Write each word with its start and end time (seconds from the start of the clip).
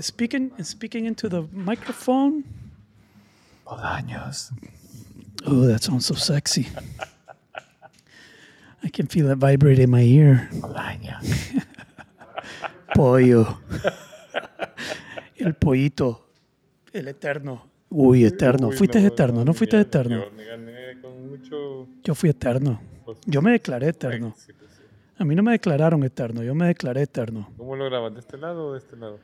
Speaking, 0.00 0.52
speaking 0.62 1.04
into 1.06 1.28
the 1.28 1.42
microphone. 1.52 2.44
Bolaños. 3.66 4.50
Oh, 5.46 5.66
that 5.66 5.82
sounds 5.82 6.06
so 6.06 6.14
sexy. 6.14 6.68
I 8.82 8.88
can 8.88 9.06
feel 9.06 9.30
it 9.30 9.38
vibrate 9.38 9.78
in 9.78 9.90
my 9.90 10.02
ear. 10.02 10.48
Bolaños. 10.52 11.24
Pollo. 12.94 13.58
El 15.36 15.54
pollito. 15.54 16.28
El 16.92 17.08
eterno. 17.08 17.66
Uy, 17.90 18.24
eterno. 18.24 18.68
Uy, 18.68 18.76
Fuiste 18.76 19.00
no, 19.00 19.06
eterno, 19.06 19.38
no 19.40 19.44
no, 19.44 19.54
fuiste 19.54 19.78
eterno. 19.78 20.24
Yo 20.24 20.30
me 20.30 20.44
gané 20.44 21.00
con 21.00 21.28
mucho. 21.28 21.86
Yo 22.02 22.14
fui 22.14 22.30
eterno. 22.30 22.80
Yo 23.26 23.42
me 23.42 23.52
declaré 23.52 23.88
eterno. 23.88 24.34
Pues. 24.34 24.62
A 25.18 25.24
mí 25.24 25.34
no 25.34 25.42
me 25.42 25.52
declararon 25.52 26.02
eterno, 26.02 26.42
yo 26.42 26.54
me 26.54 26.66
declaré 26.66 27.02
eterno. 27.02 27.48
¿Cómo 27.56 27.76
lo 27.76 27.84
grabas? 27.84 28.14
¿De 28.14 28.20
este 28.20 28.36
lado 28.38 28.68
o 28.68 28.72
de 28.72 28.78
este 28.78 28.96
lado? 28.96 29.20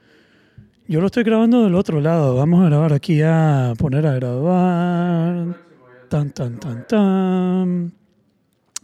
Yo 0.87 1.01
lo 1.01 1.07
estoy 1.07 1.23
grabando 1.23 1.65
del 1.65 1.75
otro 1.75 2.01
lado. 2.01 2.37
Vamos 2.37 2.65
a 2.65 2.69
grabar 2.69 2.93
aquí 2.93 3.21
a 3.23 3.75
poner 3.77 4.07
a 4.07 4.15
grabar. 4.15 5.57
Tan, 6.09 6.31
tan, 6.31 6.59
tan, 6.59 6.87
tan. 6.87 7.93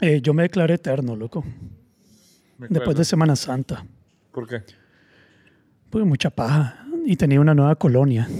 Eh, 0.00 0.20
yo 0.20 0.34
me 0.34 0.42
declaré 0.42 0.74
eterno, 0.74 1.16
loco. 1.16 1.44
Después 2.58 2.96
de. 2.96 3.04
Semana 3.04 3.36
Santa. 3.36 3.86
¿Por 4.32 4.46
qué? 4.46 4.62
Pues 5.88 6.04
mucha 6.04 6.30
paja. 6.30 6.86
Y 7.06 7.16
tenía 7.16 7.40
una 7.40 7.54
nueva 7.54 7.74
colonia. 7.76 8.28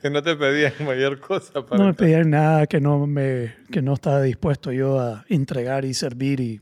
Que 0.00 0.10
no 0.10 0.22
te 0.22 0.36
pedían 0.36 0.74
mayor 0.86 1.18
cosa 1.18 1.66
para. 1.66 1.82
No 1.82 1.88
me 1.88 1.94
pedían 1.94 2.30
nada 2.30 2.68
que 2.68 2.80
no, 2.80 3.04
me, 3.06 3.56
que 3.70 3.82
no 3.82 3.94
estaba 3.94 4.22
dispuesto 4.22 4.70
yo 4.70 5.00
a 5.00 5.24
entregar 5.28 5.84
y 5.84 5.92
servir 5.92 6.38
y 6.38 6.60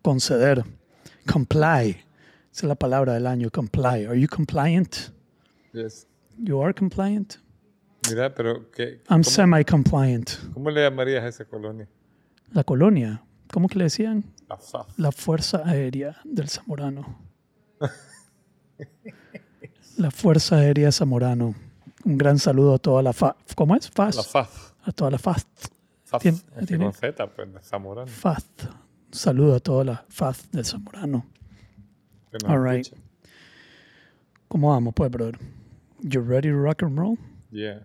conceder. 0.00 0.64
Comply. 1.30 1.98
Es 2.58 2.64
la 2.64 2.74
palabra 2.74 3.14
del 3.14 3.28
año, 3.28 3.50
comply. 3.52 4.04
Are 4.06 4.20
you 4.20 4.26
compliant? 4.26 5.12
Yes. 5.72 6.08
You 6.38 6.60
are 6.60 6.74
compliant? 6.74 7.34
Mira, 8.10 8.34
pero 8.34 8.68
¿qué, 8.72 9.00
I'm 9.08 9.22
semi-compliant. 9.22 10.28
cómo 10.54 10.68
le 10.68 10.82
llamarías 10.82 11.22
a 11.22 11.28
esa 11.28 11.44
colonia? 11.44 11.88
La 12.52 12.64
colonia. 12.64 13.22
¿Cómo 13.52 13.68
que 13.68 13.78
le 13.78 13.84
decían? 13.84 14.24
La 14.48 14.56
FAF. 14.56 14.88
La 14.98 15.12
Fuerza 15.12 15.62
Aérea 15.64 16.16
del 16.24 16.48
Zamorano. 16.48 17.16
La 19.96 20.10
Fuerza 20.10 20.56
Aérea 20.56 20.90
Zamorano. 20.90 21.54
Un 22.04 22.18
gran 22.18 22.40
saludo 22.40 22.74
a 22.74 22.78
toda 22.78 23.02
la 23.04 23.12
FAF. 23.12 23.36
¿Cómo 23.54 23.76
es? 23.76 23.88
FAS. 23.88 24.16
La 24.16 24.22
FAF. 24.24 24.72
A 24.82 24.90
toda 24.92 25.12
la 25.12 25.18
FAS. 25.18 25.46
FAF. 26.06 26.22
Tien- 26.22 26.42
que 26.58 26.66
tiene- 26.66 26.84
con 26.86 26.92
Z, 26.94 27.26
pues, 27.28 27.54
de 27.54 27.60
Zamorano. 27.62 28.10
Un 28.24 29.12
saludo 29.12 29.54
a 29.54 29.60
toda 29.60 29.84
la 29.84 30.04
FAS 30.08 30.50
del 30.50 30.64
Zamorano. 30.64 31.24
All 32.46 32.58
right. 32.58 32.86
escucha. 32.86 33.02
¿Cómo 34.48 34.70
vamos, 34.70 34.94
pues, 34.94 35.10
brother? 35.10 35.38
You 36.00 36.20
ready 36.20 36.48
to 36.48 36.56
rock 36.56 36.82
and 36.82 36.98
roll? 36.98 37.18
Yeah. 37.50 37.80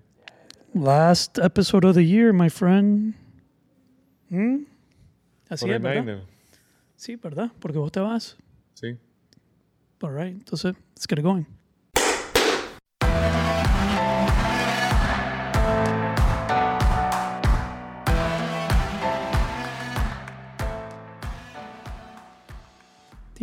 Last 0.73 1.37
episode 1.39 1.85
of 1.85 1.95
the 1.95 2.03
year, 2.03 2.33
my 2.33 2.49
friend. 2.49 3.15
¿Mm? 4.29 4.65
Así 5.49 5.69
es, 5.69 5.81
¿verdad? 5.81 6.03
49er. 6.05 6.21
Sí, 6.95 7.15
¿verdad? 7.15 7.51
Porque 7.59 7.77
vos 7.77 7.91
te 7.91 7.99
vas. 7.99 8.37
Sí. 8.73 8.97
All 10.01 10.11
right. 10.11 10.33
Entonces, 10.33 10.73
let's 10.95 11.05
get 11.07 11.19
it 11.19 11.23
going. 11.23 11.45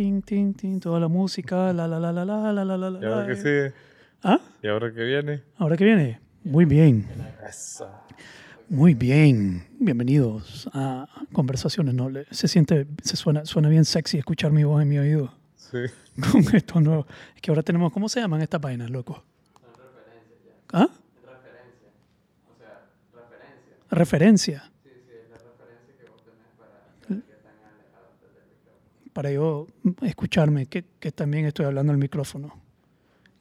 Ting, 0.01 0.23
ting, 0.23 0.51
ting, 0.55 0.79
toda 0.79 0.99
la 0.99 1.07
música, 1.07 1.71
la, 1.71 1.87
la, 1.87 1.99
la, 1.99 2.11
la, 2.11 2.25
la, 2.25 2.51
la, 2.51 2.65
la, 2.65 2.89
la, 2.89 2.99
¿Y 2.99 3.05
ahora 3.05 3.27
qué 3.27 3.35
sigue? 3.35 3.73
¿Ah? 4.23 4.39
¿Y 4.63 4.67
ahora 4.67 4.91
qué 4.91 5.03
viene? 5.03 5.43
¿Ahora 5.59 5.77
qué 5.77 5.83
viene? 5.85 6.19
Muy 6.43 6.65
bien, 6.65 7.07
Eso. 7.47 7.87
muy 8.67 8.95
bien. 8.95 9.63
Bienvenidos 9.77 10.67
a 10.73 11.07
Conversaciones 11.31 11.93
Nobles. 11.93 12.25
Se 12.31 12.47
siente, 12.47 12.87
se 13.03 13.15
suena, 13.15 13.45
suena 13.45 13.69
bien 13.69 13.85
sexy 13.85 14.17
escuchar 14.17 14.51
mi 14.51 14.63
voz 14.63 14.81
en 14.81 14.89
mi 14.89 14.97
oído 14.97 15.35
Sí. 15.55 15.77
con 16.31 16.55
esto 16.55 16.81
nuevo. 16.81 17.05
Es 17.35 17.41
que 17.43 17.51
ahora 17.51 17.61
tenemos, 17.61 17.93
¿cómo 17.93 18.09
se 18.09 18.21
llaman 18.21 18.41
estas 18.41 18.59
vainas, 18.59 18.89
loco? 18.89 19.23
¿Ah? 20.73 20.87
Referencia. 23.91 24.70
Para 29.13 29.31
yo 29.31 29.67
escucharme, 30.01 30.67
que, 30.67 30.85
que 30.99 31.11
también 31.11 31.45
estoy 31.45 31.65
hablando 31.65 31.91
al 31.91 31.97
micrófono. 31.97 32.53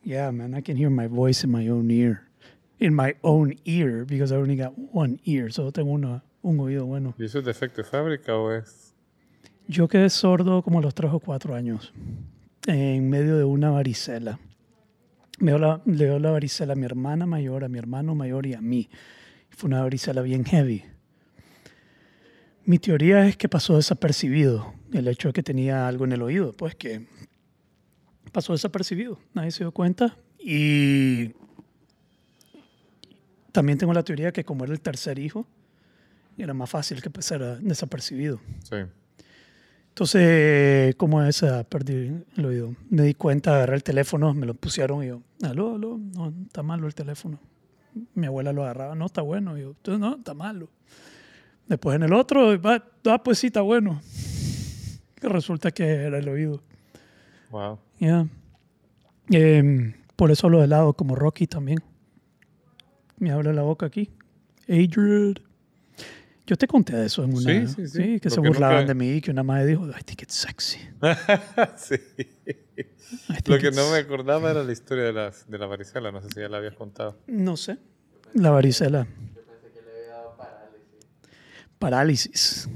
Yeah, 0.03 0.32
man, 0.32 0.54
I 0.56 0.62
can 0.62 0.76
hear 0.76 0.91
my 0.91 1.06
voice 1.06 1.44
in 1.44 1.53
my 1.53 1.69
own 1.69 1.91
ear. 1.91 2.22
In 2.78 2.94
my 2.94 3.14
own 3.22 3.54
ear, 3.64 4.04
because 4.06 4.34
I 4.34 4.38
only 4.38 4.56
got 4.56 4.72
one 4.92 5.20
ear. 5.25 5.53
Solo 5.53 5.70
tengo 5.70 5.92
una, 5.92 6.25
un 6.42 6.59
oído 6.59 6.86
bueno. 6.86 7.14
¿Y 7.19 7.25
eso 7.25 7.38
es 7.41 7.44
defecto 7.44 7.82
de 7.82 7.88
fábrica 7.88 8.34
o 8.36 8.53
es.? 8.53 8.94
Yo 9.69 9.86
quedé 9.86 10.10
sordo 10.10 10.62
como 10.62 10.78
a 10.78 10.82
los 10.82 10.94
tres 10.94 11.12
o 11.12 11.20
cuatro 11.20 11.54
años, 11.54 11.92
en 12.66 13.09
medio 13.09 13.36
de 13.36 13.44
una 13.44 13.70
varicela. 13.70 14.41
Me 15.38 15.53
dio 15.53 15.59
la, 15.59 15.80
le 15.84 16.04
dio 16.06 16.19
la 16.19 16.30
varicela 16.32 16.72
a 16.72 16.76
mi 16.76 16.86
hermana 16.86 17.26
mayor, 17.26 17.62
a 17.62 17.69
mi 17.69 17.78
hermano 17.78 18.14
mayor 18.14 18.47
y 18.47 18.54
a 18.54 18.60
mí. 18.60 18.88
Fue 19.50 19.69
una 19.69 19.82
varicela 19.82 20.22
bien 20.22 20.44
heavy. 20.44 20.82
Mi 22.65 22.78
teoría 22.78 23.26
es 23.26 23.37
que 23.37 23.48
pasó 23.48 23.76
desapercibido 23.76 24.75
el 24.93 25.09
hecho 25.09 25.28
de 25.28 25.32
que 25.32 25.43
tenía 25.43 25.88
algo 25.88 26.04
en 26.04 26.12
el 26.12 26.22
oído, 26.22 26.53
pues 26.53 26.75
que 26.75 27.06
pasó 28.32 28.53
desapercibido, 28.53 29.19
nadie 29.34 29.50
se 29.50 29.65
dio 29.65 29.72
cuenta. 29.72 30.16
Y 30.38 31.32
también 33.53 33.78
tengo 33.78 33.93
la 33.93 34.03
teoría 34.03 34.32
que 34.32 34.44
como 34.44 34.65
era 34.65 34.72
el 34.72 34.81
tercer 34.81 35.19
hijo, 35.19 35.47
era 36.38 36.54
más 36.54 36.71
fácil 36.71 37.03
que 37.03 37.10
pasara 37.10 37.56
desapercibido. 37.56 38.41
Sí. 38.62 38.77
Entonces, 39.88 40.94
como 40.94 41.22
es 41.22 41.37
esa? 41.42 41.65
Perdí 41.65 42.12
el 42.37 42.44
oído. 42.47 42.75
Me 42.88 43.03
di 43.03 43.15
cuenta, 43.15 43.56
agarré 43.56 43.77
el 43.77 43.82
teléfono, 43.82 44.32
me 44.32 44.47
lo 44.47 44.54
pusieron 44.54 45.03
y 45.04 45.09
yo, 45.09 45.22
aló, 45.42 45.75
aló, 45.75 45.98
no, 45.98 46.32
está 46.47 46.62
malo 46.62 46.87
el 46.87 46.94
teléfono. 46.94 47.38
Mi 48.15 48.27
abuela 48.27 48.53
lo 48.53 48.62
agarraba, 48.62 48.94
no, 48.94 49.06
está 49.06 49.21
bueno. 49.21 49.59
Y 49.59 49.62
yo, 49.62 49.75
"Tú, 49.82 49.98
no, 49.98 50.16
está 50.16 50.32
malo. 50.32 50.71
Después 51.70 51.94
en 51.94 52.03
el 52.03 52.12
otro, 52.12 52.60
va, 52.60 52.84
ah, 53.06 53.22
pues 53.22 53.38
sí, 53.38 53.47
está 53.47 53.60
bueno. 53.60 54.03
Que 55.14 55.28
resulta 55.28 55.70
que 55.70 55.84
era 55.84 56.19
el 56.19 56.28
oído. 56.28 56.60
Wow. 57.53 57.78
Ya. 58.00 58.26
Em, 59.31 59.94
por 60.16 60.32
eso 60.32 60.48
lo 60.48 60.60
de 60.60 60.66
lado, 60.66 60.94
como 60.94 61.14
Rocky 61.14 61.47
también. 61.47 61.78
Me 63.19 63.30
abre 63.30 63.54
la 63.54 63.62
boca 63.62 63.86
aquí. 63.86 64.10
Adrian. 64.69 65.34
Yo 66.44 66.56
te 66.56 66.66
conté 66.66 66.97
de 66.97 67.06
eso 67.06 67.22
en 67.22 67.34
una. 67.36 67.41
Sí, 67.69 67.69
sí, 67.69 67.86
sí. 67.86 68.19
que 68.19 68.28
Lo 68.30 68.34
se 68.34 68.41
burlaban 68.41 68.78
nunca- 68.78 68.88
de 68.88 68.94
mí, 68.94 69.20
que 69.20 69.30
una 69.30 69.44
madre 69.44 69.66
dijo, 69.66 69.86
I 69.88 70.03
think 70.04 70.22
it's 70.22 70.34
sexy. 70.34 70.80
sí. 71.76 71.94
Lo 73.47 73.59
que 73.59 73.70
no 73.70 73.82
it's-" 73.82 73.92
me 73.92 73.98
acordaba 73.98 74.50
era 74.50 74.64
la 74.64 74.72
historia 74.72 75.04
de, 75.04 75.12
las, 75.12 75.48
de 75.48 75.56
la 75.56 75.66
varicela. 75.66 76.10
No 76.10 76.20
sé 76.20 76.30
si 76.34 76.41
ya 76.41 76.48
la 76.48 76.56
habías 76.56 76.75
contado. 76.75 77.16
No 77.28 77.56
sé. 77.56 77.78
La 78.34 78.50
varicela. 78.50 79.06
Parálisis. 81.80 82.68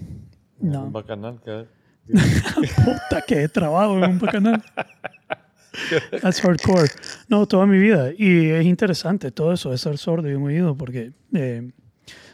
No. 0.59 0.87
Un 0.87 0.93
bacanal 0.93 1.41
que. 1.45 1.67
Puta, 2.09 3.23
que 3.27 3.43
he 3.45 3.49
trabado 3.49 4.03
en 4.03 4.11
un 4.13 4.19
bacanal. 4.19 4.63
That's 6.21 6.41
hardcore. 6.41 6.89
No, 7.29 7.47
toda 7.47 7.67
mi 7.67 7.79
vida. 7.79 8.11
Y 8.17 8.49
es 8.49 8.65
interesante 8.67 9.31
todo 9.31 9.53
eso 9.53 9.71
de 9.71 9.79
ser 9.79 9.99
sordo 9.99 10.29
y 10.29 10.35
un 10.35 10.45
oído 10.45 10.77
porque 10.77 11.13
eh, 11.33 11.71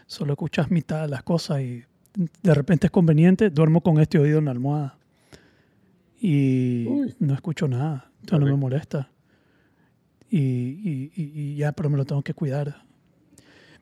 solo 0.06 0.32
escuchas 0.34 0.70
mitad 0.70 1.02
de 1.02 1.08
las 1.08 1.22
cosas 1.22 1.60
y 1.60 1.84
de 2.42 2.54
repente 2.54 2.86
es 2.86 2.90
conveniente. 2.90 3.50
Duermo 3.50 3.82
con 3.82 3.98
este 4.00 4.18
oído 4.18 4.38
en 4.38 4.44
la 4.46 4.50
almohada 4.52 4.96
y 6.20 6.86
Uy. 6.86 7.14
no 7.18 7.34
escucho 7.34 7.66
nada. 7.66 8.10
Entonces 8.20 8.40
no 8.48 8.54
me 8.56 8.60
molesta. 8.60 9.10
Y, 10.28 10.38
y- 10.38 11.12
y- 11.16 11.32
y 11.40 11.56
ya, 11.56 11.72
pero 11.72 11.90
me 11.90 11.96
lo 11.96 12.04
tengo 12.04 12.22
que 12.22 12.34
cuidar. 12.34 12.84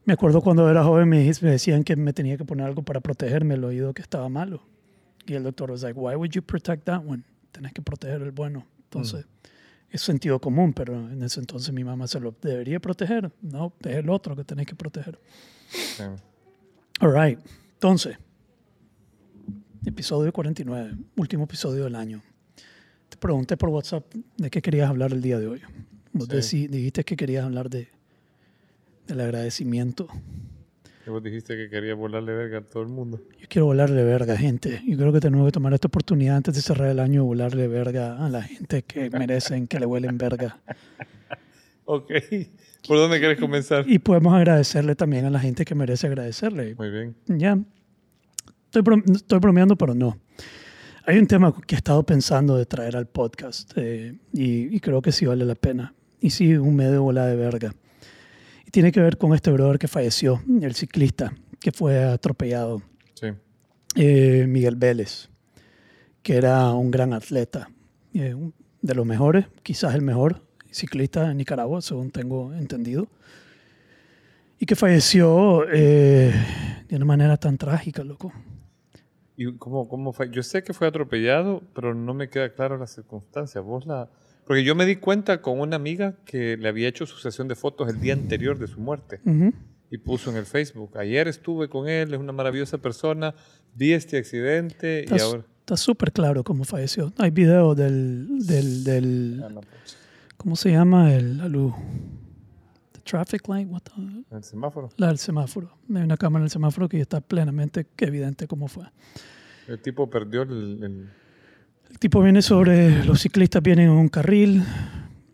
Me 0.09 0.15
acuerdo 0.15 0.41
cuando 0.41 0.71
era 0.71 0.83
joven 0.83 1.07
me, 1.07 1.19
me 1.43 1.51
decían 1.51 1.85
que 1.85 1.95
me 1.95 2.15
tenía 2.15 2.39
que 2.39 2.45
poner 2.47 2.65
algo 2.65 2.83
para 2.83 2.99
protegerme 2.99 3.57
el 3.57 3.65
oído 3.65 3.93
que 3.93 4.01
estaba 4.01 4.27
malo. 4.31 4.63
Y 5.27 5.35
el 5.35 5.43
doctor 5.43 5.71
was 5.71 5.83
like, 5.83 6.01
why 6.01 6.15
would 6.15 6.31
you 6.31 6.41
protect 6.43 6.85
that 6.85 7.05
one? 7.07 7.25
Tenés 7.53 7.75
que 7.75 7.83
proteger 7.83 8.23
el 8.23 8.31
bueno. 8.31 8.67
Entonces, 8.85 9.27
es 9.91 10.01
sentido 10.01 10.41
común, 10.41 10.73
pero 10.73 10.95
en 11.11 11.23
ese 11.23 11.41
entonces 11.41 11.75
mi 11.75 11.85
mamá 11.85 12.07
se 12.07 12.21
lo 12.21 12.35
debería 12.41 12.81
proteger. 12.81 13.31
No, 13.43 13.75
es 13.81 13.97
el 13.97 14.09
otro 14.09 14.35
que 14.35 14.45
tenés 14.45 14.65
que 14.67 14.75
proteger. 14.75 15.21
Sí. 15.69 16.05
All 17.01 17.13
right. 17.15 17.39
Entonces, 17.75 18.17
episodio 19.85 20.33
49, 20.33 20.97
último 21.19 21.45
episodio 21.45 21.85
del 21.85 21.97
año. 21.97 22.23
Te 23.11 23.19
pregunté 23.19 23.59
por 23.59 23.69
WhatsApp 23.69 24.07
de 24.39 24.49
qué 24.49 24.63
querías 24.63 24.89
hablar 24.89 25.13
el 25.13 25.21
día 25.21 25.39
de 25.39 25.49
hoy. 25.49 25.61
Vos 26.15 26.29
Sí. 26.47 26.67
dijiste 26.67 27.05
que 27.05 27.15
querías 27.15 27.45
hablar 27.45 27.69
de 27.69 27.89
del 29.09 29.21
agradecimiento. 29.21 30.07
Y 31.07 31.11
vos 31.11 31.23
dijiste 31.23 31.57
que 31.57 31.71
quería 31.71 31.95
volarle 31.95 32.33
verga 32.35 32.59
a 32.59 32.61
todo 32.61 32.83
el 32.83 32.91
mundo. 32.91 33.21
Yo 33.41 33.47
quiero 33.49 33.65
volarle 33.67 34.05
verga, 34.05 34.37
gente. 34.37 34.83
Yo 34.87 34.97
creo 34.99 35.11
que 35.13 35.21
tenemos 35.21 35.47
que 35.47 35.53
tomar 35.53 35.73
esta 35.73 35.89
oportunidad 35.89 36.37
antes 36.37 36.55
de 36.55 36.61
cerrar 36.61 36.91
el 36.91 37.01
año, 37.01 37.25
volarle 37.25 37.67
verga 37.67 38.25
a 38.25 38.29
la 38.29 38.43
gente 38.43 38.83
que 38.83 39.09
merecen 39.11 39.67
que 39.67 39.81
le 39.81 39.87
huelen 39.87 40.19
verga. 40.19 40.59
Ok. 41.91 42.11
¿Por 42.87 42.99
dónde 42.99 43.19
quieres 43.19 43.41
comenzar? 43.41 43.89
Y 43.89 43.99
podemos 43.99 44.35
agradecerle 44.35 44.95
también 44.95 45.25
a 45.25 45.31
la 45.31 45.41
gente 45.41 45.65
que 45.65 45.75
merece 45.75 46.07
agradecerle. 46.07 46.75
Muy 46.75 46.91
bien. 46.91 47.17
Ya. 47.27 47.59
Estoy, 48.67 48.83
brom- 48.83 49.17
estoy 49.17 49.39
bromeando, 49.39 49.75
pero 49.75 49.95
no. 49.95 50.19
Hay 51.07 51.17
un 51.19 51.27
tema 51.27 51.51
que 51.67 51.75
he 51.75 51.79
estado 51.79 52.03
pensando 52.05 52.59
de 52.59 52.67
traer 52.67 52.95
al 52.95 53.07
podcast 53.07 53.73
eh, 53.77 54.15
y, 54.35 54.77
y 54.77 54.81
creo 54.81 55.01
que 55.01 55.13
sí 55.13 55.25
vale 55.25 55.47
la 55.47 55.55
pena. 55.55 55.95
Y 56.21 56.29
sí, 56.29 56.55
un 56.59 56.77
medio 56.77 57.03
bola 57.05 57.25
de 57.25 57.37
verga. 57.37 57.75
Y 58.69 58.71
tiene 58.71 58.93
que 58.93 59.01
ver 59.01 59.17
con 59.17 59.33
este 59.33 59.51
brother 59.51 59.79
que 59.79 59.89
falleció, 59.89 60.43
el 60.61 60.75
ciclista 60.75 61.33
que 61.59 61.73
fue 61.73 62.05
atropellado, 62.05 62.83
Sí. 63.15 63.29
eh, 63.97 64.45
Miguel 64.47 64.77
Vélez, 64.77 65.31
que 66.23 66.37
era 66.37 66.71
un 66.75 66.91
gran 66.91 67.15
atleta, 67.15 67.71
eh, 68.13 68.37
de 68.83 68.95
los 68.95 69.07
mejores, 69.07 69.47
quizás 69.63 69.95
el 69.95 70.03
mejor 70.03 70.43
ciclista 70.71 71.31
en 71.31 71.39
Nicaragua, 71.39 71.81
según 71.81 72.11
tengo 72.11 72.53
entendido. 72.53 73.09
Y 74.59 74.67
que 74.67 74.77
falleció 74.77 75.65
eh, 75.73 76.31
de 76.91 76.97
una 76.97 77.07
manera 77.07 77.39
tan 77.39 77.57
trágica, 77.57 78.05
loco. 78.05 78.35
¿Y 79.39 79.51
cómo, 79.57 79.89
cómo 79.89 80.13
fue? 80.13 80.29
Yo 80.31 80.43
sé 80.43 80.63
que 80.63 80.75
fue 80.75 80.89
atropellado, 80.89 81.63
pero 81.75 81.95
no 81.95 82.13
me 82.13 82.29
queda 82.29 82.53
claro 82.53 82.77
la 82.77 82.87
circunstancia. 82.87 83.63
Vos 83.63 83.87
la... 83.87 84.11
Porque 84.49 84.65
yo 84.65 84.75
me 84.75 84.85
di 84.87 84.97
cuenta 84.97 85.41
con 85.43 85.61
una 85.61 85.77
amiga 85.77 86.17
que 86.25 86.57
le 86.57 86.69
había 86.69 86.89
hecho 86.89 87.07
su 87.07 87.19
sesión 87.19 87.47
de 87.47 87.55
fotos 87.55 87.89
el 87.89 88.01
día 88.01 88.15
anterior 88.15 88.59
de 88.59 88.67
su 88.67 88.81
muerte 88.81 89.21
Ujú. 89.25 89.53
y 89.91 89.99
puso 89.99 90.31
en 90.31 90.37
el 90.39 90.47
Facebook. 90.47 90.97
Ayer 90.99 91.29
estuve 91.29 91.69
con 91.69 91.87
él, 91.89 92.13
es 92.15 92.19
una 92.19 92.33
maravillosa 92.33 92.79
persona, 92.79 93.35
vi 93.75 93.93
este 93.93 94.17
accidente 94.19 95.05
y 95.09 95.13
Está 95.13 95.25
ahora... 95.25 95.45
está 95.61 95.77
súper 95.77 96.13
claro 96.13 96.43
cómo 96.43 96.65
falleció. 96.65 97.13
Hay 97.19 97.31
video 97.31 97.75
del, 97.75 98.39
del, 98.47 98.85
del 98.85 99.43
Ah, 99.45 99.49
no, 99.51 99.61
pues, 99.61 99.97
¿cómo 100.39 100.57
se 100.57 100.71
llama? 100.71 101.15
El, 101.15 101.37
la 101.39 101.49
luz. 101.49 101.75
The 102.93 103.01
traffic 103.03 103.47
light, 103.49 103.69
what 103.69 103.83
the- 103.83 104.35
el 104.37 104.43
semáforo. 104.45 104.89
la 104.97 105.09
del 105.09 105.19
semáforo. 105.19 105.71
Hay 105.95 106.03
una 106.03 106.17
cámara 106.17 106.41
en 106.43 106.45
el 106.47 106.51
semáforo 106.51 106.89
que 106.89 107.01
está 107.03 107.21
plenamente 107.21 107.87
evidente 107.99 108.47
cómo 108.47 108.67
fue. 108.67 108.85
El 109.67 109.79
tipo 109.81 110.09
perdió 110.09 110.43
el... 110.43 110.83
el- 110.83 111.09
El 111.91 111.99
tipo 111.99 112.23
viene 112.23 112.43
sobre, 112.43 113.05
los 113.05 113.21
ciclistas 113.21 113.63
vienen 113.63 113.87
en 113.87 113.93
un 113.93 114.09
carril, 114.09 114.63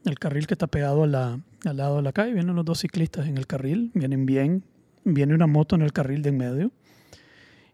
el 0.04 0.18
carril 0.18 0.46
que 0.46 0.54
está 0.54 0.66
pegado 0.66 1.04
a 1.04 1.06
la- 1.06 1.40
al 1.64 1.76
lado 1.76 1.96
de 1.96 2.02
la 2.02 2.12
calle, 2.12 2.32
vienen 2.34 2.54
los 2.56 2.64
dos 2.64 2.80
ciclistas 2.80 3.26
en 3.26 3.36
el 3.38 3.46
carril, 3.46 3.90
vienen 3.94 4.26
bien, 4.26 4.62
viene 5.04 5.34
una 5.34 5.46
moto 5.46 5.74
en 5.76 5.82
el 5.82 5.92
carril 5.92 6.22
de 6.22 6.28
en 6.30 6.36
medio 6.38 6.70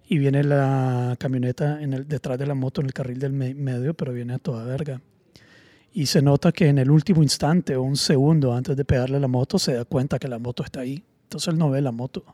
y 0.09 0.19
viene 0.19 0.43
la 0.45 1.17
camioneta 1.19 1.81
en 1.83 1.93
el, 1.93 2.09
detrás 2.09 2.39
de 2.39 2.47
la 2.47 2.55
moto 2.55 2.81
en 2.81 2.87
el 2.89 2.93
carril 2.93 3.19
del 3.19 3.33
me- 3.33 3.55
medio, 3.55 3.95
pero 3.95 4.13
viene 4.13 4.35
a 4.35 4.39
toda 4.39 4.65
verga. 4.65 5.01
Y 5.93 6.07
se 6.07 6.23
nota 6.23 6.53
que 6.53 6.69
en 6.69 6.79
el 6.79 6.91
último 6.91 7.23
instante 7.23 7.75
o 7.77 7.83
un 7.83 7.97
segundo 7.97 8.55
antes 8.55 8.77
de 8.77 8.85
pegarle 8.85 9.17
a 9.17 9.21
la 9.21 9.29
moto 9.29 9.59
se 9.59 9.75
da 9.75 9.85
cuenta 9.85 10.19
que 10.21 10.29
la 10.29 10.39
moto 10.39 10.63
está 10.65 10.81
ahí. 10.81 11.03
Entonces 11.25 11.49
él 11.53 11.59
no 11.59 11.69
ve 11.71 11.81
la 11.81 11.91
moto. 11.93 12.25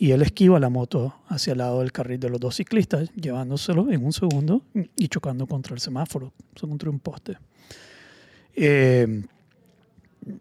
Y 0.00 0.12
él 0.12 0.22
esquiva 0.22 0.58
la 0.58 0.70
moto 0.70 1.14
hacia 1.28 1.52
el 1.52 1.58
lado 1.58 1.80
del 1.80 1.92
carril 1.92 2.18
de 2.18 2.30
los 2.30 2.40
dos 2.40 2.56
ciclistas, 2.56 3.12
llevándoselo 3.14 3.92
en 3.92 4.02
un 4.02 4.14
segundo 4.14 4.62
y 4.96 5.08
chocando 5.08 5.46
contra 5.46 5.74
el 5.74 5.80
semáforo, 5.80 6.32
contra 6.58 6.88
un 6.88 7.00
poste. 7.00 7.36
Eh, 8.54 9.22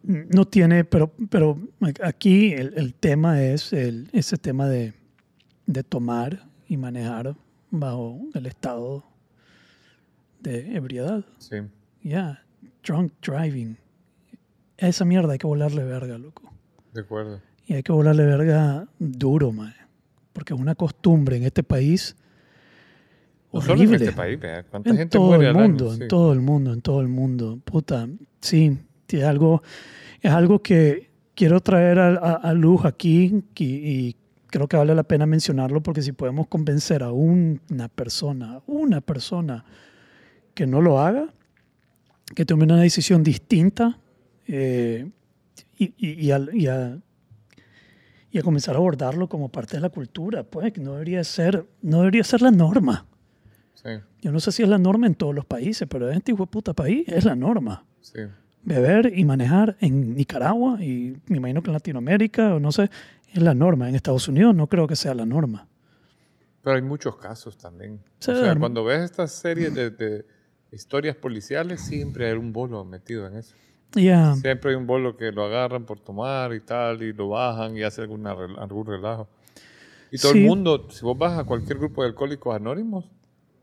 no 0.05 0.45
tiene, 0.45 0.85
pero, 0.85 1.11
pero 1.29 1.59
aquí 2.01 2.53
el, 2.53 2.73
el 2.77 2.93
tema 2.93 3.43
es 3.43 3.73
el, 3.73 4.07
ese 4.13 4.37
tema 4.37 4.65
de, 4.69 4.93
de 5.65 5.83
tomar 5.83 6.47
y 6.69 6.77
manejar 6.77 7.35
bajo 7.69 8.17
el 8.33 8.45
estado 8.45 9.03
de 10.39 10.73
ebriedad. 10.73 11.25
Sí. 11.37 11.57
Ya, 12.01 12.45
drunk 12.81 13.11
driving. 13.21 13.77
Esa 14.77 15.03
mierda 15.03 15.33
hay 15.33 15.37
que 15.37 15.47
volarle 15.47 15.83
verga, 15.83 16.17
loco. 16.17 16.49
De 16.93 17.01
acuerdo. 17.01 17.41
Y 17.69 17.75
hay 17.75 17.83
que 17.83 17.91
volarle 17.91 18.25
verga 18.25 18.87
duro, 18.97 19.51
man. 19.51 19.73
Porque 20.33 20.55
es 20.55 20.59
una 20.59 20.73
costumbre 20.73 21.37
en 21.37 21.43
este 21.43 21.61
país 21.61 22.15
No 23.53 23.61
solo 23.61 23.73
horrible. 23.73 23.97
en 23.97 24.01
este 24.01 24.15
país, 24.15 24.39
vea. 24.39 24.63
¿Cuánta 24.63 24.89
En 24.89 24.97
gente 24.97 25.17
todo 25.17 25.27
muere 25.27 25.43
el 25.43 25.49
al 25.51 25.55
año? 25.57 25.67
mundo, 25.69 25.93
Sí. 25.95 26.01
en 26.01 26.07
todo 26.07 26.33
el 26.33 26.39
mundo, 26.41 26.73
en 26.73 26.81
todo 26.81 27.01
el 27.01 27.07
mundo. 27.09 27.59
Puta, 27.63 28.07
sí, 28.41 28.75
es 29.07 29.23
algo, 29.23 29.61
es 30.19 30.31
algo 30.31 30.63
que 30.63 31.11
quiero 31.35 31.59
traer 31.61 31.99
a, 31.99 32.07
a- 32.15 32.33
a 32.49 32.53
luz 32.53 32.85
aquí 32.85 33.43
y, 33.57 33.65
y 33.65 34.15
creo 34.47 34.67
que 34.67 34.75
vale 34.77 34.95
la 34.95 35.03
pena 35.03 35.27
mencionarlo 35.27 35.81
porque 35.83 36.01
si 36.01 36.11
podemos 36.11 36.47
convencer 36.47 37.03
a 37.03 37.11
una 37.11 37.87
persona, 37.87 38.61
una 38.65 38.99
persona 39.01 39.63
que 40.55 40.65
no 40.65 40.81
lo 40.81 40.99
haga, 40.99 41.27
que 42.35 42.45
tome 42.45 42.63
una 42.63 42.77
decisión 42.81 43.23
distinta 43.23 43.99
eh, 44.47 45.07
y, 45.77 45.93
y- 45.97 46.25
y 46.25 46.31
al- 46.31 46.49
y 46.53 46.65
a, 46.67 46.97
y 48.31 48.39
a 48.39 48.43
comenzar 48.43 48.75
a 48.75 48.77
abordarlo 48.77 49.27
como 49.27 49.49
parte 49.49 49.77
de 49.77 49.81
la 49.81 49.89
cultura, 49.89 50.43
pues 50.43 50.71
que 50.73 50.81
no 50.81 50.93
debería 50.93 51.23
ser, 51.23 51.65
no 51.81 51.99
debería 51.99 52.23
ser 52.23 52.41
la 52.41 52.51
norma. 52.51 53.05
Sí, 53.73 53.89
Yo 54.21 54.31
no 54.31 54.39
sé 54.39 54.51
si 54.51 54.61
es 54.61 54.69
la 54.69 54.77
norma 54.77 55.07
en 55.07 55.15
todos 55.15 55.33
los 55.33 55.45
países, 55.45 55.87
pero 55.89 56.09
en 56.11 56.17
este 56.17 56.33
hijo 56.33 56.45
puta 56.45 56.73
país 56.73 57.07
es 57.07 57.25
la 57.25 57.35
norma. 57.35 57.85
sí. 58.01 58.19
Beber 58.61 59.17
y 59.17 59.23
manejar 59.23 59.77
en 59.79 60.15
Nicaragua 60.15 60.83
y 60.83 61.15
me 61.27 61.37
imagino 61.37 61.63
que 61.63 61.69
en 61.69 61.73
Latinoamérica, 61.73 62.55
o 62.55 62.59
no 62.59 62.73
sé, 62.73 62.91
es 63.33 63.41
la 63.41 63.53
norma. 63.53 63.87
En 63.87 63.95
Estados 63.95 64.27
Unidos 64.27 64.53
no 64.53 64.67
creo 64.67 64.85
que 64.85 64.97
sea 64.97 65.13
la 65.13 65.25
norma. 65.25 65.65
Pero 66.61 66.75
hay 66.75 66.81
muchos 66.81 67.15
casos 67.15 67.57
también. 67.57 68.01
Sí, 68.19 68.31
o 68.31 68.35
sea, 68.35 68.53
cuando 68.57 68.83
ves 68.83 69.01
estas 69.01 69.31
series 69.31 69.73
de, 69.73 69.91
de 69.91 70.25
historias 70.73 71.15
policiales, 71.15 71.79
siempre 71.79 72.29
hay 72.29 72.37
un 72.37 72.51
bolo 72.51 72.83
metido 72.83 73.25
en 73.27 73.37
eso. 73.37 73.55
Ya, 73.95 74.35
Siempre 74.35 74.71
hay 74.71 74.75
un 74.77 74.85
bolo 74.85 75.17
que 75.17 75.31
lo 75.31 75.43
agarran 75.45 75.85
por 75.85 75.99
tomar 75.99 76.53
y 76.53 76.59
tal, 76.59 77.01
y 77.01 77.11
lo 77.13 77.29
bajan 77.29 77.75
y 77.75 77.83
hace 77.83 78.01
alguna, 78.01 78.31
algún 78.31 78.85
relajo. 78.85 79.27
Y 80.11 80.17
todo 80.17 80.33
Sí. 80.33 80.39
el 80.41 80.47
mundo, 80.47 80.87
si 80.91 81.03
vos 81.03 81.17
vas 81.17 81.37
a 81.39 81.43
cualquier 81.43 81.77
grupo 81.79 82.03
de 82.03 82.09
alcohólicos 82.09 82.55
anónimos, 82.55 83.05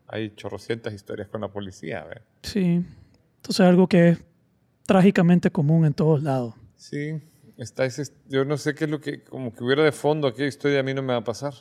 hay 0.07 0.33
chorrocientas 0.35 0.93
historias 0.93 1.27
con 1.29 1.41
la 1.41 1.47
policía. 1.49 2.03
¿ve? 2.03 2.21
sí. 2.41 2.85
Entonces 3.37 3.59
es 3.65 3.69
algo 3.69 3.87
que 3.87 4.09
es 4.09 4.25
trágicamente 4.85 5.51
común 5.51 5.85
en 5.85 5.93
todos 5.93 6.21
lados. 6.23 6.55
Sí, 6.75 7.21
está 7.57 7.85
ese, 7.85 8.03
yo 8.27 8.43
no 8.45 8.57
sé 8.57 8.75
qué 8.75 8.85
es 8.85 8.89
lo 8.89 8.99
que, 8.99 9.23
como 9.23 9.53
que 9.53 9.63
hubiera 9.63 9.83
de 9.83 9.91
fondo 9.93 10.27
aquella 10.27 10.47
historia, 10.47 10.79
a 10.79 10.83
mí 10.83 10.93
no 10.93 11.01
me 11.01 11.13
va 11.13 11.19
a 11.19 11.23
pasar. 11.23 11.53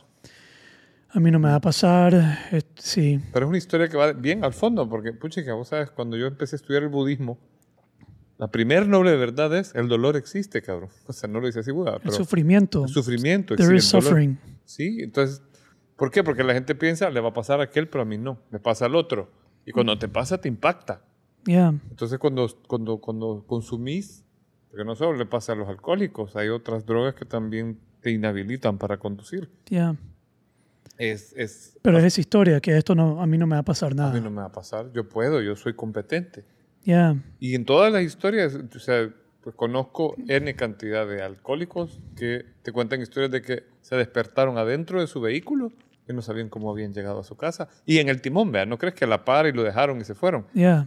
A 1.11 1.21
mí 1.21 1.31
no 1.31 1.39
me 1.39 1.49
va 1.49 1.55
a 1.57 1.61
pasar, 1.61 2.15
eh, 2.51 2.63
sí, 2.75 3.21
Pero 3.33 3.47
es 3.47 3.49
una 3.49 3.59
historia 3.59 3.89
que 3.89 3.97
va 3.97 4.13
bien 4.13 4.45
al 4.45 4.53
fondo, 4.53 4.89
porque, 4.89 5.13
puchica, 5.13 5.55
vos 5.55 5.69
sabes, 5.69 5.91
cuando 5.91 6.17
yo 6.17 6.27
empecé 6.27 6.57
a 6.57 6.59
estudiar 6.59 6.83
el 6.83 6.89
budismo, 6.89 7.39
la 8.39 8.49
primer 8.49 8.87
noble 8.89 9.17
verdad 9.17 9.57
es, 9.57 9.75
el 9.75 9.89
dolor 9.89 10.17
existe, 10.17 10.61
cabrón. 10.63 10.91
O 11.07 11.13
sea, 11.13 11.29
no 11.29 11.41
lo 11.41 11.47
dice 11.47 11.61
así, 11.61 11.71
Buda, 11.71 11.95
el 11.95 12.01
pero 12.03 12.13
sufrimiento. 12.13 12.85
el 12.85 12.91
sufrimiento 12.91 13.57
There 13.57 13.75
existe. 13.75 13.99
is 13.99 14.05
el 14.05 14.11
dolor. 14.11 14.11
suffering. 14.11 14.39
Sí, 14.65 14.99
entonces, 15.01 15.43
¿por 15.97 16.11
qué? 16.11 16.23
Porque 16.23 16.45
la 16.45 16.53
gente 16.53 16.75
piensa, 16.75 17.09
le 17.11 17.21
va 17.21 17.31
a 17.31 17.33
pasar 17.33 17.61
a 17.61 17.65
aquel, 17.65 17.89
pero 17.89 18.03
a 18.03 18.05
mí 18.05 18.19
no, 18.19 18.39
me 18.51 18.59
pasa 18.59 18.85
al 18.87 18.95
otro. 18.95 19.31
Y 19.65 19.73
cuando 19.73 19.99
te 19.99 20.09
pasa, 20.09 20.39
te 20.41 20.49
impacta. 20.49 21.03
Ya, 21.45 21.69
Entonces, 21.91 22.19
cuando, 22.19 22.49
cuando, 22.67 22.99
cuando 22.99 23.45
consumís, 23.47 24.25
porque 24.69 24.85
no 24.85 24.97
solo 24.97 25.17
le 25.17 25.27
pasa 25.27 25.53
a 25.53 25.57
los 25.57 25.69
alcohólicos, 25.69 26.35
hay 26.37 26.49
otras 26.49 26.85
drogas 26.85 27.15
que 27.15 27.25
también 27.25 27.79
te 28.01 28.11
inhabilitan 28.11 28.79
para 28.79 28.99
conducir. 28.99 29.49
ya. 29.67 29.97
Es, 30.99 31.35
es, 31.37 31.77
Pero 31.83 31.99
es 31.99 32.05
esa 32.05 32.21
historia, 32.23 32.59
que 32.61 32.75
esto 32.75 32.95
no, 32.95 33.21
a 33.21 33.27
mí 33.27 33.37
no 33.37 33.47
me 33.47 33.55
va 33.57 33.61
a 33.61 33.65
pasar 33.65 33.89
a 33.89 33.95
mí 33.95 33.97
nada. 33.99 34.21
no 34.21 34.31
me 34.31 34.37
va 34.39 34.47
a 34.47 34.53
pasar, 34.53 34.91
yo 34.93 35.07
puedo, 35.07 35.43
yo 35.43 35.55
soy 35.55 35.75
competente. 35.75 36.45
Ya, 36.87 37.17
Y 37.41 37.55
en 37.55 37.65
todas 37.67 37.93
las 37.93 38.03
historias, 38.05 38.55
o 38.55 38.79
sea, 38.79 39.11
pues 39.43 39.55
conozco 39.57 40.15
N 40.29 40.55
cantidad 40.57 41.07
de 41.07 41.21
alcohólicos 41.23 42.01
que 42.17 42.45
te 42.63 42.73
cuentan 42.73 43.03
historias 43.03 43.31
de 43.33 43.43
que 43.43 43.65
se 43.83 43.97
despertaron 43.97 44.57
adentro 44.57 45.01
de 45.01 45.07
su 45.07 45.21
vehículo 45.21 45.73
y 46.09 46.13
no 46.13 46.23
sabían 46.23 46.49
cómo 46.49 46.71
habían 46.71 46.95
llegado 46.95 47.19
a 47.21 47.25
su 47.25 47.37
casa. 47.37 47.69
Y 47.85 47.99
en 47.99 48.09
el 48.09 48.21
timón, 48.23 48.53
vea, 48.53 48.65
¿no 48.67 48.79
crees 48.79 48.95
que 48.95 49.05
a 49.05 49.09
la 49.09 49.25
par 49.25 49.47
y 49.47 49.53
lo 49.53 49.63
dejaron 49.65 50.01
y 50.01 50.05
se 50.05 50.15
fueron? 50.15 50.47
ya. 50.55 50.87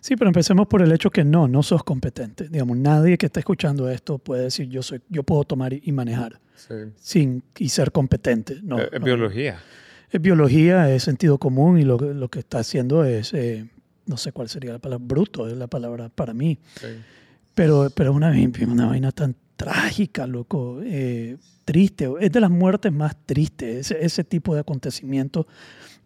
Sí, 0.00 0.14
pero 0.14 0.28
empecemos 0.28 0.68
por 0.68 0.80
el 0.80 0.92
hecho 0.92 1.10
que 1.10 1.24
no, 1.24 1.48
no 1.48 1.60
sos 1.64 1.82
competente. 1.82 2.48
Digamos, 2.48 2.76
nadie 2.76 3.18
que 3.18 3.26
esté 3.26 3.40
escuchando 3.40 3.90
esto 3.90 4.18
puede 4.18 4.44
decir 4.44 4.68
yo 4.68 4.80
soy, 4.80 5.00
yo 5.08 5.24
puedo 5.24 5.42
tomar 5.42 5.72
y 5.72 5.90
manejar 5.90 6.38
Sí. 6.54 6.74
sin 6.94 7.42
y 7.58 7.68
ser 7.70 7.90
competente. 7.90 8.60
No, 8.62 8.78
es, 8.78 8.92
es 8.92 9.00
no. 9.00 9.04
biología. 9.04 9.58
Es 10.08 10.20
biología, 10.20 10.88
es 10.94 11.02
sentido 11.02 11.38
común 11.38 11.78
y 11.80 11.82
lo, 11.82 11.98
que- 11.98 12.14
lo 12.14 12.28
que 12.28 12.38
está 12.38 12.60
haciendo 12.60 13.04
es, 13.04 13.34
eh, 13.34 13.68
no 14.06 14.16
sé 14.16 14.32
cuál 14.32 14.48
sería 14.48 14.72
la 14.72 14.78
palabra, 14.78 15.04
bruto 15.06 15.48
es 15.48 15.56
la 15.56 15.66
palabra 15.66 16.08
para 16.08 16.32
mí. 16.32 16.58
Sí. 16.80 16.86
Pero, 17.54 17.90
pero 17.94 18.12
una, 18.12 18.32
una 18.66 18.86
vaina 18.86 19.12
tan 19.12 19.34
trágica, 19.56 20.26
loco, 20.26 20.80
eh, 20.82 21.36
triste. 21.64 22.08
Es 22.20 22.32
de 22.32 22.40
las 22.40 22.50
muertes 22.50 22.92
más 22.92 23.16
tristes, 23.24 23.90
ese, 23.90 24.04
ese 24.04 24.24
tipo 24.24 24.54
de 24.54 24.60
acontecimientos. 24.60 25.46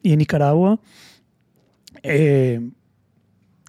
Y 0.02 0.12
en 0.12 0.19
Nicaragua, 0.19 0.80
eh, 2.02 2.71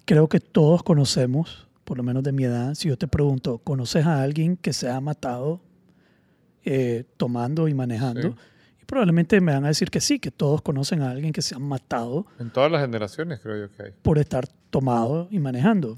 creo 0.04 0.28
que 0.28 0.40
todos 0.40 0.82
conocemos, 0.82 1.66
por 1.84 1.96
lo 1.96 2.02
menos 2.02 2.22
de 2.22 2.32
mi 2.32 2.44
edad, 2.44 2.74
si 2.74 2.88
yo 2.88 2.96
te 2.96 3.08
pregunto, 3.08 3.58
¿conoces 3.58 4.06
a 4.06 4.22
alguien 4.22 4.56
que 4.56 4.72
se 4.72 4.88
ha 4.88 5.00
matado 5.00 5.60
eh, 6.64 7.04
tomando 7.16 7.66
y 7.66 7.74
manejando. 7.74 8.30
Sí. 8.30 8.34
Y 8.82 8.84
probablemente 8.84 9.40
me 9.40 9.52
van 9.54 9.64
a 9.64 9.68
decir 9.68 9.90
que 9.90 10.00
sí, 10.00 10.18
que 10.18 10.30
todos 10.30 10.60
conocen 10.62 11.02
a 11.02 11.10
alguien 11.10 11.32
que 11.32 11.40
se 11.42 11.54
han 11.54 11.62
matado 11.62 12.26
En 12.38 12.50
todas 12.50 12.70
las 12.70 12.80
generaciones 12.82 13.40
creo 13.40 13.66
yo 13.68 13.72
que 13.76 13.82
hay. 13.84 13.92
por 14.02 14.18
estar 14.18 14.46
tomado 14.70 15.28
y 15.30 15.38
manejando. 15.38 15.96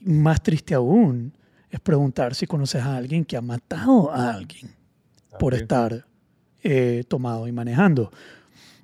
Más 0.00 0.42
triste 0.42 0.74
aún 0.74 1.32
es 1.70 1.80
preguntar 1.80 2.34
si 2.34 2.46
conoces 2.46 2.82
a 2.82 2.96
alguien 2.96 3.24
que 3.24 3.36
ha 3.36 3.40
matado 3.42 4.10
a 4.12 4.30
alguien 4.32 4.70
por 5.38 5.52
También. 5.52 5.62
estar 5.62 6.06
eh, 6.62 7.04
tomado 7.08 7.46
y 7.48 7.52
manejando. 7.52 8.10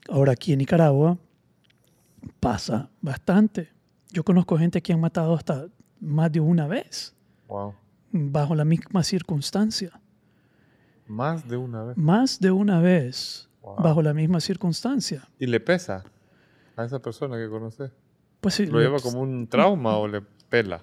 Ahora 0.08 0.32
aquí 0.32 0.52
en 0.52 0.58
Nicaragua 0.58 1.16
pasa 2.40 2.90
bastante. 3.00 3.68
Yo 4.10 4.24
conozco 4.24 4.58
gente 4.58 4.82
que 4.82 4.92
han 4.92 5.00
matado 5.00 5.34
hasta 5.34 5.66
más 6.00 6.32
de 6.32 6.40
una 6.40 6.66
vez 6.66 7.14
Wow. 7.48 7.74
bajo 8.12 8.54
la 8.54 8.64
misma 8.64 9.02
circunstancia. 9.04 9.99
Más 11.10 11.48
de 11.48 11.56
una 11.56 11.82
vez. 11.84 11.96
Más 11.96 12.38
de 12.40 12.50
una 12.52 12.80
vez 12.80 13.48
Wow. 13.62 13.76
bajo 13.82 14.00
la 14.02 14.14
misma 14.14 14.40
circunstancia. 14.40 15.28
¿Y 15.38 15.46
le 15.46 15.58
pesa 15.60 16.04
a 16.76 16.84
esa 16.84 17.00
persona 17.00 17.36
que 17.36 17.48
conoces? 17.48 17.90
Pues 18.40 18.54
sí, 18.54 18.66
¿Lo 18.66 18.78
le- 18.78 18.84
lleva 18.84 19.00
como 19.00 19.20
un 19.20 19.46
trauma 19.48 19.96
o 19.98 20.06
le 20.08 20.22
pela? 20.48 20.82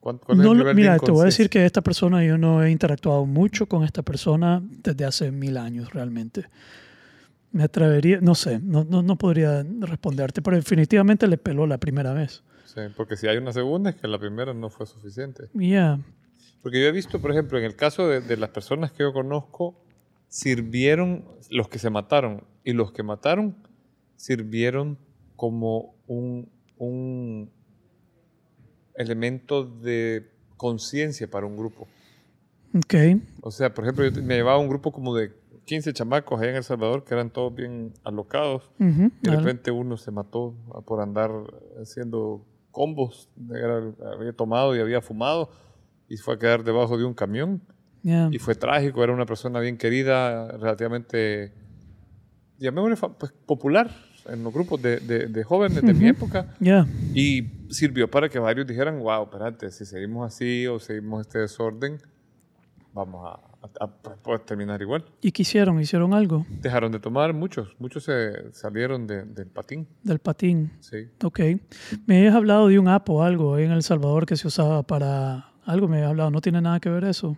¿Cuán- 0.00 0.18
cuál 0.18 0.38
es 0.38 0.44
No, 0.44 0.52
el 0.52 0.58
nivel 0.58 0.76
de 0.76 0.82
mira, 0.82 0.98
te 0.98 1.10
voy 1.10 1.22
a 1.22 1.24
decir 1.26 1.50
que 1.50 1.64
esta 1.66 1.80
persona, 1.82 2.24
yo 2.24 2.38
no 2.38 2.62
he 2.62 2.70
interactuado 2.70 3.26
mucho 3.26 3.66
con 3.66 3.84
esta 3.84 4.02
persona 4.02 4.62
desde 4.82 5.04
hace 5.04 5.30
mil 5.30 5.56
años 5.58 5.92
realmente. 5.92 6.46
Me 7.52 7.64
atrevería, 7.64 8.20
no 8.20 8.34
sé, 8.34 8.60
no, 8.60 8.84
no, 8.84 9.02
no 9.02 9.16
podría 9.16 9.62
responderte, 9.80 10.40
pero 10.42 10.56
definitivamente 10.56 11.26
le 11.28 11.36
peló 11.38 11.66
la 11.66 11.76
primera 11.78 12.12
vez. 12.14 12.42
Sí, 12.64 12.80
porque 12.96 13.16
si 13.16 13.26
hay 13.28 13.36
una 13.36 13.52
segunda 13.52 13.90
es 13.90 13.96
que 13.96 14.08
la 14.08 14.18
primera 14.18 14.54
no 14.54 14.70
fue 14.70 14.86
suficiente. 14.86 15.48
Ya, 15.52 15.98
Porque 16.62 16.80
yo 16.80 16.86
he 16.86 16.92
visto, 16.92 17.20
por 17.20 17.30
ejemplo, 17.32 17.58
en 17.58 17.64
el 17.64 17.74
caso 17.76 18.06
de, 18.08 18.20
de 18.20 18.36
las 18.36 18.50
personas 18.50 18.92
que 18.92 19.02
yo 19.02 19.12
conozco, 19.12 19.74
sirvieron, 20.28 21.24
los 21.50 21.68
que 21.68 21.78
se 21.78 21.90
mataron 21.90 22.44
y 22.64 22.72
los 22.72 22.92
que 22.92 23.02
mataron, 23.02 23.56
sirvieron 24.16 24.96
como 25.36 25.94
un, 26.06 26.48
un 26.78 27.50
elemento 28.94 29.64
de 29.64 30.30
conciencia 30.56 31.28
para 31.28 31.46
un 31.46 31.56
grupo. 31.56 31.88
ok, 32.76 32.94
O 33.42 33.50
sea, 33.50 33.74
por 33.74 33.84
ejemplo, 33.84 34.06
yo 34.08 34.22
me 34.22 34.34
llevaba 34.36 34.58
un 34.58 34.68
grupo 34.68 34.92
como 34.92 35.14
de 35.16 35.32
15 35.64 35.92
chamacos 35.92 36.40
allá 36.40 36.50
en 36.50 36.56
El 36.56 36.64
Salvador 36.64 37.04
que 37.04 37.14
eran 37.14 37.30
todos 37.30 37.54
bien 37.54 37.92
alocados. 38.04 38.70
Y 38.78 38.84
de 39.30 39.30
repente 39.38 39.70
uno 39.70 39.96
se 39.96 40.10
mató 40.10 40.54
por 40.86 41.00
andar 41.00 41.30
haciendo 41.80 42.44
combos. 42.70 43.28
Era- 43.54 43.92
había 44.14 44.32
tomado 44.32 44.76
y 44.76 44.80
había 44.80 45.00
fumado 45.00 45.50
y 46.12 46.18
fue 46.18 46.34
a 46.34 46.38
quedar 46.38 46.62
debajo 46.62 46.98
de 46.98 47.04
un 47.04 47.14
camión. 47.14 47.62
ya, 48.02 48.28
Y 48.30 48.38
fue 48.38 48.54
trágico, 48.54 49.02
era 49.02 49.14
una 49.14 49.24
persona 49.24 49.60
bien 49.60 49.78
querida, 49.78 50.52
relativamente, 50.58 51.52
llamémosle 52.58 52.96
pues, 53.18 53.32
popular 53.46 53.90
en 54.26 54.44
los 54.44 54.52
grupos 54.52 54.80
de, 54.82 54.98
de- 55.00 55.26
de 55.28 55.44
jóvenes 55.44 55.82
de 55.82 55.94
mi 55.94 56.06
época. 56.08 56.46
ya, 56.60 56.86
Y 57.14 57.42
sirvió 57.70 58.10
para 58.10 58.28
que 58.28 58.38
varios 58.38 58.66
dijeran, 58.66 58.98
wow, 59.00 59.24
espérate, 59.24 59.70
si 59.70 59.86
seguimos 59.86 60.26
así 60.26 60.66
o 60.66 60.78
seguimos 60.78 61.22
este 61.22 61.38
desorden, 61.38 61.98
vamos 62.92 63.26
a, 63.26 63.40
a- 63.80 63.84
a 63.84 64.16
poder 64.16 64.40
terminar 64.40 64.82
igual. 64.82 65.04
¿Y 65.22 65.32
qué 65.32 65.42
hicieron? 65.42 65.80
¿Hicieron 65.80 66.12
algo 66.12 66.44
Dejaron 66.60 66.92
de 66.92 67.00
tomar 67.00 67.32
muchos, 67.32 67.74
muchos 67.78 68.04
se 68.04 68.52
salieron 68.52 69.06
de- 69.06 69.24
del 69.24 69.46
patín, 69.48 69.88
del 70.02 70.18
patín? 70.18 70.72
sí. 70.80 71.08
Ok. 71.24 71.40
Me 72.06 72.18
habías 72.18 72.34
hablado 72.34 72.68
de 72.68 72.78
un 72.78 72.88
app 72.88 73.08
o 73.08 73.22
algo 73.22 73.56
en 73.58 73.70
El 73.72 73.82
Salvador 73.82 74.26
que 74.26 74.36
se 74.36 74.46
usaba 74.46 74.82
para 74.82 75.51
algo, 75.64 75.88
me 75.88 75.96
habías 75.96 76.10
hablado, 76.10 76.30
no 76.30 76.40
tiene 76.40 76.60
nada 76.60 76.80
que 76.80 76.88
ver 76.88 77.04
eso. 77.04 77.36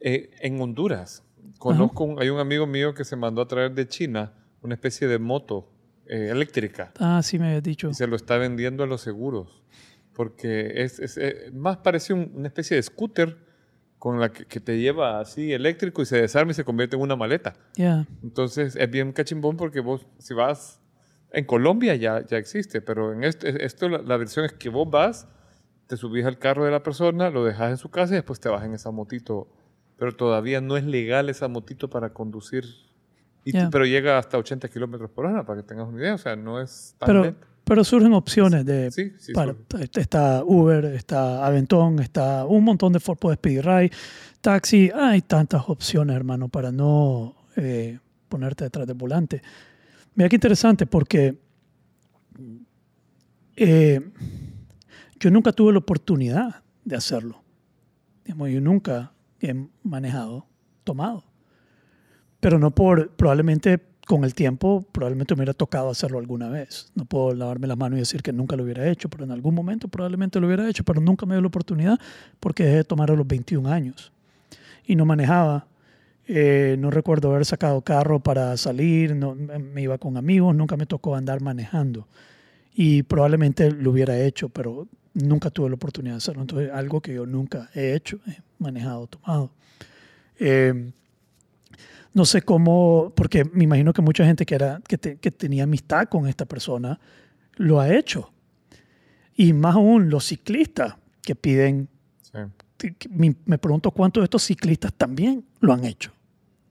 Eh, 0.00 0.30
en 0.40 0.60
Honduras, 0.60 1.22
conozco, 1.58 2.04
un- 2.04 2.20
hay 2.20 2.28
un 2.28 2.40
amigo 2.40 2.66
mío 2.66 2.94
que 2.94 3.04
se 3.04 3.16
mandó 3.16 3.42
a 3.42 3.48
traer 3.48 3.72
de 3.74 3.86
China 3.86 4.32
una 4.62 4.74
especie 4.74 5.06
de 5.08 5.18
moto 5.18 5.68
eh, 6.06 6.28
eléctrica 6.30 6.92
Ah, 6.98 7.20
sí 7.22 7.38
me 7.38 7.46
habías 7.48 7.62
dicho. 7.62 7.88
y 7.90 7.94
se 7.94 8.06
lo 8.08 8.16
está 8.16 8.36
vendiendo 8.36 8.82
a 8.82 8.86
los 8.86 9.00
seguros. 9.00 9.62
Porque 10.14 10.82
es, 10.82 10.98
es, 10.98 11.16
eh, 11.16 11.50
más 11.54 11.78
parece 11.78 12.12
un- 12.12 12.32
una 12.34 12.48
especie 12.48 12.76
de 12.76 12.82
scooter 12.82 13.38
con 13.98 14.18
la 14.20 14.30
que, 14.32 14.44
que 14.44 14.58
te 14.60 14.78
lleva 14.78 15.20
así 15.20 15.52
eléctrico 15.52 16.02
y 16.02 16.06
se 16.06 16.20
desarma 16.20 16.50
y 16.50 16.54
se 16.54 16.64
convierte 16.64 16.96
en 16.96 17.02
una 17.02 17.14
maleta. 17.16 17.54
Ya, 17.76 18.06
Entonces 18.22 18.74
es 18.76 18.90
bien 18.90 19.12
cachimbón 19.12 19.56
porque 19.56 19.78
vos, 19.80 20.04
si 20.18 20.34
vas 20.34 20.80
en 21.32 21.44
Colombia 21.46 21.94
ya, 21.94 22.26
ya 22.26 22.36
existe, 22.36 22.80
pero 22.82 23.12
en 23.12 23.22
este, 23.24 23.64
esto 23.64 23.88
la, 23.88 23.98
la 23.98 24.16
versión 24.16 24.44
es 24.44 24.52
que 24.52 24.68
vos 24.68 24.90
vas, 24.90 25.28
te 25.86 25.96
subís 25.96 26.24
al 26.24 26.38
carro 26.38 26.64
de 26.64 26.70
la 26.70 26.82
persona, 26.82 27.30
lo 27.30 27.44
dejas 27.44 27.70
en 27.70 27.76
su 27.76 27.90
casa 27.90 28.14
y 28.14 28.16
después 28.16 28.40
te 28.40 28.48
vas 28.48 28.64
en 28.64 28.74
esa 28.74 28.90
motito. 28.90 29.48
Pero 29.98 30.12
todavía 30.16 30.60
no 30.60 30.76
es 30.76 30.84
legal 30.84 31.28
esa 31.28 31.48
motito 31.48 31.88
para 31.90 32.12
conducir. 32.12 32.64
Y 33.44 33.52
Ya. 33.52 33.68
Pero 33.70 33.84
llega 33.84 34.18
hasta 34.18 34.38
80 34.38 34.68
kilómetros 34.68 35.10
por 35.10 35.26
hora, 35.26 35.44
para 35.44 35.60
que 35.60 35.66
tengas 35.66 35.88
una 35.88 35.98
idea. 35.98 36.14
O 36.14 36.18
sea, 36.18 36.36
no 36.36 36.60
es 36.60 36.94
tan 36.98 37.06
pero, 37.06 37.22
lento. 37.24 37.46
pero 37.64 37.84
surgen 37.84 38.12
opciones 38.12 38.64
de... 38.64 38.90
Sí, 38.90 39.12
sí. 39.18 39.32
para- 39.32 39.54
está 39.94 40.42
Uber, 40.44 40.84
está 40.86 41.44
Aventón, 41.44 41.98
está 42.00 42.46
un 42.46 42.64
montón 42.64 42.92
de 42.92 43.00
puedes 43.00 43.38
pedir 43.38 43.64
ride, 43.64 43.90
taxi, 44.40 44.90
hay 44.94 45.22
tantas 45.22 45.68
opciones, 45.68 46.16
hermano, 46.16 46.48
para 46.48 46.72
no 46.72 47.34
eh, 47.56 47.98
ponerte 48.28 48.64
detrás 48.64 48.86
del 48.86 48.96
volante. 48.96 49.42
Mira 50.14 50.28
qué 50.28 50.36
interesante, 50.36 50.86
porque 50.86 51.38
eh, 53.56 54.00
yo 55.22 55.30
nunca 55.30 55.52
tuve 55.52 55.72
la 55.72 55.78
oportunidad 55.78 56.64
de 56.84 56.96
hacerlo. 56.96 57.44
Digamos, 58.24 58.50
yo 58.50 58.60
nunca 58.60 59.12
he 59.40 59.54
manejado 59.84 60.46
tomado. 60.82 61.22
Pero 62.40 62.58
no 62.58 62.72
por, 62.72 63.10
probablemente 63.10 63.80
con 64.04 64.24
el 64.24 64.34
tiempo, 64.34 64.84
probablemente 64.90 65.36
me 65.36 65.40
hubiera 65.40 65.54
tocado 65.54 65.90
hacerlo 65.90 66.18
alguna 66.18 66.48
vez. 66.48 66.90
No 66.96 67.04
puedo 67.04 67.34
lavarme 67.36 67.68
las 67.68 67.78
manos 67.78 67.98
y 67.98 68.00
decir 68.00 68.20
que 68.20 68.32
nunca 68.32 68.56
lo 68.56 68.64
hubiera 68.64 68.88
hecho, 68.88 69.08
pero 69.08 69.22
en 69.22 69.30
algún 69.30 69.54
momento 69.54 69.86
probablemente 69.86 70.40
lo 70.40 70.48
hubiera 70.48 70.68
hecho, 70.68 70.82
pero 70.82 71.00
nunca 71.00 71.24
me 71.24 71.36
dio 71.36 71.40
la 71.40 71.46
oportunidad 71.46 72.00
porque 72.40 72.64
dejé 72.64 72.78
de 72.78 72.84
tomar 72.84 73.12
a 73.12 73.14
los 73.14 73.26
21 73.26 73.70
años. 73.70 74.10
Y 74.84 74.96
no 74.96 75.04
manejaba. 75.06 75.68
Eh, 76.26 76.74
no 76.80 76.90
recuerdo 76.90 77.30
haber 77.30 77.44
sacado 77.44 77.80
carro 77.82 78.18
para 78.18 78.56
salir, 78.56 79.14
no, 79.14 79.36
me 79.36 79.82
iba 79.82 79.98
con 79.98 80.16
amigos, 80.16 80.56
nunca 80.56 80.76
me 80.76 80.86
tocó 80.86 81.14
andar 81.14 81.40
manejando. 81.42 82.08
Y 82.74 83.04
probablemente 83.04 83.70
lo 83.70 83.92
hubiera 83.92 84.18
hecho, 84.18 84.48
pero 84.48 84.88
nunca 85.14 85.50
tuve 85.50 85.68
la 85.68 85.74
oportunidad 85.74 86.14
de 86.14 86.18
hacerlo. 86.18 86.42
Entonces, 86.42 86.70
algo 86.72 87.00
que 87.00 87.14
yo 87.14 87.26
nunca 87.26 87.68
he 87.74 87.94
hecho, 87.94 88.18
he 88.26 88.38
manejado, 88.58 89.06
tomado. 89.06 89.50
Eh, 90.38 90.90
no 92.14 92.24
sé 92.26 92.42
cómo, 92.42 93.12
porque 93.16 93.44
me 93.44 93.64
imagino 93.64 93.92
que 93.92 94.02
mucha 94.02 94.24
gente 94.24 94.44
que, 94.44 94.54
era, 94.54 94.80
que, 94.86 94.98
te- 94.98 95.16
que 95.16 95.30
tenía 95.30 95.64
amistad 95.64 96.08
con 96.08 96.26
esta 96.26 96.44
persona 96.44 96.98
lo 97.56 97.80
ha 97.80 97.94
hecho. 97.94 98.30
Y 99.34 99.52
más 99.54 99.76
aún 99.76 100.10
los 100.10 100.26
ciclistas 100.26 100.94
que 101.22 101.34
piden, 101.34 101.88
Sí, 102.78 102.92
que- 102.98 103.08
me, 103.08 103.34
me 103.46 103.58
pregunto 103.58 103.90
cuántos 103.92 104.22
de 104.22 104.24
estos 104.24 104.42
ciclistas 104.42 104.92
también 104.94 105.44
lo 105.60 105.72
han 105.72 105.84
hecho. 105.84 106.10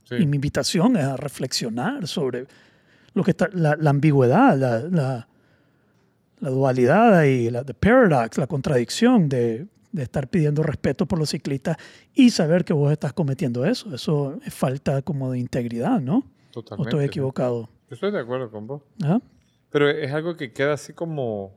sí. 0.03 0.15
Y 0.19 0.25
mi 0.25 0.35
invitación 0.35 0.97
es 0.97 1.05
a 1.05 1.15
reflexionar 1.17 2.05
sobre 2.07 2.45
lo 3.13 3.23
que 3.23 3.31
está, 3.31 3.49
la, 3.53 3.75
la 3.79 3.89
ambigüedad, 3.91 4.57
la, 4.57 4.79
la, 4.81 5.27
la 6.41 6.49
dualidad 6.49 7.23
y 7.23 7.49
la 7.49 7.63
the 7.63 7.73
paradox, 7.73 8.37
la 8.37 8.47
contradicción 8.47 9.29
de, 9.29 9.67
de 9.91 10.03
estar 10.03 10.27
pidiendo 10.27 10.63
respeto 10.63 11.05
por 11.05 11.19
los 11.19 11.29
ciclistas 11.29 11.77
y 12.13 12.31
saber 12.31 12.65
que 12.65 12.73
vos 12.73 12.91
estás 12.91 13.13
cometiendo 13.13 13.65
eso. 13.65 13.93
Eso 13.93 14.39
es 14.45 14.53
falta 14.53 15.01
como 15.01 15.31
de 15.31 15.39
integridad, 15.39 16.01
¿no? 16.01 16.17
¿O 16.17 16.51
Totalmente. 16.51 16.89
estoy 16.89 17.03
sí. 17.03 17.07
equivocado? 17.07 17.69
Yo 17.89 17.93
estoy 17.93 18.11
de 18.11 18.19
acuerdo 18.19 18.49
con 18.49 18.67
vos. 18.67 18.81
¿Ah? 19.03 19.19
Pero 19.69 19.89
es 19.89 20.11
algo 20.11 20.35
que 20.35 20.51
queda 20.51 20.73
así 20.73 20.93
como, 20.93 21.45
o 21.45 21.53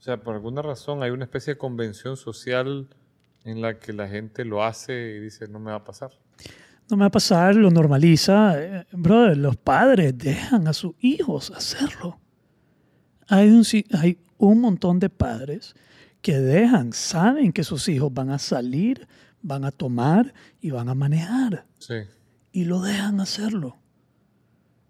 sea, 0.00 0.20
por 0.20 0.34
alguna 0.34 0.60
razón 0.60 1.02
hay 1.02 1.10
una 1.10 1.24
especie 1.24 1.54
de 1.54 1.58
convención 1.58 2.16
social 2.16 2.88
en 3.44 3.62
la 3.62 3.78
que 3.78 3.92
la 3.92 4.08
gente 4.08 4.44
lo 4.44 4.64
hace 4.64 5.16
y 5.16 5.20
dice, 5.20 5.48
no 5.48 5.58
me 5.58 5.70
va 5.70 5.78
a 5.78 5.84
pasar. 5.84 6.10
No 6.90 6.96
me 6.96 7.02
va 7.02 7.06
a 7.06 7.10
pasar, 7.10 7.54
lo 7.54 7.70
normaliza. 7.70 8.62
Eh, 8.62 8.86
brother, 8.92 9.36
los 9.36 9.56
padres 9.56 10.16
dejan 10.18 10.66
a 10.66 10.72
sus 10.72 10.94
hijos 11.00 11.50
hacerlo. 11.50 12.18
Hay 13.28 13.48
un, 13.48 13.64
hay 13.92 14.18
un 14.38 14.60
montón 14.60 14.98
de 14.98 15.10
padres 15.10 15.74
que 16.22 16.38
dejan, 16.38 16.92
saben 16.92 17.52
que 17.52 17.64
sus 17.64 17.88
hijos 17.88 18.12
van 18.12 18.30
a 18.30 18.38
salir, 18.38 19.06
van 19.42 19.64
a 19.64 19.70
tomar 19.70 20.34
y 20.60 20.70
van 20.70 20.88
a 20.88 20.94
manejar. 20.94 21.66
Sí. 21.78 21.94
Y 22.52 22.64
lo 22.64 22.80
dejan 22.80 23.20
hacerlo. 23.20 23.76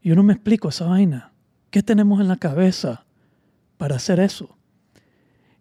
Yo 0.02 0.14
no 0.14 0.22
me 0.22 0.32
explico 0.32 0.68
esa 0.68 0.86
vaina. 0.86 1.32
¿Qué 1.70 1.82
tenemos 1.82 2.20
en 2.20 2.28
la 2.28 2.36
cabeza 2.36 3.04
para 3.76 3.96
hacer 3.96 4.20
eso? 4.20 4.56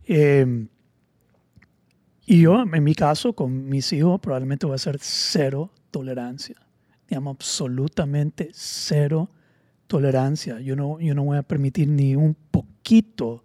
Eh, 0.06 0.68
y 2.26 2.42
yo, 2.42 2.62
en 2.62 2.84
mi 2.84 2.94
caso, 2.94 3.34
con 3.34 3.70
mis 3.70 3.92
hijos, 3.94 4.20
probablemente 4.20 4.66
voy 4.66 4.74
a 4.74 4.76
hacer 4.76 4.98
cero 5.00 5.72
tolerancia. 5.92 6.58
Digamos, 7.08 7.36
absolutamente 7.36 8.50
cero 8.54 9.30
tolerancia. 9.88 10.60
Yo 10.60 10.76
no, 10.76 11.00
yo 11.00 11.16
no 11.16 11.24
voy 11.24 11.38
a 11.38 11.44
permitir 11.44 11.88
ni 11.88 12.16
un 12.16 12.36
poquito 12.52 13.44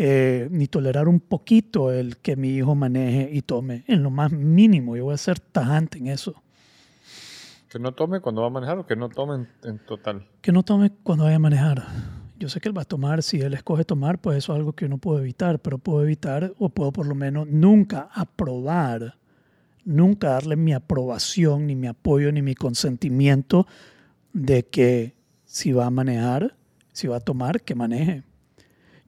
eh, 0.00 0.46
ni 0.52 0.68
tolerar 0.68 1.08
un 1.08 1.18
poquito 1.18 1.90
el 1.90 2.18
que 2.18 2.36
mi 2.36 2.50
hijo 2.50 2.76
maneje 2.76 3.30
y 3.32 3.42
tome 3.42 3.82
en 3.88 4.04
lo 4.04 4.10
más 4.10 4.30
mínimo. 4.30 4.96
Yo 4.96 5.06
voy 5.06 5.14
a 5.14 5.16
ser 5.16 5.40
tajante 5.40 5.98
en 5.98 6.06
eso. 6.06 6.40
Que 7.68 7.80
no 7.80 7.92
tome 7.92 8.20
cuando 8.20 8.42
va 8.42 8.46
a 8.46 8.50
manejar 8.50 8.78
o 8.78 8.86
que 8.86 8.94
no 8.94 9.08
tome 9.08 9.34
en, 9.34 9.48
en 9.64 9.78
total. 9.80 10.24
Que 10.40 10.52
no 10.52 10.62
tome 10.62 10.92
cuando 11.02 11.24
vaya 11.24 11.36
a 11.36 11.40
manejar. 11.40 11.84
Yo 12.38 12.48
sé 12.48 12.60
que 12.60 12.68
él 12.68 12.78
va 12.78 12.82
a 12.82 12.84
tomar, 12.84 13.24
si 13.24 13.40
él 13.40 13.54
escoge 13.54 13.84
tomar, 13.84 14.20
pues 14.20 14.38
eso 14.38 14.52
es 14.52 14.58
algo 14.58 14.72
que 14.72 14.84
yo 14.84 14.88
no 14.88 14.98
puedo 14.98 15.18
evitar, 15.18 15.58
pero 15.58 15.78
puedo 15.78 16.04
evitar 16.04 16.54
o 16.60 16.68
puedo 16.68 16.92
por 16.92 17.04
lo 17.04 17.16
menos 17.16 17.48
nunca 17.48 18.08
aprobar, 18.14 19.16
nunca 19.84 20.28
darle 20.28 20.54
mi 20.54 20.72
aprobación, 20.74 21.66
ni 21.66 21.74
mi 21.74 21.88
apoyo, 21.88 22.30
ni 22.30 22.40
mi 22.40 22.54
consentimiento 22.54 23.66
de 24.32 24.62
que 24.66 25.17
si 25.58 25.72
va 25.72 25.86
a 25.86 25.90
manejar, 25.90 26.54
si 26.92 27.08
va 27.08 27.16
a 27.16 27.20
tomar, 27.20 27.62
que 27.62 27.74
maneje. 27.74 28.22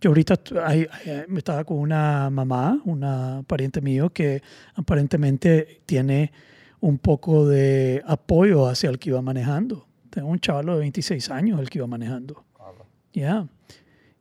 Yo 0.00 0.10
ahorita 0.10 0.34
ahí 0.64 0.84
me 1.28 1.38
estaba 1.38 1.62
con 1.62 1.78
una 1.78 2.28
mamá, 2.28 2.80
una 2.86 3.44
pariente 3.46 3.80
mío, 3.80 4.10
que 4.10 4.42
aparentemente 4.74 5.80
tiene 5.86 6.32
un 6.80 6.98
poco 6.98 7.46
de 7.46 8.02
apoyo 8.04 8.66
hacia 8.66 8.90
el 8.90 8.98
que 8.98 9.10
iba 9.10 9.22
manejando. 9.22 9.86
Tengo 10.10 10.26
un 10.26 10.40
chavalo 10.40 10.72
de 10.72 10.80
26 10.80 11.30
años, 11.30 11.60
el 11.60 11.70
que 11.70 11.78
iba 11.78 11.86
manejando. 11.86 12.44
Ya. 13.12 13.46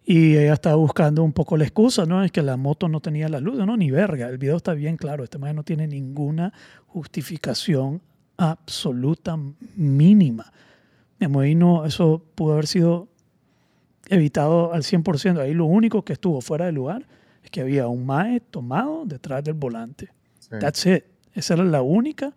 Y 0.06 0.38
ella 0.38 0.54
estaba 0.54 0.76
buscando 0.76 1.24
un 1.24 1.34
poco 1.34 1.58
la 1.58 1.64
excusa, 1.64 2.06
¿no? 2.06 2.24
Es 2.24 2.32
que 2.32 2.44
la 2.44 2.58
moto 2.58 2.88
no 2.88 3.00
tenía 3.00 3.28
la 3.28 3.40
luz, 3.40 3.58
no, 3.58 3.76
ni 3.76 3.90
verga. 3.90 4.30
El 4.30 4.38
video 4.38 4.58
está 4.58 4.76
bien 4.76 4.98
claro. 4.98 5.24
Este 5.24 5.40
man 5.40 5.56
no 5.56 5.64
tiene 5.64 5.88
ninguna 5.88 6.54
justificación 6.86 8.04
absoluta 8.38 9.36
mínima. 9.76 10.54
Digamos, 11.20 11.44
ahí 11.44 11.56
no, 11.56 11.86
eso 11.86 12.24
pudo 12.36 12.54
haber 12.54 12.68
sido 12.68 13.08
evitado 14.08 14.74
al 14.74 14.84
100%. 14.84 15.40
Ahí 15.40 15.54
lo 15.54 15.66
único 15.66 16.04
que 16.04 16.14
estuvo 16.14 16.42
fuera 16.42 16.66
de 16.66 16.72
lugar 16.72 17.06
es 17.44 17.50
que 17.50 17.62
había 17.62 17.88
un 17.88 18.06
mae 18.06 18.40
tomado 18.40 19.06
detrás 19.06 19.44
del 19.44 19.56
volante. 19.56 20.12
Sí. 20.40 20.56
That's 20.60 20.86
it. 20.86 21.04
Esa 21.34 21.54
era 21.56 21.64
la 21.64 21.82
única 21.82 22.34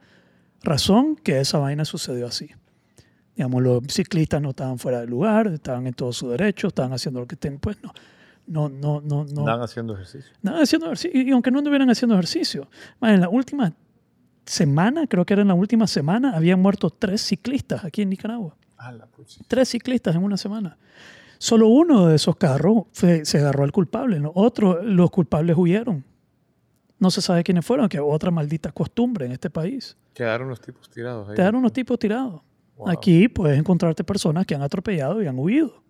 razón 0.62 1.16
que 1.16 1.40
esa 1.40 1.58
vaina 1.58 1.84
sucedió 1.84 2.26
así. 2.26 2.50
Digamos, 3.36 3.62
los 3.62 3.82
ciclistas 3.88 4.42
no 4.42 4.50
estaban 4.50 4.78
fuera 4.78 5.00
de 5.00 5.06
lugar, 5.06 5.46
estaban 5.46 5.86
en 5.86 5.94
todo 5.94 6.12
su 6.12 6.28
derecho, 6.28 6.68
estaban 6.68 6.92
haciendo 6.92 7.20
lo 7.20 7.26
que 7.26 7.36
tenían. 7.36 7.60
Pues 7.60 7.78
no, 7.82 7.92
no, 8.46 8.68
no, 8.68 9.00
no, 9.00 9.24
no. 9.24 9.40
Andan 9.40 9.62
haciendo 9.62 9.94
ejercicio. 9.94 10.32
Nada 10.42 10.62
haciendo 10.62 10.86
ejercicio. 10.86 11.22
Y 11.22 11.30
aunque 11.30 11.50
no 11.50 11.58
estuvieran 11.58 11.88
haciendo 11.88 12.14
ejercicio, 12.14 12.68
en 13.00 13.20
la 13.20 13.28
última 13.28 13.72
semana, 14.44 15.06
creo 15.06 15.24
que 15.24 15.32
era 15.32 15.42
en 15.42 15.48
la 15.48 15.54
última 15.54 15.86
semana, 15.86 16.36
habían 16.36 16.60
muerto 16.60 16.90
tres 16.90 17.22
ciclistas 17.22 17.84
aquí 17.84 18.02
en 18.02 18.10
Nicaragua. 18.10 18.56
Pucha. 19.14 19.40
Tres 19.48 19.68
ciclistas 19.68 20.14
en 20.16 20.22
una 20.22 20.36
semana. 20.36 20.76
Solo 21.38 21.66
uno 21.68 22.06
de 22.06 22.16
esos 22.16 22.36
carros 22.36 22.84
fue- 22.92 23.24
se 23.24 23.38
agarró 23.38 23.64
al 23.64 23.72
culpable. 23.72 24.18
Los 24.20 24.32
otros, 24.34 24.84
los 24.84 25.10
culpables 25.10 25.56
huyeron. 25.56 26.04
No 26.98 27.10
se 27.10 27.20
sabe 27.20 27.42
quiénes 27.42 27.66
fueron, 27.66 27.88
que 27.88 27.96
es 27.96 28.02
otra 28.04 28.30
maldita 28.30 28.70
costumbre 28.70 29.26
en 29.26 29.32
este 29.32 29.50
país. 29.50 29.96
Quedaron 30.14 30.48
los 30.48 30.60
tipos 30.60 30.88
tirados 30.88 31.28
ahí. 31.28 31.36
Dan 31.36 31.56
unos 31.56 31.72
tipos 31.72 31.98
tirados. 31.98 32.42
Wow. 32.76 32.90
Aquí 32.90 33.28
puedes 33.28 33.58
encontrarte 33.58 34.04
personas 34.04 34.46
que 34.46 34.54
han 34.54 34.62
atropellado 34.62 35.20
y 35.22 35.26
han 35.26 35.38
huido. 35.38 35.82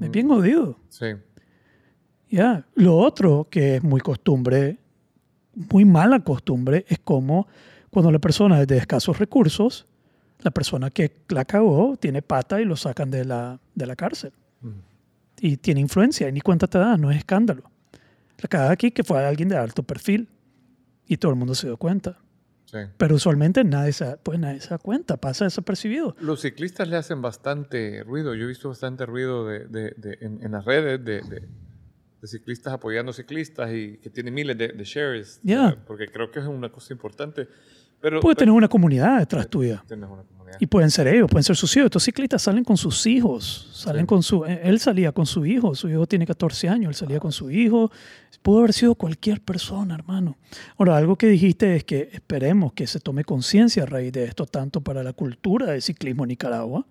Es 0.00 0.08
Mm. 0.08 0.12
bien 0.12 0.28
jodido. 0.28 0.78
Sí. 0.88 1.06
Ya. 2.30 2.66
Lo 2.74 2.96
otro 2.96 3.46
que 3.50 3.76
es 3.76 3.82
muy 3.82 4.00
costumbre, 4.00 4.78
muy 5.54 5.84
mala 5.84 6.20
costumbre, 6.20 6.84
es 6.88 6.98
como 7.00 7.46
cuando 7.90 8.10
la 8.12 8.18
persona 8.18 8.60
es 8.60 8.66
de 8.66 8.76
escasos 8.78 9.18
recursos, 9.18 9.86
la 10.44 10.50
persona 10.52 10.90
que 10.90 11.24
la 11.30 11.44
cagó 11.44 11.96
tiene 11.96 12.22
pata 12.22 12.60
y 12.60 12.64
lo 12.64 12.76
sacan 12.76 13.10
de 13.10 13.24
la, 13.24 13.58
de 13.74 13.86
la 13.86 13.96
cárcel. 13.96 14.32
Mm. 14.60 14.70
Y 15.40 15.56
tiene 15.56 15.80
influencia 15.80 16.28
y 16.28 16.32
ni 16.32 16.40
cuenta 16.40 16.68
te 16.68 16.78
da, 16.78 16.96
no 16.96 17.10
es 17.10 17.16
escándalo. 17.16 17.62
La 18.38 18.48
cagada 18.48 18.70
aquí 18.70 18.92
que 18.92 19.02
fue 19.02 19.24
alguien 19.24 19.48
de 19.48 19.56
alto 19.56 19.82
perfil 19.82 20.28
y 21.08 21.16
todo 21.16 21.32
el 21.32 21.38
mundo 21.38 21.54
se 21.56 21.66
dio 21.66 21.76
cuenta. 21.76 22.18
Sí. 22.66 22.78
Pero 22.96 23.14
usualmente 23.14 23.62
nadie 23.64 23.92
se, 23.92 24.16
pues 24.22 24.38
nadie 24.38 24.60
se 24.60 24.68
da 24.70 24.78
cuenta, 24.78 25.16
pasa 25.16 25.44
desapercibido. 25.44 26.14
Los 26.20 26.40
ciclistas 26.42 26.88
le 26.88 26.96
hacen 26.96 27.22
bastante 27.22 28.02
ruido. 28.04 28.34
Yo 28.34 28.44
he 28.44 28.48
visto 28.48 28.68
bastante 28.68 29.06
ruido 29.06 29.46
de, 29.46 29.60
de- 29.66 29.94
de- 29.96 30.18
en, 30.20 30.42
en 30.42 30.52
las 30.52 30.64
redes 30.64 31.02
de, 31.04 31.22
ciclistas 32.26 32.72
apoyando 32.72 33.12
ciclistas 33.12 33.70
y 33.72 33.98
que 33.98 34.08
tienen 34.10 34.32
miles 34.34 34.56
de, 34.56 34.72
shares. 34.84 35.40
Porque 35.86 36.06
creo 36.08 36.30
que 36.30 36.40
es 36.40 36.46
una 36.46 36.70
cosa 36.70 36.92
importante. 36.94 37.48
Pero, 38.04 38.20
pero- 38.20 38.34
tener 38.34 38.52
una 38.52 38.68
comunidad 38.68 39.18
detrás 39.18 39.48
tuya. 39.48 39.82
Tienes 39.88 40.08
una 40.10 40.22
comunidad. 40.22 40.58
Y 40.60 40.66
pueden 40.66 40.90
ser 40.90 41.08
ellos, 41.08 41.28
pueden 41.30 41.42
ser 41.42 41.56
sus 41.56 41.74
hijos. 41.74 41.86
Estos 41.86 42.02
ciclistas 42.04 42.42
salen 42.42 42.62
con 42.62 42.76
sus 42.76 43.06
hijos. 43.06 43.70
Salen 43.72 44.02
Sí. 44.02 44.06
con 44.06 44.22
su, 44.22 44.44
eh, 44.44 44.60
él 44.62 44.78
salía 44.78 45.10
con 45.12 45.24
su 45.24 45.44
hijo. 45.46 45.74
Su 45.74 45.88
hijo 45.88 46.06
tiene 46.06 46.26
14 46.26 46.68
años. 46.68 46.90
Él 46.90 46.94
salía 46.94 47.18
con 47.18 47.32
su 47.32 47.50
hijo. 47.50 47.90
Pudo 48.42 48.58
haber 48.58 48.74
sido 48.74 48.94
cualquier 48.94 49.40
persona, 49.40 49.94
hermano. 49.94 50.36
Ahora, 50.76 50.98
algo 50.98 51.16
que 51.16 51.26
dijiste 51.28 51.76
es 51.76 51.84
que 51.84 52.10
esperemos 52.12 52.74
que 52.74 52.86
se 52.86 53.00
tome 53.00 53.24
conciencia 53.24 53.84
a 53.84 53.86
raíz 53.86 54.12
de 54.12 54.24
esto, 54.24 54.44
tanto 54.44 54.82
para 54.82 55.02
la 55.02 55.14
cultura 55.14 55.64
del 55.66 55.80
ciclismo 55.80 56.24
en 56.24 56.28
Nicaragua, 56.28 56.86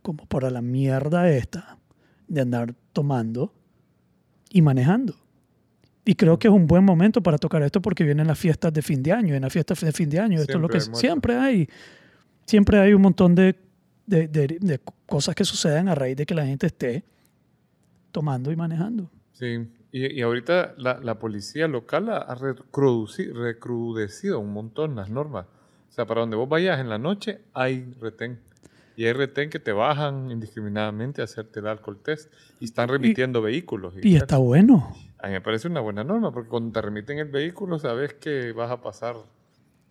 como 0.00 0.24
para 0.24 0.48
la 0.50 0.62
mierda 0.62 1.28
esta 1.30 1.76
de 2.26 2.40
andar 2.40 2.74
tomando 2.94 3.52
y 4.50 4.62
manejando. 4.62 5.14
Y 6.10 6.14
creo 6.14 6.38
que 6.38 6.48
es 6.48 6.54
un 6.54 6.66
buen 6.66 6.84
momento 6.84 7.22
para 7.22 7.36
tocar 7.36 7.62
esto 7.62 7.82
porque 7.82 8.02
vienen 8.02 8.26
las 8.26 8.38
fiestas 8.38 8.72
de 8.72 8.80
fin 8.80 9.02
de 9.02 9.12
año. 9.12 9.34
En 9.34 9.42
las 9.42 9.52
fiestas 9.52 9.78
de 9.80 9.92
fin 9.92 10.08
de 10.08 10.18
año, 10.18 10.40
esto 10.40 10.56
es 10.56 10.60
lo 10.60 10.68
Siempre 10.68 10.70
que 10.70 10.78
hay 10.78 11.00
siempre 11.00 11.36
hay. 11.36 11.68
Siempre 12.46 12.78
hay 12.78 12.94
un 12.94 13.02
montón 13.02 13.34
de, 13.34 13.54
de- 14.06 14.26
de- 14.26 14.56
de 14.58 14.80
cosas 15.04 15.34
que 15.34 15.44
suceden 15.44 15.86
a 15.88 15.94
raíz 15.94 16.16
de 16.16 16.24
que 16.24 16.34
la 16.34 16.46
gente 16.46 16.66
esté 16.66 17.04
tomando 18.10 18.50
y 18.50 18.56
manejando. 18.56 19.10
Sí. 19.32 19.68
Y, 19.92 20.18
y 20.18 20.22
ahorita 20.22 20.74
la, 20.78 20.98
la 21.02 21.18
policía 21.18 21.68
local 21.68 22.08
ha, 22.08 22.34
recrudecido 22.34 24.40
un 24.40 24.52
montón 24.54 24.96
las 24.96 25.10
normas. 25.10 25.44
O 25.90 25.92
sea, 25.92 26.06
para 26.06 26.22
donde 26.22 26.36
vos 26.36 26.48
vayas 26.48 26.80
en 26.80 26.88
la 26.88 26.96
noche 26.98 27.40
hay 27.52 27.92
retén. 28.00 28.38
Y 28.96 29.04
hay 29.04 29.12
retén 29.12 29.50
que 29.50 29.58
te 29.58 29.72
bajan 29.72 30.30
indiscriminadamente 30.30 31.20
a 31.20 31.24
hacerte 31.24 31.60
el 31.60 31.66
alcohol 31.66 31.98
test. 32.02 32.32
Y 32.60 32.64
están 32.64 32.88
remitiendo 32.88 33.42
vehículos. 33.42 33.92
Y 34.02 34.16
está 34.16 34.38
bueno. 34.38 34.90
A 35.20 35.26
mí 35.26 35.32
me 35.32 35.40
parece 35.40 35.68
una 35.68 35.80
buena 35.80 36.04
norma, 36.04 36.32
porque 36.32 36.48
cuando 36.48 36.72
te 36.72 36.80
remiten 36.80 37.18
el 37.18 37.28
vehículo 37.28 37.78
sabes 37.78 38.14
que 38.14 38.52
vas 38.52 38.70
a 38.70 38.80
pasar. 38.80 39.16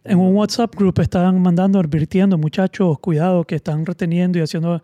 En 0.03 0.19
un 0.19 0.33
WhatsApp 0.35 0.73
group 0.75 0.99
estaban 1.01 1.41
mandando, 1.41 1.79
advirtiendo, 1.79 2.37
muchachos, 2.37 2.97
cuidado, 2.99 3.43
que 3.43 3.55
están 3.55 3.85
reteniendo 3.85 4.39
y 4.39 4.41
haciendo... 4.41 4.81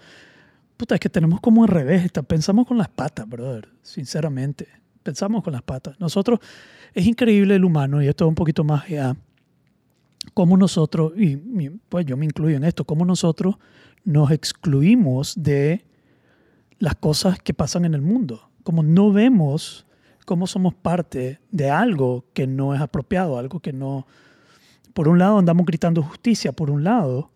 Puta, 0.75 0.95
es 0.95 0.99
que 0.99 1.10
tenemos 1.10 1.39
como 1.39 1.63
al 1.63 1.69
revés. 1.69 2.12
Pensamos 2.27 2.67
con 2.67 2.77
las 2.77 2.89
patas, 2.89 3.29
brother. 3.29 3.69
Sinceramente. 3.82 4.67
Pensamos 5.01 5.43
con 5.43 5.53
las 5.53 5.62
patas. 5.62 5.97
Nosotros, 5.99 6.39
es 6.93 7.06
increíble 7.06 7.56
el 7.56 7.63
humano, 7.63 8.01
y 8.01 8.08
esto 8.08 8.25
es 8.25 8.29
un 8.29 8.36
poquito 8.36 8.63
más 8.63 8.84
allá, 8.84 9.15
cómo 10.34 10.58
nosotros, 10.58 11.13
y, 11.15 11.38
pues 11.89 12.06
yo 12.06 12.17
me 12.17 12.25
incluyo 12.25 12.58
en 12.58 12.63
esto, 12.63 12.86
cómo 12.86 13.06
nosotros 13.06 13.56
nos 14.03 14.32
excluimos 14.32 15.41
de 15.41 15.86
las 16.79 16.95
cosas 16.95 17.39
que 17.39 17.53
pasan 17.53 17.86
en 17.86 17.93
el 17.93 18.01
mundo. 18.01 18.49
Como 18.63 18.84
no 18.84 19.12
vemos 19.12 19.86
cómo 20.25 20.47
somos 20.47 20.73
parte 20.73 21.39
de 21.51 21.69
algo 21.69 22.25
que 22.33 22.47
no 22.47 22.73
es 22.73 22.81
apropiado, 22.81 23.38
algo 23.38 23.59
que 23.59 23.73
no... 23.73 24.07
Por 24.93 25.07
un 25.07 25.17
lado 25.17 25.39
andamos 25.39 25.65
gritando 25.65 26.03
justicia, 26.03 26.51
por 26.51 26.69
un 26.69 26.83
lado, 26.83 27.31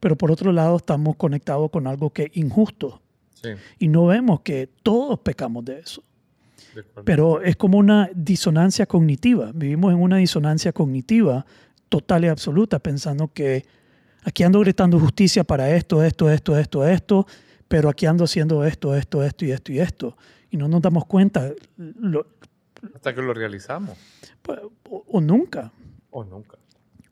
pero 0.00 0.16
por 0.16 0.30
otro 0.30 0.52
lado 0.52 0.76
estamos 0.76 1.16
conectados 1.16 1.70
con 1.70 1.86
algo 1.86 2.10
que 2.10 2.24
es 2.24 2.36
injusto 2.36 3.00
Sí, 3.34 3.50
y 3.78 3.88
no 3.88 4.06
vemos 4.06 4.40
que 4.40 4.68
todos 4.82 5.20
pecamos 5.20 5.64
de 5.64 5.78
eso. 5.78 6.02
de. 6.74 6.82
Pero 7.04 7.40
es 7.40 7.56
como 7.56 7.78
una 7.78 8.10
disonancia 8.14 8.84
cognitiva. 8.86 9.52
Vivimos 9.54 9.92
en 9.92 10.00
una 10.00 10.16
disonancia 10.16 10.72
cognitiva 10.72 11.46
total 11.88 12.24
y 12.24 12.28
absoluta, 12.28 12.78
pensando 12.78 13.32
que 13.32 13.64
aquí 14.24 14.42
ando 14.42 14.60
gritando 14.60 14.98
justicia 14.98 15.44
para 15.44 15.70
esto, 15.70 16.02
esto, 16.02 16.30
esto, 16.30 16.58
esto, 16.58 16.86
esto, 16.86 17.26
pero 17.68 17.88
aquí 17.88 18.06
ando 18.06 18.24
haciendo 18.24 18.64
esto, 18.64 18.94
esto, 18.94 19.22
esto 19.22 19.44
y 19.44 19.52
esto 19.52 19.72
y 19.72 19.78
esto. 19.80 20.16
Y 20.50 20.56
no 20.56 20.68
nos 20.68 20.80
damos 20.82 21.04
cuenta, 21.06 21.50
lo- 21.76 22.26
Hasta 22.94 23.14
que 23.14 23.20
lo 23.22 23.34
realizamos. 23.34 23.96
pues, 24.42 24.58
o, 24.90 25.04
o 25.06 25.20
nunca. 25.20 25.72
O 26.10 26.24
nunca. 26.24 26.56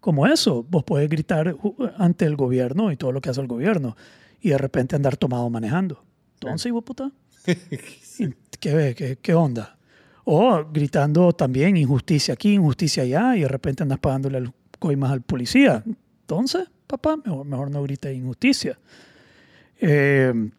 Como 0.00 0.26
eso, 0.26 0.62
vos 0.68 0.84
podés 0.84 1.08
gritar 1.10 1.56
ante 1.98 2.24
el 2.26 2.36
gobierno 2.36 2.92
y 2.92 2.96
todo 2.96 3.12
lo 3.12 3.20
que 3.20 3.30
hace 3.30 3.40
el 3.40 3.48
gobierno 3.48 3.96
y 4.40 4.50
de 4.50 4.58
repente 4.58 4.94
andar 4.96 5.16
tomado 5.16 5.50
manejando. 5.50 6.02
Entonces, 6.34 6.66
hijo 6.66 6.76
de 6.76 6.82
puta. 6.82 7.10
¿Y 8.18 8.28
¿Qué, 8.60 8.94
qué, 8.96 9.18
¿Qué 9.20 9.34
onda? 9.34 9.76
O 10.24 10.64
gritando 10.72 11.32
también 11.32 11.76
injusticia 11.76 12.34
aquí, 12.34 12.54
injusticia 12.54 13.02
allá, 13.02 13.36
y 13.36 13.40
de 13.40 13.48
repente 13.48 13.82
andas 13.82 13.98
pagándole 13.98 14.38
al 14.38 14.52
coimas 14.78 15.10
al 15.12 15.22
policía. 15.22 15.82
Entonces, 15.86 16.68
papá, 16.86 17.16
mejor, 17.16 17.44
mejor 17.46 17.70
no 17.70 17.82
grites 17.82 18.14
injusticia. 18.16 18.78
Eh, 19.80 20.50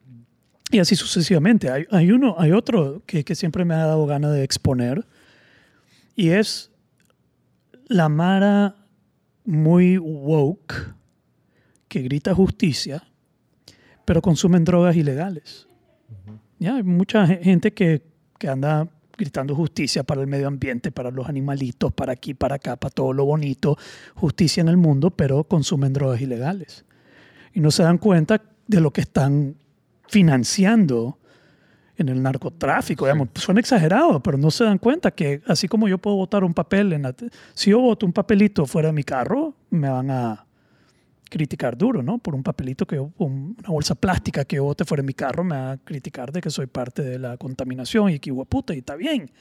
y 0.72 0.80
así 0.80 0.96
sucesivamente. 0.96 1.70
Hay, 1.70 1.86
hay 1.92 2.12
uno, 2.12 2.36
hay 2.38 2.52
otro 2.52 3.04
que, 3.06 3.24
que 3.24 3.36
siempre 3.36 3.66
me 3.66 3.74
ha 3.74 3.86
dado 3.86 4.06
ganas 4.06 4.34
de 4.34 4.44
exponer, 4.44 5.06
y 6.16 6.30
es 6.30 6.72
la 7.88 8.10
Mara 8.10 8.76
muy 9.46 9.98
woke 9.98 10.94
que 11.88 12.02
grita 12.02 12.34
justicia, 12.36 13.08
pero 14.04 14.22
consumen 14.22 14.64
drogas 14.66 14.96
ilegales. 14.96 15.68
Ya, 16.60 16.76
hay 16.76 16.84
mucha 16.84 17.26
ge- 17.28 17.40
gente 17.44 17.74
que, 17.74 18.02
que 18.38 18.50
anda 18.50 18.90
gritando 19.18 19.56
justicia 19.56 20.04
para 20.04 20.22
el 20.22 20.28
medio 20.28 20.48
ambiente, 20.48 20.92
para 20.92 21.12
los 21.12 21.28
animalitos, 21.28 21.94
para 21.94 22.14
aquí, 22.14 22.34
para 22.34 22.56
acá, 22.56 22.76
para 22.76 22.94
todo 22.94 23.14
lo 23.14 23.26
bonito, 23.26 23.78
justicia 24.16 24.62
en 24.62 24.68
el 24.68 24.78
mundo, 24.78 25.12
pero 25.12 25.44
consumen 25.44 25.94
drogas 25.94 26.20
ilegales. 26.22 26.86
Y 27.54 27.60
no 27.62 27.72
se 27.72 27.84
dan 27.84 27.98
cuenta 27.98 28.42
de 28.68 28.82
lo 28.82 28.92
que 28.92 29.02
están 29.02 29.56
financiando 30.10 31.18
en 31.98 32.10
el 32.10 32.22
narcotráfico. 32.22 33.06
Digamos, 33.06 33.30
suena 33.36 33.60
exagerado, 33.60 34.22
pero 34.22 34.38
no 34.38 34.52
se 34.52 34.64
dan 34.64 34.78
cuenta 34.78 35.12
que 35.12 35.42
así 35.48 35.68
como 35.68 35.88
yo 35.88 35.98
puedo 35.98 36.16
votar 36.16 36.44
un 36.44 36.54
papel, 36.54 36.94
en 36.94 37.04
la, 37.04 37.16
si 37.54 37.72
yo 37.72 37.80
voto 37.80 38.06
un 38.06 38.14
papelito 38.14 38.66
fuera 38.66 38.90
de 38.90 38.94
mi 38.94 39.04
carro, 39.04 39.54
me 39.70 39.90
van 39.90 40.12
a 40.12 40.46
criticar 41.30 41.78
duro, 41.78 42.02
¿no? 42.02 42.20
Por 42.20 42.36
un 42.36 42.44
papelito 42.44 42.86
que 42.86 42.96
yo, 42.96 43.12
una 43.18 43.68
bolsa 43.68 43.96
plástica 43.96 44.46
que 44.46 44.58
yo 44.58 44.64
bote 44.64 44.86
fuera 44.86 45.02
de 45.02 45.08
mi 45.08 45.14
carro, 45.14 45.44
me 45.44 45.56
va 45.56 45.72
a 45.74 45.78
criticar 45.78 46.32
de 46.32 46.42
que 46.42 46.50
soy 46.50 46.68
parte 46.68 47.02
de 47.04 47.20
la 47.20 47.38
contaminación 47.38 48.12
y 48.12 48.20
que 48.20 48.34
puta, 48.34 48.74
y 48.74 48.80
está 48.80 48.96
bien. 48.96 49.32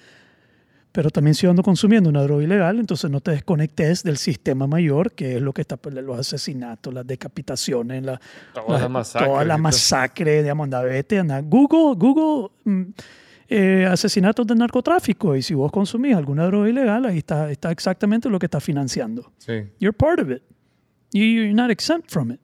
Pero 0.97 1.11
también 1.11 1.35
si 1.35 1.47
ando 1.47 1.63
consumiendo 1.63 2.09
una 2.09 2.23
droga 2.23 2.43
ilegal, 2.43 2.79
entonces 2.79 3.11
no 3.11 3.21
te 3.21 3.33
desconectes 3.33 4.03
del 4.03 4.17
sistema 4.17 4.67
mayor, 4.67 5.13
que 5.13 5.37
es 5.37 5.43
lo 5.43 5.53
que 5.53 5.61
está 5.61 5.77
por 5.77 5.93
los 5.93 6.19
asesinatos, 6.19 6.95
las 6.95 7.07
decapitaciones, 7.07 8.03
la, 8.03 8.19
toda 8.55 8.81
la, 8.81 8.89
masacre. 8.89 9.29
Toda 9.29 9.45
la 9.45 9.59
masacre, 9.59 10.43
digamos, 10.43 10.65
anda, 10.65 10.81
vete, 10.81 11.19
anda. 11.19 11.43
Google, 11.43 11.97
Google, 11.99 12.49
mm, 12.65 12.83
eh, 13.47 13.87
asesinatos 13.91 14.47
de 14.47 14.55
narcotráfico. 14.55 15.37
Y 15.37 15.43
si 15.43 15.53
vos 15.53 15.71
consumís 15.71 16.17
alguna 16.17 16.47
droga 16.47 16.67
ilegal, 16.67 17.05
ahí 17.05 17.19
está, 17.19 17.51
está 17.51 17.71
exactamente 17.71 18.31
lo 18.31 18.39
que 18.39 18.47
está 18.47 18.59
financiando. 18.59 19.35
Sí. 19.37 19.65
You're 19.79 19.95
part 19.95 20.19
of 20.19 20.31
it. 20.31 20.43
You're 21.13 21.53
not 21.53 21.71
exempt 21.71 22.11
from 22.11 22.31
it. 22.31 22.41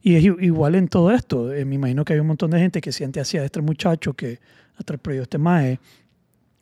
Y 0.00 0.14
es 0.14 0.22
igual 0.22 0.76
en 0.76 0.86
todo 0.86 1.10
esto. 1.10 1.52
Eh, 1.52 1.64
me 1.64 1.74
imagino 1.74 2.04
que 2.04 2.12
hay 2.12 2.20
un 2.20 2.28
montón 2.28 2.52
de 2.52 2.60
gente 2.60 2.80
que 2.80 2.92
siente 2.92 3.18
hacia 3.18 3.42
este 3.44 3.60
muchacho 3.60 4.12
que 4.12 4.38
atrevió 4.76 5.22
este 5.22 5.38
mae 5.38 5.80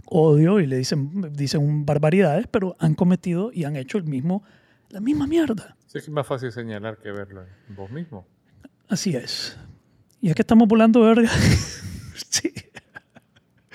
odio 0.07 0.61
y 0.61 0.66
le 0.66 0.77
dicen, 0.77 1.33
dicen 1.33 1.85
barbaridades, 1.85 2.47
pero 2.51 2.77
han 2.79 2.95
cometido 2.95 3.51
y 3.53 3.64
han 3.64 3.77
hecho 3.77 3.99
el 3.99 4.05
mismo, 4.05 4.42
la 4.90 5.01
misma 5.01 5.27
mierda. 5.27 5.77
Sí, 5.87 5.99
es 5.99 6.09
más 6.09 6.27
fácil 6.27 6.53
señalar 6.53 6.99
que 6.99 7.11
verlo 7.11 7.42
en 7.69 7.77
vos 7.77 7.90
mismo. 7.90 8.27
Así 8.88 9.14
es. 9.16 9.57
Y 10.21 10.29
es 10.29 10.35
que 10.35 10.42
estamos 10.42 10.69
volando 10.69 11.01
verga. 11.01 11.29
sí. 12.29 12.53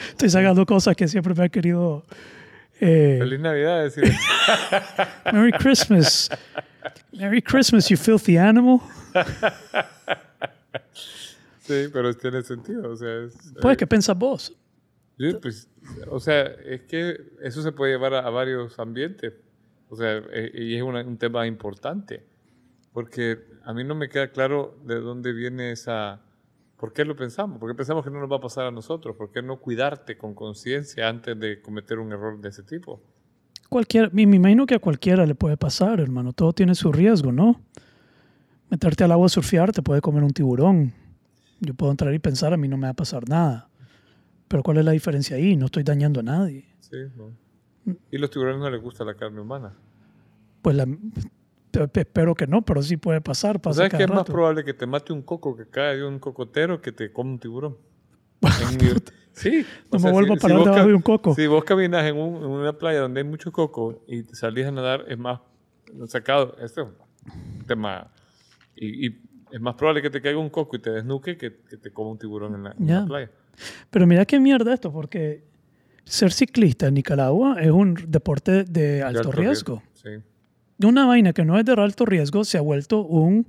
Estoy 0.10 0.30
sacando 0.30 0.66
cosas 0.66 0.96
que 0.96 1.08
siempre 1.08 1.34
me 1.34 1.44
han 1.44 1.50
querido. 1.50 2.06
Eh, 2.80 3.18
Feliz 3.20 3.40
Navidad, 3.40 3.84
decir. 3.84 4.04
Merry 5.32 5.52
Christmas. 5.52 6.30
Merry 7.12 7.42
Christmas, 7.42 7.90
you 7.90 7.98
filthy 7.98 8.38
animal. 8.38 8.80
sí, 11.60 11.88
pero 11.94 12.14
tiene 12.16 12.42
sentido. 12.42 12.92
O 12.92 12.96
sea, 12.96 13.28
pues, 13.62 13.78
¿qué 13.78 13.86
piensas 13.86 14.18
vos? 14.18 14.54
Sí, 15.18 15.34
pues 15.40 15.70
o 16.10 16.20
sea, 16.20 16.44
es 16.44 16.82
que 16.82 17.18
eso 17.42 17.62
se 17.62 17.72
puede 17.72 17.94
llevar 17.94 18.14
a, 18.14 18.30
varios 18.30 18.80
ambientes. 18.80 19.34
O 19.90 19.96
sea, 19.96 20.18
eh, 20.18 20.52
y 20.54 20.76
es 20.76 20.82
un 20.82 21.18
tema 21.18 21.48
importante. 21.48 22.26
Porque 22.94 23.40
a 23.64 23.74
mí 23.74 23.84
no 23.84 23.96
me 23.96 24.10
queda 24.10 24.32
claro 24.32 24.78
de 24.86 25.00
dónde 25.00 25.34
viene 25.34 25.72
esa... 25.72 26.22
¿Por 26.78 26.94
qué 26.94 27.06
lo 27.06 27.16
pensamos? 27.16 27.60
¿Por 27.60 27.70
qué 27.70 27.76
pensamos 27.76 28.04
que 28.04 28.10
no 28.10 28.20
nos 28.20 28.32
va 28.32 28.38
a 28.38 28.42
pasar 28.42 28.66
a 28.66 28.72
nosotros? 28.72 29.16
¿Por 29.16 29.32
qué 29.32 29.42
no 29.42 29.60
cuidarte 29.60 30.18
con 30.18 30.34
conciencia 30.34 31.08
antes 31.08 31.40
de 31.40 31.62
cometer 31.62 32.00
un 32.00 32.12
error 32.12 32.42
de 32.42 32.50
ese 32.50 32.64
tipo? 32.64 33.02
Cualquier, 33.70 34.12
me 34.14 34.24
imagino 34.24 34.66
que 34.66 34.76
a 34.76 34.80
cualquiera 34.80 35.26
le 35.26 35.36
puede 35.36 35.58
pasar, 35.58 36.00
hermano. 36.00 36.34
Todo 36.34 36.54
tiene 36.54 36.76
su 36.76 36.92
riesgo, 36.92 37.32
¿no? 37.32 37.62
Meterte 38.70 39.04
al 39.04 39.12
agua 39.12 39.28
a 39.28 39.30
surfear 39.30 39.72
te 39.72 39.82
puede 39.82 40.02
comer 40.02 40.24
un 40.24 40.32
tiburón. 40.32 40.94
Yo 41.60 41.74
puedo 41.76 41.92
entrar 41.92 42.14
y 42.14 42.20
pensar, 42.20 42.52
a 42.54 42.58
mí 42.58 42.68
no 42.68 42.78
me 42.78 42.88
va 42.88 42.92
a 42.92 42.96
pasar 42.96 43.30
nada. 43.30 43.71
Pero 44.52 44.64
¿cuál 44.64 44.80
es 44.80 44.86
la 44.86 44.92
diferencia 44.92 45.38
ahí? 45.38 45.56
No 45.56 45.68
estoy 45.68 45.84
dañando 45.84 46.20
a 46.20 46.24
nadie. 46.24 46.66
Sí, 46.82 46.98
no. 47.16 47.32
¿Y 48.12 48.18
los 48.18 48.30
tiburones 48.30 48.60
no 48.60 48.70
les 48.70 48.82
gusta 48.82 49.06
la 49.06 49.16
carne 49.16 49.40
humana? 49.40 49.74
Pues 50.62 50.76
la, 50.76 50.86
espero 51.94 52.36
que 52.36 52.48
no, 52.48 52.62
pero 52.62 52.82
sí 52.82 52.98
puede 52.98 53.22
pasar. 53.22 53.62
Pasa 53.62 53.78
¿Sabes 53.78 53.94
que 53.94 54.04
es 54.04 54.10
más 54.10 54.26
probable 54.26 54.66
que 54.66 54.74
te 54.74 54.86
mate 54.86 55.14
un 55.14 55.22
coco 55.22 55.56
que 55.56 55.70
cae 55.70 55.96
de 55.96 56.06
un 56.06 56.20
cocotero 56.20 56.82
que 56.82 56.92
te 56.92 57.14
come 57.14 57.32
un 57.32 57.40
tiburón? 57.40 57.78
sí. 59.32 59.66
No 59.90 60.00
me 60.00 60.12
vuelvo 60.12 60.34
a 60.34 60.36
parar 60.36 60.60
debajo 60.60 60.88
de 60.88 60.96
un 60.96 61.02
coco. 61.02 61.34
Si 61.34 61.48
vos 61.48 61.64
caminas 61.64 62.06
en, 62.06 62.18
una 62.18 62.78
playa 62.78 63.00
donde 63.00 63.22
hay 63.22 63.28
mucho 63.28 63.54
coco 63.54 64.04
y 64.06 64.24
te 64.24 64.36
salís 64.36 64.66
a 64.66 64.72
nadar, 64.72 65.06
es 65.08 65.18
más 65.18 65.40
sacado. 66.08 66.58
Este 66.60 66.82
es 66.82 66.88
un 66.88 67.66
tema. 67.66 68.12
Y, 68.76 69.32
es 69.50 69.60
más 69.62 69.76
probable 69.76 70.02
que 70.02 70.10
te 70.10 70.22
caiga 70.22 70.40
un 70.40 70.50
coco 70.50 70.76
y 70.76 70.80
te 70.80 70.92
desnuque 70.92 71.38
que, 71.38 71.58
que 71.70 71.78
te 71.78 71.92
coma 71.92 72.12
un 72.12 72.18
tiburón 72.18 72.56
en 72.56 72.64
la, 72.64 72.76
en 72.78 72.88
la 72.88 73.06
playa. 73.06 73.32
Pero 73.90 74.08
mira 74.08 74.26
qué 74.26 74.40
mierda 74.40 74.74
esto, 74.74 74.92
porque 74.92 75.44
ser 76.04 76.32
ciclista 76.32 76.88
en 76.88 76.96
Nicaragua 76.96 77.58
es 77.60 77.72
un 77.72 77.98
deporte 78.08 78.64
de 78.64 79.02
alto, 79.02 79.32
riesgo. 79.32 79.84
De 80.78 80.88
una 80.88 81.06
vaina 81.06 81.32
que 81.34 81.46
no 81.46 81.60
es 81.60 81.66
de 81.66 81.74
alto 81.74 82.06
riesgo 82.06 82.44
se 82.44 82.58
ha 82.58 82.62
vuelto 82.62 83.02
un, 83.02 83.48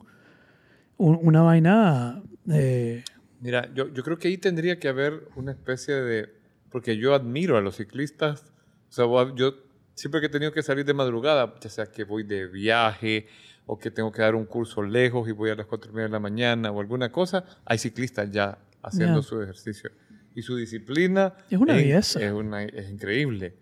una 0.98 1.42
vaina... 1.42 2.22
Eh, 2.50 3.02
mira, 3.40 3.72
yo, 3.74 3.92
yo 3.92 4.02
creo 4.02 4.18
que 4.18 4.28
ahí 4.28 4.38
tendría 4.38 4.78
que 4.78 4.88
haber 4.88 5.28
una 5.36 5.52
especie 5.52 5.94
de... 5.94 6.28
Porque 6.70 6.96
yo 6.96 7.14
admiro 7.14 7.56
a 7.56 7.60
los 7.60 7.76
ciclistas. 7.76 8.52
O 8.90 8.92
sea, 8.92 9.34
yo 9.34 9.54
siempre 9.94 10.20
que 10.20 10.26
he 10.26 10.30
tenido 10.30 10.52
que 10.52 10.62
salir 10.62 10.84
de 10.84 10.94
madrugada, 10.94 11.54
ya 11.60 11.70
sea 11.70 11.86
que 11.86 12.04
voy 12.04 12.22
de 12.22 12.46
viaje 12.46 13.26
o 13.66 13.78
que 13.78 13.90
tengo 13.90 14.10
que 14.12 14.22
dar 14.22 14.34
un 14.34 14.44
curso 14.44 14.82
lejos 14.82 15.28
y 15.28 15.32
voy 15.32 15.50
a 15.50 15.54
las 15.54 15.66
cuatro 15.66 15.90
y 15.90 15.94
media 15.94 16.06
de 16.06 16.12
la 16.12 16.20
mañana 16.20 16.70
o 16.70 16.80
alguna 16.80 17.10
cosa, 17.10 17.44
hay 17.64 17.78
ciclistas 17.78 18.30
ya 18.30 18.58
haciendo 18.82 19.22
su 19.22 19.40
ejercicio. 19.40 19.90
Y 20.34 20.42
su 20.42 20.56
disciplina 20.56 21.34
es 21.50 21.58
una 21.58 21.74
belleza. 21.74 22.20
Es, 22.20 22.32
una, 22.32 22.64
es 22.64 22.90
increíble, 22.90 23.54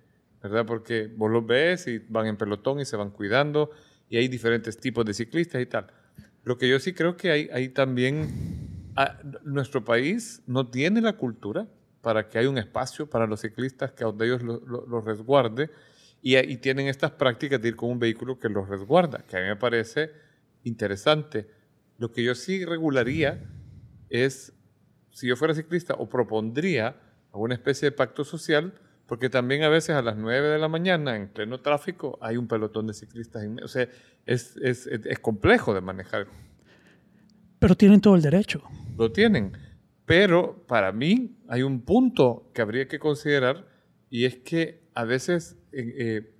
¿verdad? 0.43 0.65
Porque 0.67 1.11
vos 1.15 1.31
los 1.31 1.47
ves 1.47 1.87
y 1.87 1.99
van 1.99 2.27
en 2.27 2.37
pelotón 2.37 2.81
y 2.81 2.85
se 2.85 2.97
van 2.97 3.11
cuidando 3.11 3.71
y 4.09 4.17
hay 4.17 4.29
diferentes 4.29 4.79
tipos 4.79 5.05
de 5.05 5.15
ciclistas 5.15 5.61
y 5.61 5.67
tal. 5.67 5.87
Lo 6.45 6.59
que 6.59 6.69
yo 6.69 6.79
sí 6.79 6.93
creo 6.93 7.17
que 7.17 7.31
hay, 7.31 7.49
hay 7.53 7.69
también, 7.69 8.93
ah, 8.97 9.19
nuestro 9.45 9.85
país 9.85 10.43
no 10.47 10.69
tiene 10.69 11.01
la 11.01 11.15
cultura 11.15 11.67
para 12.01 12.29
que 12.29 12.39
haya 12.39 12.49
un 12.49 12.59
espacio 12.59 13.09
para 13.09 13.27
los 13.27 13.41
ciclistas 13.41 13.93
que 13.93 14.05
a 14.05 14.07
donde 14.07 14.27
ellos 14.27 14.43
los 14.43 14.63
lo, 14.67 15.01
resguarde 15.03 15.71
y, 16.23 16.37
y, 16.37 16.57
tienen 16.57 16.87
estas 16.87 17.11
prácticas 17.11 17.61
de 17.61 17.69
ir 17.69 17.77
con 17.77 17.91
un 17.91 17.99
vehículo 17.99 18.39
que 18.39 18.49
los 18.49 18.69
resguarda, 18.69 19.23
que 19.29 19.37
a 19.37 19.41
mí 19.41 19.49
me 19.49 19.57
parece 19.57 20.11
interesante. 20.65 21.49
Lo 21.99 22.11
que 22.11 22.23
yo 22.23 22.35
sí 22.35 22.65
regularía 22.65 23.43
es 24.09 24.53
si 25.11 25.27
yo 25.27 25.37
fuera 25.37 25.55
ciclista, 25.55 25.95
o 25.95 26.09
propondría 26.09 26.97
alguna 27.33 27.55
especie 27.55 27.91
de 27.91 27.97
pacto 27.97 28.25
social, 28.25 28.75
porque 29.07 29.29
también 29.29 29.63
a 29.65 29.69
veces 29.69 29.97
a 29.97 30.03
las 30.03 30.17
9 30.17 30.49
de 30.49 30.59
la 30.59 30.69
mañana, 30.69 31.17
en 31.17 31.29
pleno 31.29 31.61
tráfico, 31.61 32.19
hay 32.21 32.37
un 32.37 32.47
pelotón 32.47 32.87
de 32.87 32.95
ciclistas. 32.95 33.45
O 33.63 33.69
sea, 33.69 33.89
es, 34.25 34.57
es, 34.59 34.87
es 34.87 35.19
complejo 35.19 35.75
de 35.75 35.81
manejar. 35.81 36.27
Pero 37.59 37.75
tienen 37.75 38.01
todo 38.01 38.15
el 38.15 38.23
derecho. 38.23 38.63
Lo 38.97 39.11
tienen. 39.11 39.53
Pero 40.07 40.65
para 40.67 40.91
mí 40.93 41.37
hay 41.49 41.63
un 41.63 41.83
punto 41.83 42.51
que 42.53 42.63
habría 42.63 42.89
que 42.89 42.99
considerar 42.99 43.69
y 44.09 44.25
es 44.25 44.37
que 44.37 44.83
a 44.95 45.05
veces 45.05 45.57
eh, 45.73 45.95
eh, 45.99 46.35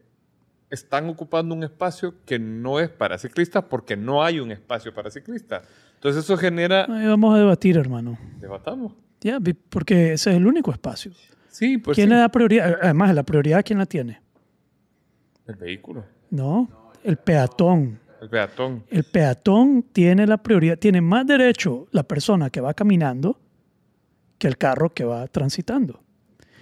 están 0.71 1.09
ocupando 1.09 1.55
un 1.55 1.63
espacio 1.63 2.15
que 2.25 2.39
no 2.39 2.81
es 2.81 2.89
para 2.89 3.17
ciclistas 3.19 3.65
porque 3.71 3.97
no 3.97 4.25
hay 4.25 4.41
un 4.41 4.51
espacio 4.51 4.93
para 4.93 5.11
ciclistas. 5.11 5.69
Entonces 6.01 6.25
eso 6.25 6.39
genera... 6.39 6.87
vamos 6.87 7.35
a 7.35 7.39
debatir, 7.39 7.77
hermano. 7.77 8.19
Debatamos. 8.41 8.95
Ya, 9.21 9.39
porque 9.69 10.15
ese 10.15 10.31
es 10.31 10.37
el 10.37 10.47
único 10.47 10.73
espacio. 10.73 11.13
Sí, 11.51 11.77
pues 11.77 11.95
¿Quién 11.95 12.09
le 12.09 12.17
da 12.17 12.31
prioridad? 12.31 12.79
Además, 12.81 13.15
la 13.15 13.23
prioridad, 13.23 13.63
¿quién 13.63 13.79
la 13.79 13.85
tiene? 13.85 14.19
El 15.47 15.57
vehículo. 15.57 16.07
No, 16.31 16.71
el 17.05 17.19
peatón. 17.19 18.01
El 18.23 18.31
peatón. 18.31 18.85
El 18.89 19.05
peatón 19.05 19.85
tiene 19.93 20.27
la 20.27 20.39
prioridad, 20.39 20.79
tiene 20.79 21.03
más 21.03 21.27
derecho 21.27 21.87
la 21.91 22.03
persona 22.03 22.49
que 22.49 22.63
va 22.63 22.73
caminando 22.73 23.39
que 24.39 24.49
el 24.49 24.57
carro 24.57 24.95
que 24.95 25.05
va 25.05 25.27
transitando. 25.27 26.01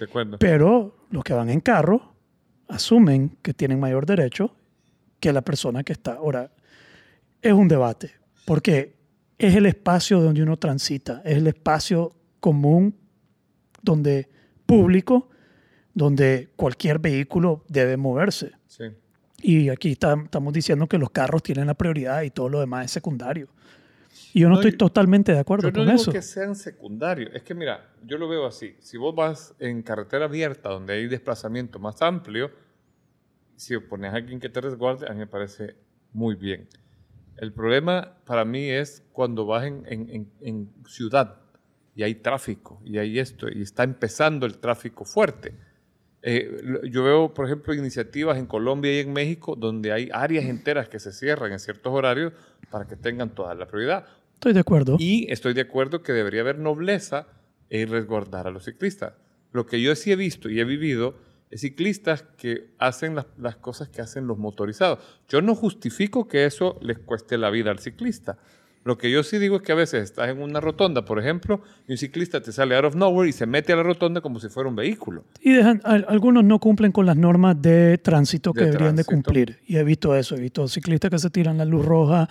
De 0.00 0.06
acuerdo. 0.06 0.36
Pero 0.40 0.96
los 1.10 1.22
que 1.22 1.32
van 1.32 1.48
en 1.48 1.60
carro 1.60 2.12
asumen 2.66 3.38
que 3.40 3.54
tienen 3.54 3.78
mayor 3.78 4.04
derecho 4.04 4.56
que 5.20 5.32
la 5.32 5.42
persona 5.42 5.84
que 5.84 5.92
está. 5.92 6.14
Ahora, 6.14 6.50
es 7.40 7.52
un 7.52 7.68
debate, 7.68 8.10
porque 8.44 8.97
es 9.38 9.54
el 9.54 9.66
espacio 9.66 10.20
donde 10.20 10.42
uno 10.42 10.56
transita, 10.56 11.22
es 11.24 11.36
el 11.38 11.46
espacio 11.46 12.14
común 12.40 12.94
donde 13.82 14.28
público 14.66 15.28
donde 15.98 16.48
cualquier 16.54 16.98
vehículo 17.00 17.64
debe 17.68 17.96
moverse. 17.96 18.52
Y 19.40 19.68
aquí 19.68 19.92
estamos 19.92 20.52
diciendo 20.52 20.86
que 20.86 20.98
los 20.98 21.10
carros 21.10 21.42
tienen 21.42 21.66
la 21.66 21.74
prioridad 21.74 22.22
y 22.22 22.30
todo 22.30 22.48
lo 22.48 22.60
demás 22.60 22.86
es 22.86 22.90
secundario. 22.92 23.48
Y 24.32 24.40
yo 24.40 24.48
no, 24.48 24.56
estoy 24.56 24.76
totalmente 24.76 25.32
de 25.32 25.38
acuerdo 25.38 25.72
con 25.72 25.88
eso. 25.90 26.10
No 26.10 26.12
que 26.12 26.22
sean 26.22 26.54
secundarios. 26.54 27.30
Es 27.34 27.42
que 27.42 27.54
mira, 27.54 27.88
yo 28.04 28.18
lo 28.18 28.28
veo 28.28 28.46
así. 28.46 28.76
Si 28.80 28.96
vos 28.96 29.14
vas 29.14 29.54
en 29.58 29.82
carretera 29.82 30.24
abierta 30.24 30.68
donde 30.68 30.94
hay 30.94 31.08
desplazamiento 31.08 31.78
más 31.78 32.00
amplio, 32.02 32.50
si 33.56 33.76
pones 33.78 34.12
a 34.12 34.16
alguien 34.16 34.38
que 34.40 34.48
te 34.48 34.60
resguarde, 34.60 35.06
a 35.08 35.12
mí 35.12 35.18
me 35.18 35.26
parece 35.26 35.76
muy 36.12 36.34
bien. 36.34 36.68
El 37.38 37.52
problema 37.52 38.18
para 38.24 38.44
mí 38.44 38.68
es 38.68 39.04
cuando 39.12 39.46
vas 39.46 39.64
en, 39.64 40.70
ciudad 40.86 41.36
y 41.94 42.02
hay 42.02 42.16
tráfico 42.16 42.80
y 42.84 42.98
hay 42.98 43.18
esto 43.18 43.48
y 43.48 43.62
está 43.62 43.84
empezando 43.84 44.44
el 44.46 44.58
tráfico 44.58 45.04
fuerte. 45.04 45.54
Eh, 46.22 46.60
yo 46.90 47.04
veo, 47.04 47.32
por 47.32 47.46
ejemplo, 47.46 47.72
iniciativas 47.74 48.38
en 48.38 48.46
Colombia 48.46 48.96
y 48.96 48.98
en 49.00 49.12
México 49.12 49.54
donde 49.54 49.92
hay 49.92 50.08
áreas 50.12 50.46
enteras 50.46 50.88
que 50.88 50.98
se 50.98 51.12
cierran 51.12 51.52
en 51.52 51.60
ciertos 51.60 51.92
horarios 51.92 52.32
para 52.70 52.86
que 52.86 52.96
tengan 52.96 53.30
toda 53.30 53.54
la 53.54 53.66
prioridad. 53.66 54.06
Estoy 54.34 54.52
de 54.52 54.60
acuerdo. 54.60 54.96
Y 54.98 55.30
estoy 55.32 55.54
de 55.54 55.60
acuerdo 55.60 56.02
que 56.02 56.12
debería 56.12 56.40
haber 56.40 56.58
nobleza 56.58 57.28
en 57.70 57.88
resguardar 57.88 58.48
a 58.48 58.50
los 58.50 58.64
ciclistas. 58.64 59.14
Lo 59.52 59.66
que 59.66 59.80
yo 59.80 59.94
sí 59.94 60.10
he 60.10 60.16
visto 60.16 60.50
y 60.50 60.60
he 60.60 60.64
vivido 60.64 61.16
ciclistas 61.56 62.24
que 62.36 62.70
hacen 62.78 63.14
las, 63.14 63.26
las 63.38 63.56
cosas 63.56 63.88
que 63.88 64.00
hacen 64.02 64.26
los 64.26 64.38
motorizados. 64.38 64.98
Yo 65.28 65.40
no 65.40 65.54
justifico 65.54 66.28
que 66.28 66.44
eso 66.44 66.78
les 66.82 66.98
cueste 66.98 67.38
la 67.38 67.50
vida 67.50 67.70
al 67.70 67.78
ciclista. 67.78 68.36
Lo 68.84 68.96
que 68.96 69.10
yo 69.10 69.22
sí 69.22 69.38
digo 69.38 69.56
es 69.56 69.62
que 69.62 69.72
a 69.72 69.74
veces 69.74 70.02
estás 70.04 70.28
en 70.30 70.40
una 70.40 70.60
rotonda, 70.60 71.04
por 71.04 71.18
ejemplo, 71.18 71.60
y 71.86 71.92
un 71.92 71.98
ciclista 71.98 72.40
te 72.40 72.52
sale 72.52 72.74
out 72.76 72.84
of 72.86 72.94
nowhere 72.94 73.28
y 73.28 73.32
se 73.32 73.44
mete 73.44 73.72
a 73.72 73.76
la 73.76 73.82
rotonda 73.82 74.20
como 74.20 74.40
si 74.40 74.48
fuera 74.48 74.68
un 74.68 74.76
vehículo. 74.76 75.24
Y 75.42 75.52
dejan, 75.52 75.80
al- 75.84 76.06
algunos 76.08 76.44
no 76.44 76.58
cumplen 76.58 76.92
con 76.92 77.04
las 77.04 77.16
normas 77.16 77.60
de 77.60 77.98
tránsito 77.98 78.52
que 78.54 78.60
De 78.60 78.66
deberían 78.66 78.96
de 78.96 79.04
tránsito. 79.04 79.26
cumplir. 79.26 79.58
Y 79.66 79.76
he 79.76 79.84
visto 79.84 80.14
eso, 80.16 80.36
he 80.36 80.40
visto 80.40 80.66
ciclistas 80.68 81.10
que 81.10 81.18
se 81.18 81.28
tiran 81.28 81.58
la 81.58 81.64
luz 81.66 81.84
roja. 81.84 82.28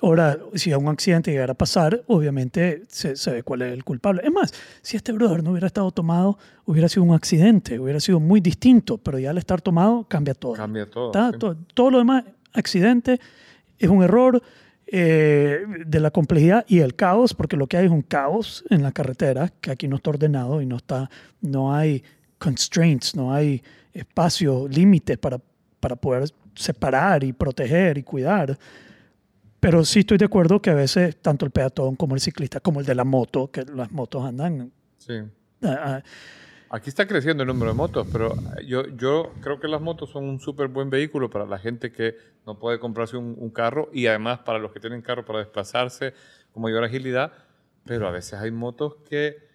Ahora, 0.00 0.38
si 0.54 0.70
a 0.72 0.78
un 0.78 0.86
accidente 0.88 1.30
llegara 1.32 1.52
a 1.52 1.56
pasar, 1.56 2.02
obviamente 2.06 2.82
se, 2.88 3.16
se 3.16 3.30
ve 3.32 3.42
cuál 3.42 3.62
es 3.62 3.72
el 3.72 3.82
culpable. 3.84 4.22
Es 4.24 4.30
más, 4.32 4.54
si 4.80 4.96
este 4.96 5.10
brother 5.12 5.42
no 5.42 5.50
hubiera 5.50 5.66
estado 5.66 5.90
tomado, 5.90 6.38
hubiera 6.66 6.88
sido 6.88 7.02
un 7.02 7.14
accidente, 7.14 7.80
hubiera 7.80 7.98
sido 7.98 8.20
muy 8.20 8.40
distinto, 8.40 8.98
pero 8.98 9.18
ya 9.18 9.30
al 9.30 9.38
estar 9.38 9.60
tomado 9.60 10.04
cambia 10.08 10.34
todo. 10.34 10.52
Cambia 10.52 10.86
todo. 10.86 11.10
Sí. 11.32 11.38
to- 11.38 11.56
todo 11.74 11.90
lo 11.90 11.98
demás, 11.98 12.24
accidente, 12.52 13.18
es 13.78 13.88
un 13.88 14.02
error 14.04 14.40
eh, 14.86 15.64
de 15.86 16.00
la 16.00 16.10
complejidad 16.10 16.64
y 16.68 16.78
el 16.78 16.94
caos, 16.94 17.34
porque 17.34 17.56
lo 17.56 17.66
que 17.66 17.76
hay 17.76 17.86
es 17.86 17.90
un 17.90 18.02
caos 18.02 18.64
en 18.70 18.82
la 18.82 18.92
carretera, 18.92 19.52
que 19.60 19.70
aquí 19.70 19.86
no 19.88 19.96
está 19.96 20.10
ordenado 20.10 20.62
y 20.62 20.66
no, 20.66 20.76
está, 20.76 21.10
no 21.40 21.74
hay 21.74 22.02
constraints, 22.38 23.14
no 23.16 23.34
hay 23.34 23.62
espacio, 23.92 24.66
límites 24.68 25.18
para, 25.18 25.40
para 25.80 25.96
poder 25.96 26.30
separar 26.54 27.24
y 27.24 27.32
proteger 27.32 27.98
y 27.98 28.02
cuidar. 28.02 28.56
Pero 29.60 29.84
sí 29.84 30.00
estoy 30.00 30.18
de 30.18 30.24
acuerdo 30.24 30.62
que 30.62 30.70
a 30.70 30.74
veces 30.74 31.16
tanto 31.20 31.44
el 31.44 31.50
peatón 31.50 31.96
como 31.96 32.14
el 32.14 32.20
ciclista, 32.20 32.60
como 32.60 32.80
el 32.80 32.86
de 32.86 32.94
la 32.94 33.04
moto, 33.04 33.50
que 33.50 33.64
las 33.64 33.90
motos 33.90 34.24
andan... 34.24 34.72
Sí. 34.98 35.14
ah, 35.62 35.76
ah, 35.84 36.02
Aquí 36.70 36.90
está 36.90 37.06
creciendo 37.06 37.42
el 37.42 37.46
número 37.46 37.70
de 37.70 37.76
motos, 37.76 38.06
pero 38.12 38.34
yo, 38.66 38.86
yo 38.88 39.32
creo 39.40 39.58
que 39.58 39.68
las 39.68 39.80
motos 39.80 40.10
son 40.10 40.24
un 40.24 40.38
súper 40.38 40.68
buen 40.68 40.90
vehículo 40.90 41.30
para 41.30 41.46
la 41.46 41.58
gente 41.58 41.90
que 41.90 42.16
no 42.44 42.58
puede 42.58 42.78
comprarse 42.78 43.16
un, 43.16 43.34
un 43.38 43.50
carro 43.50 43.88
y 43.92 44.06
además 44.06 44.40
para 44.40 44.58
los 44.58 44.72
que 44.72 44.78
tienen 44.78 45.00
carro 45.00 45.24
para 45.24 45.38
desplazarse 45.38 46.12
con 46.52 46.62
mayor 46.62 46.84
agilidad, 46.84 47.32
pero 47.84 48.06
a 48.06 48.10
veces 48.10 48.34
hay 48.34 48.50
motos 48.50 48.96
que 49.08 49.48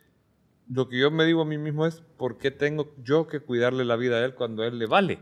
lo 0.70 0.88
que 0.90 0.98
yo 1.00 1.12
me 1.12 1.26
digo 1.26 1.42
a 1.42 1.46
mí 1.46 1.58
mismo 1.58 1.86
es, 1.86 2.02
¿por 2.18 2.38
qué 2.38 2.52
tengo 2.52 2.94
yo 3.04 3.28
que 3.28 3.40
cuidarle 3.40 3.86
la 3.86 3.96
vida 3.96 4.18
a 4.18 4.26
él 4.26 4.34
cuando 4.34 4.64
a 4.64 4.68
él 4.68 4.80
le 4.80 4.86
vale? 4.86 5.20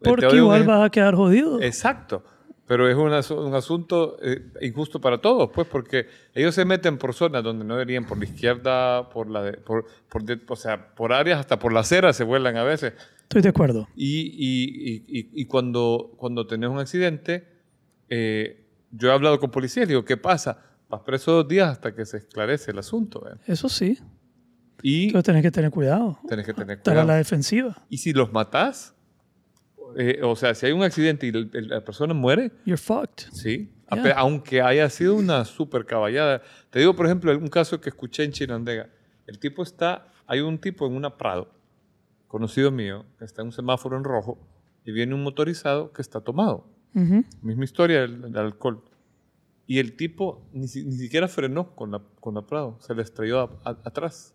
Te 0.00 0.10
porque 0.10 0.34
igual 0.34 0.64
vas 0.64 0.86
a 0.86 0.90
quedar 0.90 1.14
jodido. 1.14 1.60
Exacto. 1.60 2.24
Pero 2.72 2.88
es 2.88 2.96
un, 2.96 3.10
asu- 3.10 3.46
un 3.46 3.54
asunto 3.54 4.16
eh, 4.22 4.50
injusto 4.62 4.98
para 4.98 5.18
todos, 5.20 5.50
pues, 5.52 5.68
porque 5.68 6.06
ellos 6.32 6.54
se 6.54 6.64
meten 6.64 6.96
por 6.96 7.12
zonas 7.12 7.44
donde 7.44 7.66
no 7.66 7.74
deberían, 7.74 8.06
por 8.06 8.16
la 8.16 8.24
izquierda, 8.24 9.10
por 9.10 9.28
la, 9.28 9.42
de- 9.42 9.58
por, 9.58 9.84
por 10.08 10.24
de- 10.24 10.40
o 10.48 10.56
sea, 10.56 10.94
por 10.94 11.12
áreas 11.12 11.38
hasta 11.38 11.58
por 11.58 11.70
la 11.74 11.80
acera 11.80 12.14
se 12.14 12.24
vuelan 12.24 12.56
a 12.56 12.62
veces. 12.64 12.94
Estoy 13.24 13.42
de 13.42 13.50
acuerdo. 13.50 13.88
Y, 13.94 14.20
y- 14.22 15.04
y- 15.06 15.28
y- 15.34 15.44
cuando, 15.44 16.14
cuando 16.16 16.46
tenés 16.46 16.70
un 16.70 16.78
accidente, 16.78 17.46
eh, 18.08 18.64
yo 18.90 19.10
he 19.10 19.12
hablado 19.12 19.38
con 19.38 19.50
policías, 19.50 19.86
digo, 19.86 20.02
¿qué 20.06 20.16
pasa? 20.16 20.62
Vas 20.88 21.02
preso 21.02 21.32
dos 21.32 21.48
días 21.48 21.68
hasta 21.68 21.94
que 21.94 22.06
se 22.06 22.16
esclarece 22.16 22.70
el 22.70 22.78
asunto. 22.78 23.22
¿eh? 23.30 23.36
Eso 23.46 23.68
sí, 23.68 23.98
Y 24.82 25.08
pero 25.10 25.22
tenés 25.22 25.42
que 25.42 25.50
tener 25.50 25.70
cuidado. 25.70 26.18
tenés 26.26 26.46
que 26.46 26.54
tener 26.54 26.78
Estar 26.78 26.94
a 26.94 27.00
la 27.00 27.02
cuidado. 27.04 27.18
defensiva. 27.18 27.84
Y 27.90 27.98
si 27.98 28.14
los 28.14 28.32
matás, 28.32 28.94
eh, 29.96 30.20
o 30.22 30.34
sea, 30.36 30.54
si 30.54 30.66
hay 30.66 30.72
un 30.72 30.82
accidente 30.82 31.26
y 31.26 31.30
el- 31.30 31.50
el- 31.52 31.68
la 31.68 31.84
persona 31.84 32.14
muere, 32.14 32.50
You're 32.64 32.76
fucked. 32.80 33.26
Sí, 33.32 33.70
aunque 34.16 34.62
haya 34.62 34.88
sido 34.88 35.14
una 35.14 35.44
super 35.44 35.84
caballada. 35.84 36.42
Te 36.70 36.78
digo, 36.78 36.94
por 36.96 37.06
ejemplo, 37.06 37.36
un 37.36 37.48
caso 37.48 37.80
que 37.80 37.90
escuché 37.90 38.24
en 38.24 38.32
Chinandega. 38.32 38.88
El 39.26 39.38
tipo 39.38 39.62
está, 39.62 40.08
hay 40.26 40.40
un 40.40 40.58
tipo 40.58 40.86
en 40.86 40.94
una 40.94 41.16
Prado, 41.16 41.48
conocido 42.28 42.70
mío, 42.70 43.04
que 43.18 43.24
está 43.24 43.42
en 43.42 43.48
un 43.48 43.52
semáforo 43.52 43.96
en 43.96 44.04
rojo, 44.04 44.38
y 44.84 44.92
viene 44.92 45.14
un 45.14 45.22
motorizado 45.22 45.92
que 45.92 46.02
está 46.02 46.20
tomado. 46.20 46.66
Ujú. 46.94 47.24
Misma 47.42 47.64
historia 47.64 48.00
del, 48.02 48.36
alcohol. 48.36 48.82
Y 49.66 49.78
el 49.78 49.94
tipo 49.96 50.42
ni, 50.52 50.66
si- 50.68 50.84
ni 50.84 50.92
siquiera 50.96 51.28
frenó 51.28 51.74
con 51.74 51.90
la, 51.92 52.02
con 52.20 52.34
la 52.34 52.42
Prado, 52.42 52.76
se 52.80 52.94
le 52.94 53.02
estrelló 53.02 53.40
a- 53.40 53.50
a- 53.64 53.78
atrás. 53.84 54.34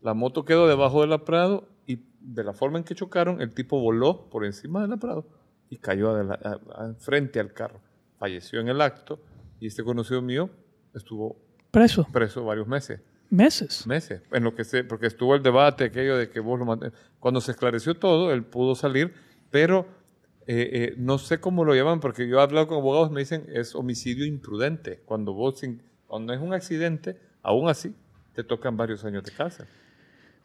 La 0.00 0.14
moto 0.14 0.44
quedó 0.44 0.68
debajo 0.68 1.00
de 1.00 1.06
la 1.08 1.24
Prado 1.24 1.66
y 1.86 1.98
de 2.26 2.42
la 2.44 2.52
forma 2.54 2.78
en 2.78 2.84
que 2.84 2.94
chocaron, 2.94 3.40
el 3.40 3.52
tipo 3.54 3.78
voló 3.80 4.28
por 4.30 4.44
encima 4.44 4.80
de 4.82 4.88
la 4.88 4.96
Prado 4.96 5.26
y 5.68 5.76
cayó 5.76 6.10
adela- 6.10 6.38
a- 6.42 6.82
a- 6.84 6.94
frente 6.94 7.38
al 7.40 7.52
carro. 7.52 7.80
Falleció 8.18 8.60
en 8.60 8.68
el 8.68 8.80
acto 8.80 9.20
y 9.60 9.66
este 9.66 9.84
conocido 9.84 10.22
mío 10.22 10.48
estuvo 10.94 11.36
Preso. 11.70 12.06
preso 12.12 12.44
varios 12.44 12.66
meses. 12.66 13.00
Meses. 13.30 13.86
Meses, 13.86 14.22
en 14.32 14.44
lo 14.44 14.54
que 14.54 14.64
se, 14.64 14.84
porque 14.84 15.06
estuvo 15.06 15.34
el 15.34 15.42
debate 15.42 15.84
aquello 15.84 16.16
de 16.16 16.30
que 16.30 16.40
vos 16.40 16.58
lo 16.58 16.64
mate- 16.66 16.92
Cuando 17.18 17.40
se 17.40 17.50
esclareció 17.52 17.94
todo, 17.94 18.32
él 18.32 18.44
pudo 18.44 18.74
salir, 18.74 19.12
pero 19.50 19.86
eh, 20.46 20.70
eh, 20.72 20.94
no 20.98 21.18
sé 21.18 21.40
cómo 21.40 21.64
lo 21.64 21.74
llaman, 21.74 22.00
porque 22.00 22.28
yo 22.28 22.38
he 22.38 22.42
hablado 22.42 22.66
con 22.68 22.78
abogados 22.78 23.10
me 23.10 23.20
dicen 23.20 23.46
es 23.48 23.74
homicidio 23.74 24.24
imprudente. 24.26 25.02
Cuando 25.06 25.32
vos, 25.32 25.60
cuando 26.06 26.32
es 26.34 26.40
un 26.40 26.52
accidente, 26.52 27.18
aún 27.42 27.68
así, 27.68 27.94
te 28.34 28.44
tocan 28.44 28.76
varios 28.76 29.04
años 29.04 29.24
de 29.24 29.32
cárcel. 29.32 29.66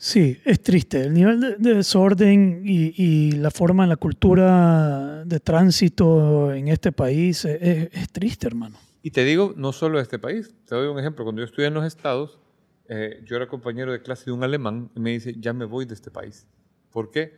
Sí, 0.01 0.37
es 0.45 0.61
triste. 0.63 1.01
El 1.01 1.13
nivel 1.13 1.41
de, 1.41 1.55
de 1.57 1.73
desorden 1.75 2.61
y, 2.65 2.93
y 2.95 3.31
la 3.33 3.51
forma 3.51 3.83
en 3.83 3.89
la 3.89 3.97
cultura 3.97 5.25
de 5.25 5.39
tránsito 5.41 6.53
en 6.53 6.69
este 6.69 6.93
país 6.93 7.43
es, 7.43 7.89
es- 7.91 8.09
triste, 8.09 8.47
hermano. 8.47 8.77
Y 9.03 9.11
te 9.11 9.25
digo, 9.25 9.53
no 9.57 9.73
solo 9.73 9.99
este 9.99 10.17
país. 10.17 10.55
Te 10.65 10.75
doy 10.75 10.87
un 10.87 10.97
ejemplo. 10.99 11.25
Cuando 11.25 11.41
yo 11.41 11.45
estudié 11.45 11.67
en 11.67 11.73
los 11.73 11.85
Estados, 11.85 12.39
eh, 12.87 13.21
yo 13.25 13.35
era 13.35 13.47
compañero 13.47 13.91
de 13.91 14.01
clase 14.01 14.25
de 14.27 14.31
un 14.31 14.41
alemán 14.43 14.89
y 14.95 15.01
me 15.01 15.11
dice, 15.11 15.35
ya 15.37 15.51
me 15.51 15.65
voy 15.65 15.83
de 15.85 15.95
este 15.95 16.11
país. 16.11 16.47
¿Por 16.91 17.11
qué? 17.11 17.33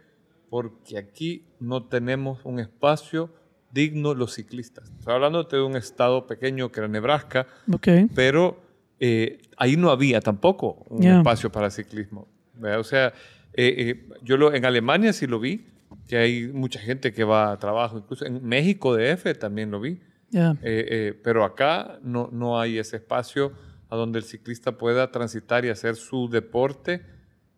Porque 0.50 1.00
aquí 1.00 1.46
no 1.60 1.84
tenemos 1.86 2.42
un 2.46 2.60
espacio 2.60 3.32
digno 3.72 4.14
los 4.14 4.36
ciclistas. 4.36 4.92
Estoy 5.00 5.16
hablando 5.16 5.46
de 5.46 5.62
un 5.62 5.76
estado 5.76 6.28
pequeño 6.28 6.72
que 6.72 6.80
era 6.80 6.88
Nebraska, 6.88 7.48
Ok. 7.74 7.88
pero 8.14 8.60
eh, 9.00 9.42
ahí 9.58 9.78
no 9.78 9.90
había 9.90 10.22
tampoco 10.22 10.86
un 10.90 11.02
Ya. 11.02 11.18
espacio 11.18 11.52
para 11.52 11.72
ciclismo. 11.72 12.28
¿Verdad? 12.62 12.80
O 12.80 12.84
sea, 12.84 13.08
eh, 13.54 13.76
eh, 13.78 14.10
yo 14.24 14.38
lo, 14.38 14.54
en 14.54 14.64
Alemania 14.66 15.12
sí 15.12 15.28
lo 15.28 15.40
vi, 15.40 15.68
que 16.08 16.16
hay 16.18 16.48
mucha 16.48 16.80
gente 16.80 17.12
que 17.12 17.24
va 17.26 17.52
a 17.52 17.60
trabajo, 17.60 17.98
incluso 17.98 18.26
en 18.26 18.44
México 18.46 18.96
DF 18.96 19.38
también 19.38 19.72
lo 19.72 19.80
vi. 19.82 20.00
Ya. 20.30 20.56
Eh, 20.62 21.20
pero 21.24 21.44
acá 21.44 22.00
no, 22.04 22.30
no 22.32 22.58
hay 22.60 22.78
ese 22.78 22.96
espacio 22.98 23.52
a 23.90 23.98
donde 23.98 24.20
el 24.20 24.24
ciclista 24.26 24.78
pueda 24.78 25.12
transitar 25.12 25.66
y 25.66 25.70
hacer 25.70 25.96
su 25.98 26.30
deporte 26.30 27.02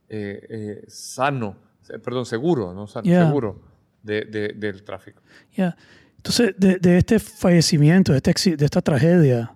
eh, 0.09 0.47
eh, 0.49 0.83
sano, 0.87 1.55
perdón, 2.03 2.25
seguro, 2.25 2.73
no 2.73 2.87
sano, 2.87 3.05
Yeah. 3.05 3.27
seguro 3.27 3.61
de- 4.01 4.25
de- 4.25 4.53
del 4.55 4.83
tráfico. 4.83 5.21
Ya. 5.55 5.75
Entonces, 6.17 6.55
de, 6.57 6.77
de 6.79 6.97
este 6.97 7.19
fallecimiento, 7.19 8.11
de, 8.13 8.17
este 8.23 8.55
de 8.57 8.65
esta 8.65 8.81
tragedia, 8.81 9.55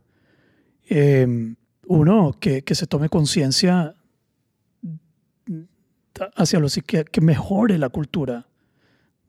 eh, 0.90 1.56
uno 1.88 2.36
que, 2.40 2.64
que 2.64 2.76
se 2.76 2.86
tome 2.88 3.10
conciencia 3.10 3.96
hacia 6.36 6.60
los 6.60 6.80
que, 6.86 7.06
que 7.06 7.22
mejore 7.22 7.78
la 7.78 7.90
cultura 7.90 8.48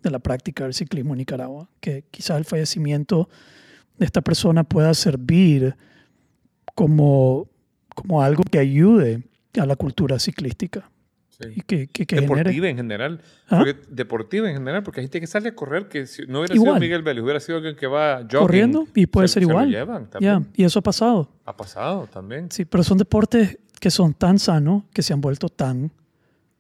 de 0.03 0.11
la 0.11 0.19
práctica 0.21 0.65
del 0.65 0.75
ciclismo 0.75 1.15
en 1.15 1.19
Nicaragua, 1.19 1.69
que 1.81 2.05
quizás 2.11 2.39
el 2.39 2.45
fallecimiento 2.45 3.29
de 3.99 4.07
esta 4.07 4.21
persona 4.21 4.65
pueda 4.65 4.95
servir 4.95 5.75
como, 6.75 7.49
como 7.95 8.23
algo 8.23 8.43
que 8.45 8.59
ayude 8.59 9.23
a 9.59 9.67
la 9.67 9.77
cultura 9.77 10.19
ciclística 10.19 10.91
Sí. 11.41 11.51
y 11.55 11.61
que, 11.61 11.87
que, 11.87 12.05
que 12.05 12.17
genere... 12.17 12.35
Deportiva 12.39 12.69
en 12.69 12.77
general. 12.79 13.21
¿Ah? 13.49 13.63
Deportiva 13.89 14.49
en 14.49 14.57
general, 14.57 14.83
porque 14.83 14.99
hay 15.01 15.05
gente 15.05 15.21
que 15.21 15.29
sale 15.29 15.51
a 15.51 15.55
correr 15.55 15.87
que 15.89 16.05
si 16.05 16.27
no 16.27 16.41
hubiera 16.41 16.53
Igual. 16.57 16.71
sido 16.73 16.81
Miguel 16.81 17.03
Vélez, 17.03 17.23
hubiera 17.23 17.39
sido 17.39 17.59
alguien 17.59 17.77
que 17.77 17.87
va 17.87 18.23
jogging. 18.23 18.39
corriendo 18.41 18.89
y 18.93 19.07
puede 19.07 19.29
se- 19.29 19.35
ser 19.35 19.43
se 19.45 19.47
lo 19.47 19.53
igual. 19.53 19.71
llevan 19.71 20.11
también. 20.11 20.49
y 20.57 20.65
eso 20.65 20.81
ha 20.81 20.83
pasado. 20.83 21.31
Ha 21.45 21.57
pasado 21.57 22.09
también. 22.09 22.51
Sí, 22.51 22.65
pero 22.65 22.83
son 22.83 22.99
deportes 22.99 23.57
que 23.79 23.89
son 23.89 24.15
tan 24.15 24.41
sanos 24.41 24.83
que 24.93 25.01
se 25.05 25.13
han 25.13 25.21
vuelto 25.21 25.49
tan 25.49 25.93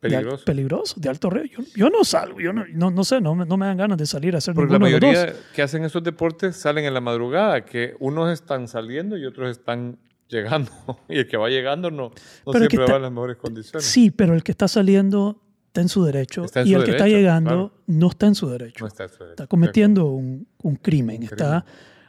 de 0.00 0.16
al- 0.16 0.38
Peligroso. 0.44 0.94
de 1.00 1.08
alto 1.08 1.28
riesgo. 1.30 1.62
Yo, 1.62 1.68
yo 1.76 1.90
no 1.90 2.04
salgo, 2.04 2.40
yo 2.40 2.52
no, 2.52 2.64
no, 2.72 2.90
no 2.90 3.04
sé, 3.04 3.20
no, 3.20 3.34
no 3.34 3.56
me 3.56 3.66
dan 3.66 3.76
ganas 3.76 3.98
de 3.98 4.06
salir 4.06 4.34
a 4.34 4.38
hacer 4.38 4.54
Porque 4.54 4.72
la 4.72 4.78
ninguno 4.78 4.96
de 4.96 5.12
los 5.12 5.12
mayoría 5.24 5.42
que 5.54 5.62
hacen 5.62 5.84
esos 5.84 6.02
deportes 6.04 6.56
salen 6.56 6.84
en 6.84 6.94
la 6.94 7.00
madrugada, 7.00 7.64
que 7.64 7.94
unos 7.98 8.32
están 8.32 8.68
saliendo 8.68 9.16
y 9.16 9.24
otros 9.26 9.50
están 9.50 9.98
llegando. 10.28 10.70
Y 11.08 11.18
el 11.18 11.26
que 11.26 11.36
va 11.36 11.48
llegando 11.48 11.90
no, 11.90 12.10
no 12.46 12.52
siempre 12.52 12.78
está- 12.78 12.92
va 12.92 12.96
en 12.96 13.02
las 13.02 13.12
mejores 13.12 13.36
condiciones. 13.38 13.84
Sí, 13.86 14.10
pero 14.10 14.34
el 14.34 14.42
que 14.44 14.52
está 14.52 14.68
saliendo 14.68 15.42
está 15.68 15.80
en 15.80 15.88
su 15.88 16.04
derecho 16.04 16.44
en 16.54 16.66
y 16.66 16.70
su 16.72 16.76
el 16.78 16.84
que 16.84 16.90
está 16.92 17.04
derecho, 17.04 17.18
llegando 17.18 17.50
claro. 17.50 17.72
no 17.86 18.08
está 18.08 18.26
en 18.26 18.34
su 18.34 18.48
derecho. 18.48 18.76
No 18.84 18.86
está 18.88 19.04
eso. 19.04 19.28
Está 19.30 19.46
cometiendo 19.46 20.06
un, 20.06 20.46
un 20.62 20.76
crimen, 20.76 21.18
Un 21.18 21.22
está 21.24 21.64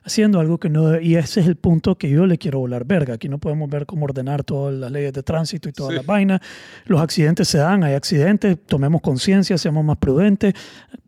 haciendo 0.10 0.40
algo 0.40 0.58
que 0.58 0.70
no... 0.70 1.00
Y 1.00 1.16
ese 1.16 1.40
es 1.40 1.48
el 1.48 1.56
punto 1.56 1.98
que 1.98 2.10
yo 2.10 2.26
le 2.26 2.38
quiero 2.38 2.60
volar 2.60 2.84
verga. 2.86 3.14
Aquí 3.14 3.30
no 3.30 3.38
podemos 3.38 3.70
ver 3.70 3.86
cómo 3.86 4.06
ordenar 4.06 4.44
todas 4.44 4.74
las 4.76 4.92
leyes 4.92 5.14
de 5.14 5.24
tránsito 5.24 5.70
y 5.70 5.72
todas 5.72 5.92
Sí. 5.92 5.98
las 5.98 6.06
vainas. 6.06 6.42
Los 6.86 7.02
accidentes 7.02 7.48
se 7.48 7.60
dan, 7.60 7.84
hay 7.84 7.94
accidentes, 7.94 8.58
tomemos 8.66 9.02
conciencia, 9.02 9.58
seamos 9.58 9.86
más 9.86 9.98
prudentes. 9.98 10.54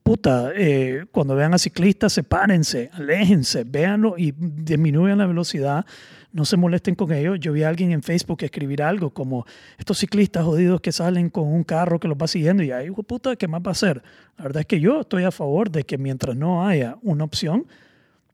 Puta, 0.04 0.52
eh, 0.56 1.06
cuando 1.12 1.36
vean 1.36 1.54
a 1.54 1.58
ciclistas, 1.58 2.14
sepárense, 2.14 2.90
aléjense, 2.94 3.64
véanlo 3.64 4.16
y 4.18 4.34
disminuyan 4.38 5.18
la 5.18 5.26
velocidad. 5.26 5.86
No 6.34 6.46
se 6.46 6.56
molesten 6.58 6.96
con 6.96 7.12
ellos. 7.12 7.40
Yo 7.40 7.52
vi 7.52 7.64
a 7.64 7.70
alguien 7.70 7.92
en 7.92 8.02
Facebook 8.02 8.38
escribir 8.42 8.82
algo 8.82 9.10
como 9.10 9.46
estos 9.78 9.98
ciclistas 10.00 10.44
jodidos 10.46 10.80
que 10.80 10.92
salen 10.92 11.30
con 11.30 11.48
un 11.48 11.64
carro 11.64 12.00
que 12.00 12.08
los 12.08 12.18
va 12.18 12.28
siguiendo 12.28 12.64
y 12.64 12.72
ahí, 12.72 12.88
hijo 12.88 13.04
puta, 13.04 13.36
¿qué 13.36 13.48
más 13.48 13.62
va 13.62 13.70
a 13.70 13.72
hacer? 13.74 14.02
La 14.38 14.46
verdad 14.46 14.62
es 14.62 14.66
que 14.66 14.80
yo 14.80 15.02
estoy 15.02 15.24
a 15.24 15.32
favor 15.32 15.70
de 15.70 15.84
que 15.84 15.98
mientras 15.98 16.36
no 16.38 16.66
haya 16.66 16.98
una 17.04 17.26
opción, 17.26 17.66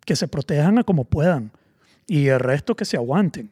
que 0.08 0.16
se 0.16 0.30
protejan 0.30 0.78
a 0.78 0.84
como 0.86 1.04
puedan 1.04 1.52
y 2.08 2.30
el 2.30 2.40
resto 2.40 2.76
que 2.78 2.86
se 2.86 2.96
aguanten. 2.96 3.52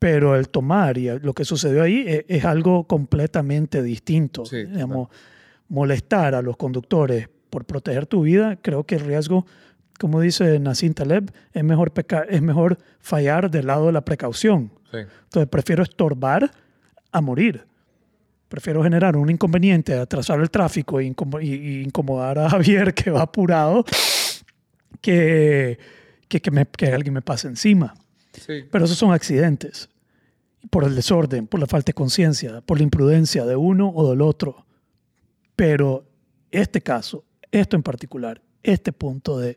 Pero 0.00 0.34
el 0.34 0.48
tomar 0.48 0.98
y 0.98 1.16
lo 1.20 1.32
que 1.32 1.44
sucedió 1.44 1.84
ahí 1.84 2.04
es, 2.06 2.24
es 2.26 2.44
algo 2.44 2.84
completamente 2.88 3.82
distinto. 3.82 4.44
Sí, 4.44 4.64
Digamos, 4.64 5.08
molestar 5.68 6.34
a 6.34 6.42
los 6.42 6.56
conductores 6.56 7.28
por 7.50 7.64
proteger 7.64 8.04
tu 8.06 8.22
vida, 8.22 8.56
creo 8.60 8.84
que 8.84 8.96
el 8.96 9.02
riesgo, 9.02 9.46
como 9.98 10.20
dice 10.20 10.58
Nassim 10.58 10.92
Taleb, 10.92 11.30
es 11.52 11.62
mejor, 11.62 11.92
pecar, 11.92 12.26
es 12.28 12.42
mejor 12.42 12.78
fallar 12.98 13.48
del 13.48 13.68
lado 13.68 13.86
de 13.86 13.92
la 13.92 14.04
precaución. 14.04 14.72
Sí. 14.90 14.98
Entonces 14.98 15.48
prefiero 15.48 15.84
estorbar 15.84 16.50
a 17.12 17.20
morir. 17.20 17.64
Prefiero 18.48 18.82
generar 18.82 19.16
un 19.16 19.30
inconveniente, 19.30 19.94
atrasar 19.94 20.40
el 20.40 20.50
tráfico 20.50 20.98
e 20.98 21.04
incomodar 21.04 22.40
a 22.40 22.50
Javier 22.50 22.92
que 22.92 23.12
va 23.12 23.22
apurado 23.22 23.84
que, 25.00 25.78
que, 26.28 26.40
que, 26.40 26.50
me- 26.50 26.66
que 26.66 26.86
alguien 26.92 27.14
me 27.14 27.22
pase 27.22 27.48
encima. 27.48 27.94
Sí. 28.32 28.64
Pero 28.70 28.84
esos 28.84 28.98
son 28.98 29.12
accidentes. 29.12 29.88
Por 30.70 30.84
el 30.84 30.94
desorden, 30.96 31.46
por 31.46 31.60
la 31.60 31.66
falta 31.66 31.90
de 31.90 31.94
conciencia, 31.94 32.60
por 32.60 32.78
la 32.78 32.82
imprudencia 32.84 33.44
de 33.44 33.54
uno 33.56 33.88
o 33.90 34.10
del 34.10 34.20
otro. 34.20 34.66
Pero 35.54 36.04
este 36.50 36.80
caso, 36.80 37.24
esto 37.52 37.76
en 37.76 37.82
particular, 37.82 38.42
este 38.62 38.92
punto 38.92 39.38
de 39.38 39.56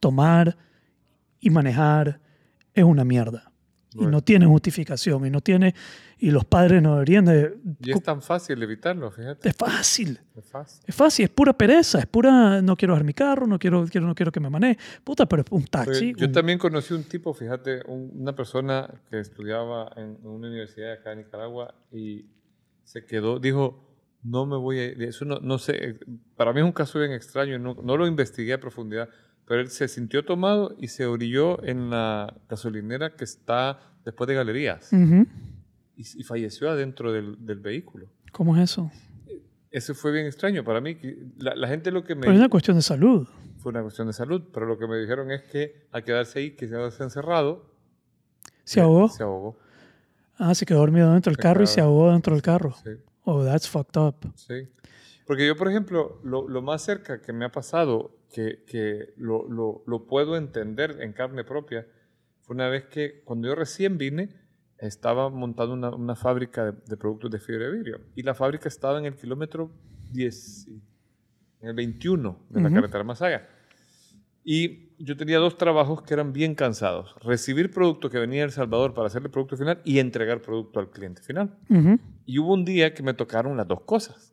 tomar 0.00 0.56
y 1.40 1.50
manejar 1.50 2.20
es 2.74 2.82
una 2.84 3.04
mierda. 3.04 3.51
Y 3.94 4.06
no 4.06 4.22
tiene 4.22 4.46
justificación. 4.46 5.26
Y 5.26 5.30
no 5.30 5.40
tiene. 5.40 5.74
Y 6.18 6.30
los 6.30 6.44
padres 6.44 6.80
no 6.82 6.92
deberían 6.94 7.24
de. 7.24 7.56
Y 7.80 7.90
es 7.90 8.02
tan 8.02 8.22
fácil 8.22 8.62
evitarlo, 8.62 9.10
fíjate. 9.10 9.48
Es 9.48 9.56
fácil. 9.56 10.20
Es 10.36 10.44
fácil. 10.46 10.84
Es 10.86 10.94
fácil, 10.94 11.24
es 11.24 11.30
pura 11.30 11.52
pereza, 11.52 11.98
es 11.98 12.06
pura 12.06 12.62
no 12.62 12.76
quiero 12.76 12.94
dejar 12.94 13.04
mi 13.04 13.12
carro, 13.12 13.46
no 13.46 13.58
quiero, 13.58 13.84
quiero, 13.86 14.06
no 14.06 14.14
quiero 14.14 14.30
que 14.32 14.40
me 14.40 14.48
maneje. 14.48 14.78
Puta, 15.04 15.26
pero 15.26 15.42
es 15.42 15.48
un 15.50 15.64
taxi. 15.64 16.14
Yo 16.16 16.26
un- 16.26 16.32
también 16.32 16.58
conocí 16.58 16.94
un 16.94 17.04
tipo, 17.04 17.34
fíjate, 17.34 17.82
un- 17.86 18.12
una 18.14 18.34
persona 18.34 18.88
que 19.10 19.18
estudiaba 19.20 19.90
en 19.96 20.18
una 20.22 20.48
universidad 20.48 20.92
acá 20.92 21.12
en 21.12 21.18
Nicaragua 21.18 21.74
y 21.92 22.26
se 22.84 23.04
quedó, 23.04 23.38
dijo, 23.40 23.88
no 24.22 24.46
me 24.46 24.56
voy 24.56 24.78
a 24.78 24.84
ir. 24.86 25.02
Eso 25.02 25.24
no, 25.24 25.40
no 25.40 25.58
sé, 25.58 25.72
eh, 25.90 25.98
para 26.36 26.52
mí 26.52 26.60
es 26.60 26.64
un 26.64 26.72
caso 26.72 27.00
bien 27.00 27.10
extraño, 27.12 27.58
no, 27.58 27.74
no 27.82 27.96
lo 27.96 28.06
investigué 28.06 28.52
a 28.52 28.60
profundidad, 28.60 29.08
pero 29.46 29.60
él 29.60 29.70
se 29.70 29.88
sintió 29.88 30.24
tomado 30.24 30.74
y 30.78 30.88
se 30.88 31.06
orilló 31.06 31.62
en 31.64 31.90
la 31.90 32.34
gasolinera 32.48 33.14
que 33.16 33.24
está 33.24 33.78
después 34.04 34.28
de 34.28 34.34
galerías 34.34 34.90
y, 34.92 35.26
y 35.96 36.22
falleció 36.24 36.70
adentro 36.70 37.12
del, 37.12 37.44
del 37.44 37.60
vehículo. 37.60 38.06
¿Cómo 38.32 38.56
es 38.56 38.70
eso? 38.70 38.90
Eso 39.70 39.94
fue 39.94 40.12
bien 40.12 40.26
extraño 40.26 40.64
para 40.64 40.80
mí. 40.80 40.98
La, 41.38 41.54
la 41.54 41.68
gente 41.68 41.90
lo 41.90 42.04
que 42.04 42.14
me... 42.14 42.22
Pero 42.22 42.32
es 42.34 42.38
una 42.38 42.48
cuestión 42.48 42.76
de 42.76 42.82
salud. 42.82 43.26
Fue 43.58 43.70
una 43.70 43.82
cuestión 43.82 44.06
de 44.06 44.12
salud, 44.12 44.42
pero 44.52 44.66
lo 44.66 44.76
que 44.78 44.86
me 44.86 44.98
dijeron 44.98 45.30
es 45.30 45.42
que 45.42 45.86
al 45.92 46.04
quedarse 46.04 46.38
ahí, 46.40 46.50
que 46.52 46.68
se 46.68 46.74
había 46.74 46.86
encerrado, 47.00 47.70
¿Se 48.64 48.80
ahogó? 48.80 49.08
Se 49.08 49.22
ahogó, 49.22 49.56
Ah, 50.38 50.54
se 50.54 50.66
quedó 50.66 50.78
dormido 50.78 51.12
dentro 51.12 51.30
del 51.30 51.36
carro 51.36 51.62
y 51.62 51.66
se 51.66 51.80
ahogó 51.80 52.10
dentro 52.12 52.34
del 52.34 52.42
carro. 52.42 52.74
sí. 52.84 52.90
Oh, 53.24 53.44
that's 53.44 53.68
fucked 53.68 54.00
up. 54.00 54.16
Sí. 54.34 54.68
Porque 55.26 55.46
yo, 55.46 55.56
por 55.56 55.68
ejemplo, 55.68 56.18
lo, 56.24 56.48
lo 56.48 56.60
más 56.62 56.82
cerca 56.82 57.20
que 57.22 57.32
me 57.32 57.44
ha 57.44 57.52
pasado, 57.52 58.16
que, 58.32 58.64
que 58.66 59.12
lo, 59.16 59.48
lo, 59.48 59.82
lo 59.86 60.06
puedo 60.06 60.36
entender 60.36 60.98
en 61.00 61.12
carne 61.12 61.44
propia, 61.44 61.86
fue 62.40 62.54
una 62.54 62.68
vez 62.68 62.84
que 62.86 63.22
cuando 63.24 63.48
yo 63.48 63.54
recién 63.54 63.98
vine, 63.98 64.30
estaba 64.78 65.30
montando 65.30 65.74
una, 65.74 65.90
una 65.90 66.16
fábrica 66.16 66.72
de, 66.72 66.72
de 66.86 66.96
productos 66.96 67.30
de 67.30 67.38
fibra 67.38 67.66
de 67.66 67.72
vidrio. 67.72 68.00
Y 68.16 68.22
la 68.22 68.34
fábrica 68.34 68.68
estaba 68.68 68.98
en 68.98 69.04
el 69.04 69.14
kilómetro 69.14 69.70
10, 70.10 70.68
en 71.60 71.68
el 71.68 71.74
21 71.74 72.38
de 72.50 72.60
la 72.60 72.70
carretera 72.70 73.04
Masaya. 73.04 73.48
Y 74.44 74.90
yo 74.98 75.16
tenía 75.16 75.38
dos 75.38 75.56
trabajos 75.56 76.02
que 76.02 76.14
eran 76.14 76.32
bien 76.32 76.54
cansados. 76.54 77.14
Recibir 77.22 77.70
producto 77.70 78.10
que 78.10 78.18
venía 78.18 78.40
de 78.40 78.46
El 78.46 78.50
Salvador 78.50 78.92
para 78.94 79.06
hacerle 79.06 79.28
producto 79.28 79.56
final 79.56 79.80
y 79.84 79.98
entregar 80.00 80.42
producto 80.42 80.80
al 80.80 80.90
cliente 80.90 81.22
final. 81.22 81.56
Y 82.26 82.38
hubo 82.38 82.52
un 82.52 82.64
día 82.64 82.92
que 82.92 83.02
me 83.02 83.14
tocaron 83.14 83.56
las 83.56 83.68
dos 83.68 83.82
cosas. 83.82 84.31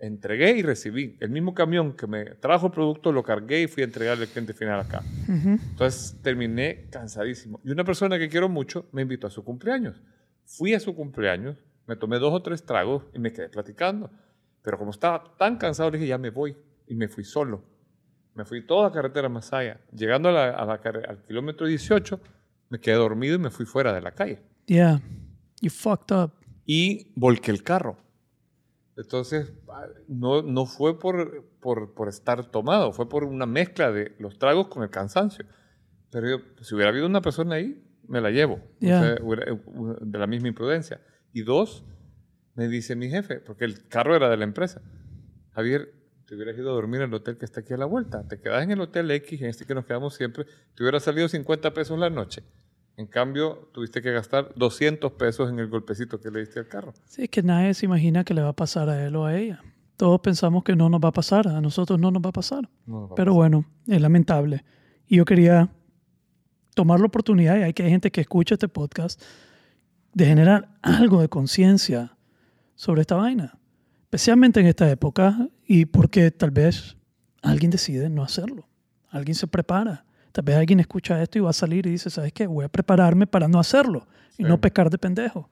Entregué 0.00 0.56
y 0.56 0.62
recibí. 0.62 1.16
El 1.20 1.28
mismo 1.30 1.52
camión 1.54 1.92
que 1.92 2.06
me 2.06 2.24
trajo 2.36 2.66
el 2.66 2.72
producto 2.72 3.12
lo 3.12 3.22
cargué 3.22 3.62
y 3.62 3.66
fui 3.66 3.82
a 3.82 3.86
entregarle 3.86 4.24
al 4.24 4.30
cliente 4.30 4.54
final 4.54 4.80
acá. 4.80 5.02
Ujú. 5.28 5.50
Entonces 5.70 6.16
terminé 6.22 6.86
cansadísimo. 6.90 7.60
Y 7.64 7.70
una 7.70 7.84
persona 7.84 8.18
que 8.18 8.28
quiero 8.30 8.48
mucho 8.48 8.86
me 8.92 9.02
invitó 9.02 9.26
a 9.26 9.30
su 9.30 9.44
cumpleaños. 9.44 10.00
Fui 10.46 10.72
a 10.74 10.80
su 10.80 10.94
cumpleaños, 10.96 11.62
me 11.86 11.96
tomé 11.96 12.18
dos 12.18 12.32
o 12.32 12.40
tres 12.42 12.64
tragos 12.64 13.04
y 13.14 13.18
me 13.18 13.30
quedé 13.32 13.50
platicando. 13.50 14.10
Pero 14.62 14.78
como 14.78 14.90
estaba 14.90 15.36
tan 15.38 15.58
cansado, 15.58 15.90
le 15.90 15.98
dije, 15.98 16.08
ya 16.08 16.18
me 16.18 16.30
voy. 16.30 16.56
Y 16.86 16.94
me 16.94 17.06
fui 17.08 17.24
solo. 17.24 17.62
Me 18.34 18.44
fui 18.46 18.66
toda 18.66 18.90
carretera 18.90 19.28
Masaya. 19.28 19.80
Llegando 19.92 20.30
a 20.30 20.32
la- 20.32 20.50
a 20.50 20.64
la 20.64 20.80
al 21.08 21.22
kilómetro 21.26 21.66
18, 21.66 22.18
me 22.70 22.80
quedé 22.80 22.94
dormido 22.94 23.36
y 23.36 23.38
me 23.38 23.50
fui 23.50 23.66
fuera 23.66 23.92
de 23.92 24.00
la 24.00 24.12
calle 24.12 24.40
Yeah. 24.66 25.00
You 25.60 25.68
fucked 25.70 26.14
up. 26.16 26.32
y 26.64 27.12
volqué 27.16 27.50
el 27.50 27.62
carro. 27.62 27.98
Entonces, 29.00 29.52
ah, 29.68 29.86
no, 30.08 30.42
no 30.42 30.66
fue 30.66 30.98
por, 30.98 31.44
por, 31.60 31.94
por 31.94 32.08
estar 32.08 32.44
tomado, 32.50 32.92
fue 32.92 33.08
por 33.08 33.24
una 33.24 33.46
mezcla 33.46 33.90
de 33.90 34.14
los 34.18 34.38
tragos 34.38 34.68
con 34.68 34.82
el 34.82 34.90
cansancio. 34.90 35.46
Pero 36.10 36.28
yo, 36.28 36.36
si 36.62 36.74
hubiera 36.74 36.90
habido 36.90 37.06
una 37.06 37.22
persona 37.22 37.54
ahí, 37.54 37.82
me 38.06 38.20
la 38.20 38.30
llevo. 38.30 38.54
O 38.54 38.86
sea, 38.86 39.14
eh, 39.14 39.60
de 40.00 40.18
la 40.18 40.26
misma 40.26 40.48
imprudencia. 40.48 41.00
Y 41.32 41.42
dos, 41.42 41.84
me 42.54 42.68
dice 42.68 42.94
mi 42.94 43.08
jefe, 43.08 43.36
porque 43.40 43.64
el 43.64 43.86
carro 43.88 44.16
era 44.16 44.28
de 44.28 44.36
la 44.36 44.44
empresa. 44.44 44.82
Javier, 45.52 45.94
te 46.26 46.34
hubieras 46.34 46.58
ido 46.58 46.70
a 46.70 46.74
dormir 46.74 47.00
al 47.00 47.14
hotel 47.14 47.38
que 47.38 47.44
está 47.44 47.60
aquí 47.60 47.72
a 47.72 47.76
la 47.76 47.86
vuelta. 47.86 48.26
Te 48.28 48.38
quedas 48.38 48.62
en 48.62 48.72
el 48.72 48.80
hotel 48.80 49.10
X, 49.10 49.40
en 49.40 49.48
este 49.48 49.64
que 49.64 49.74
nos 49.74 49.86
quedamos 49.86 50.14
siempre, 50.14 50.44
te 50.74 50.82
hubiera 50.82 51.00
salido 51.00 51.28
50 51.28 51.72
pesos 51.72 51.98
la 51.98 52.10
noche. 52.10 52.42
En 53.00 53.06
cambio, 53.06 53.70
tuviste 53.72 54.02
que 54.02 54.12
gastar 54.12 54.52
200 54.56 55.12
pesos 55.12 55.48
en 55.48 55.58
el 55.58 55.68
golpecito 55.68 56.20
que 56.20 56.30
le 56.30 56.40
diste 56.40 56.58
al 56.58 56.68
carro. 56.68 56.92
Sí, 57.06 57.22
es 57.22 57.30
que 57.30 57.42
nadie 57.42 57.72
se 57.72 57.86
imagina 57.86 58.24
que 58.24 58.34
le 58.34 58.42
va 58.42 58.50
a 58.50 58.52
pasar 58.52 58.90
a 58.90 59.06
él 59.06 59.16
o 59.16 59.24
a 59.24 59.34
ella. 59.34 59.62
Todos 59.96 60.20
pensamos 60.20 60.62
que 60.64 60.76
no 60.76 60.90
nos 60.90 61.00
va 61.00 61.08
a 61.08 61.12
pasar, 61.12 61.48
a 61.48 61.62
nosotros 61.62 61.98
no 61.98 62.10
nos 62.10 62.22
va 62.22 62.28
a 62.28 62.32
pasar. 62.32 62.68
No, 62.84 63.10
Pero 63.16 63.32
bueno, 63.32 63.64
es 63.86 64.02
lamentable. 64.02 64.66
Y 65.06 65.16
yo 65.16 65.24
quería 65.24 65.70
tomar 66.74 67.00
la 67.00 67.06
oportunidad, 67.06 67.56
y 67.56 67.62
hay 67.62 67.72
que 67.72 67.84
hay 67.84 67.88
gente 67.88 68.10
que 68.10 68.20
escucha 68.20 68.56
este 68.56 68.68
podcast, 68.68 69.22
de 70.12 70.26
generar 70.26 70.68
algo 70.82 71.22
de 71.22 71.30
conciencia 71.30 72.18
sobre 72.74 73.00
esta 73.00 73.14
vaina. 73.14 73.58
Especialmente 74.02 74.60
en 74.60 74.66
esta 74.66 74.90
época 74.90 75.48
y 75.66 75.86
porque 75.86 76.30
tal 76.32 76.50
vez 76.50 76.98
alguien 77.40 77.70
decide 77.70 78.10
no 78.10 78.22
hacerlo. 78.22 78.68
Alguien 79.08 79.36
se 79.36 79.46
prepara. 79.46 80.04
Tal 80.32 80.44
vez 80.44 80.56
alguien 80.56 80.80
escucha 80.80 81.20
esto 81.22 81.38
y 81.38 81.40
va 81.42 81.50
a 81.50 81.54
salir 81.54 81.86
y 81.86 81.90
dice, 81.90 82.10
¿sabes 82.10 82.32
qué? 82.32 82.46
Voy 82.46 82.64
a 82.64 82.68
prepararme 82.68 83.26
para 83.26 83.48
no 83.48 83.58
hacerlo 83.58 84.06
y 84.38 84.42
Sí. 84.42 84.48
no 84.48 84.58
pecar 84.60 84.90
de 84.90 84.98
pendejo. 84.98 85.48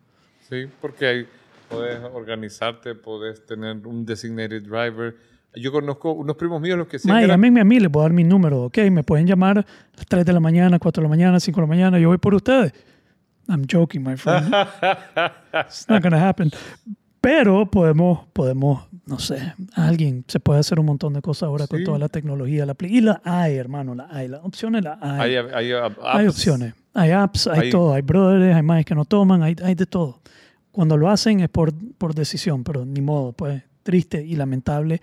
Sí, 0.48 0.66
porque 0.80 1.06
ahí 1.06 1.26
puedes 1.68 1.98
organizarte, 2.02 2.94
puedes 2.94 3.44
tener 3.44 3.86
un 3.86 4.06
designated 4.06 4.62
driver. 4.62 5.16
Yo 5.54 5.72
conozco 5.72 6.12
unos 6.12 6.36
primos 6.36 6.60
míos 6.60 6.78
los 6.78 6.86
que 6.88 6.98
sí 6.98 7.08
Ma, 7.08 7.20
eran- 7.22 7.32
a 7.44 7.64
mí, 7.64 7.80
les 7.80 7.90
voy 7.90 8.00
a 8.00 8.04
dar 8.04 8.12
mi 8.12 8.22
número, 8.24 8.64
¿ok? 8.64 8.78
Me 8.90 9.02
pueden 9.02 9.26
llamar 9.26 9.58
a 9.58 9.64
las 9.96 10.06
3 10.06 10.24
de 10.24 10.32
la 10.32 10.40
mañana, 10.40 10.78
4 10.78 11.00
de 11.02 11.04
la 11.04 11.10
mañana, 11.10 11.40
5 11.40 11.60
de 11.60 11.66
la 11.66 11.68
mañana, 11.68 11.98
yo 11.98 12.08
voy 12.08 12.18
por 12.18 12.34
ustedes. 12.34 12.72
I'm 13.48 13.64
joking, 13.70 14.02
my 14.04 14.16
friend. 14.16 14.46
It's 15.66 15.88
not 15.88 16.02
gonna 16.02 16.20
happen. 16.28 16.50
Pero 17.20 17.66
podemos, 17.70 18.26
podemos, 18.32 18.86
no 19.08 19.18
sé, 19.18 19.54
alguien 19.74 20.24
se 20.28 20.38
puede 20.38 20.60
hacer 20.60 20.78
un 20.78 20.86
montón 20.86 21.14
de 21.14 21.22
cosas 21.22 21.44
ahora 21.44 21.66
con 21.66 21.82
toda 21.82 21.98
la 21.98 22.08
tecnología. 22.08 22.66
La, 22.66 22.76
y 22.80 23.00
la 23.00 23.20
hay, 23.24 23.56
hermano, 23.56 23.94
la 23.94 24.06
hay. 24.10 24.28
Las 24.28 24.44
opciones 24.44 24.84
la 24.84 24.98
hay. 25.00 25.34
hay, 25.36 25.46
hay, 25.54 25.72
apps. 25.72 25.96
Hay 26.04 26.26
opciones. 26.26 26.74
Hay 26.92 27.10
apps, 27.10 27.46
hay, 27.46 27.60
Hay- 27.60 27.70
todo. 27.70 27.94
Hay 27.94 28.02
brothers, 28.02 28.54
hay 28.54 28.62
más 28.62 28.84
que 28.84 28.94
no 28.94 29.04
toman, 29.06 29.42
hay, 29.42 29.56
hay 29.64 29.74
de 29.74 29.86
todo. 29.86 30.20
Cuando 30.70 30.96
lo 30.96 31.08
hacen 31.08 31.40
es 31.40 31.48
por, 31.48 31.72
por 31.96 32.14
decisión, 32.14 32.64
pero 32.64 32.84
ni 32.84 33.00
modo, 33.00 33.32
pues 33.32 33.62
triste 33.82 34.22
y 34.22 34.36
lamentable. 34.36 35.00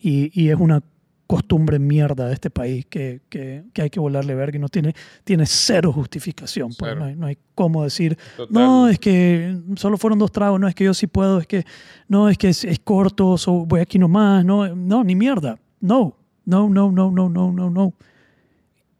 Y, 0.00 0.30
y 0.40 0.48
es 0.48 0.56
una 0.58 0.82
costumbre 1.26 1.78
mierda 1.78 2.26
de 2.28 2.34
este 2.34 2.50
país 2.50 2.84
que, 2.86 3.22
que, 3.28 3.64
que 3.72 3.82
hay 3.82 3.90
que 3.90 4.00
volarle 4.00 4.34
verga 4.34 4.56
y 4.56 4.60
no 4.60 4.68
tiene, 4.68 4.94
tiene 5.24 5.46
cero 5.46 5.92
justificación. 5.92 6.70
Pues, 6.78 6.96
no, 6.96 7.04
hay, 7.04 7.16
no 7.16 7.26
hay 7.26 7.38
cómo 7.54 7.84
decir, 7.84 8.18
Total. 8.36 8.52
no, 8.52 8.88
es 8.88 8.98
que 8.98 9.58
solo 9.76 9.96
fueron 9.96 10.18
dos 10.18 10.30
tragos, 10.32 10.60
no, 10.60 10.68
es 10.68 10.74
que 10.74 10.84
yo 10.84 10.94
sí 10.94 11.06
puedo, 11.06 11.38
es 11.38 11.46
que 11.46 11.64
no, 12.08 12.28
es 12.28 12.36
que 12.36 12.48
es, 12.48 12.64
es 12.64 12.78
corto, 12.80 13.38
so 13.38 13.64
voy 13.64 13.80
aquí 13.80 13.98
nomás, 13.98 14.44
no, 14.44 14.74
no, 14.74 15.04
ni 15.04 15.14
mierda. 15.14 15.58
No, 15.80 16.16
no, 16.44 16.68
no, 16.68 16.90
no, 16.90 17.10
no, 17.10 17.28
no, 17.28 17.52
no, 17.52 17.70
no. 17.70 17.94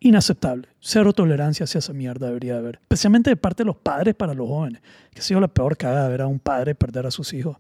inaceptable. 0.01 0.69
Cero 0.81 1.13
tolerancia 1.13 1.65
hacia 1.65 1.79
esa 1.79 1.93
mierda 1.93 2.27
debería 2.27 2.57
haber. 2.57 2.77
Especialmente 2.77 3.31
de 3.31 3.37
parte 3.37 3.63
de 3.63 3.67
los 3.67 3.77
padres 3.77 4.15
para 4.15 4.35
los 4.35 4.49
jóvenes. 4.49 4.83
Que 5.13 5.21
ha 5.21 5.23
sido 5.23 5.41
la 5.41 5.49
peor 5.49 5.77
cagada 5.77 6.09
ver 6.09 6.23
a 6.23 6.27
un 6.27 6.39
padre 6.39 6.75
perder 6.75 7.07
a 7.07 7.11
sus 7.11 7.33
hijos. 7.33 7.57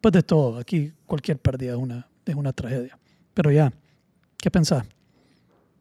Pues 0.00 0.12
de 0.12 0.22
todo. 0.22 0.58
Aquí 0.58 0.92
cualquier 1.06 1.38
pérdida 1.38 1.72
es 1.72 1.78
una, 1.78 2.06
es 2.24 2.34
una 2.34 2.52
tragedia. 2.52 2.98
Pero 3.34 3.50
ya, 3.50 3.72
¿qué 4.46 4.50
pensás? 4.52 4.86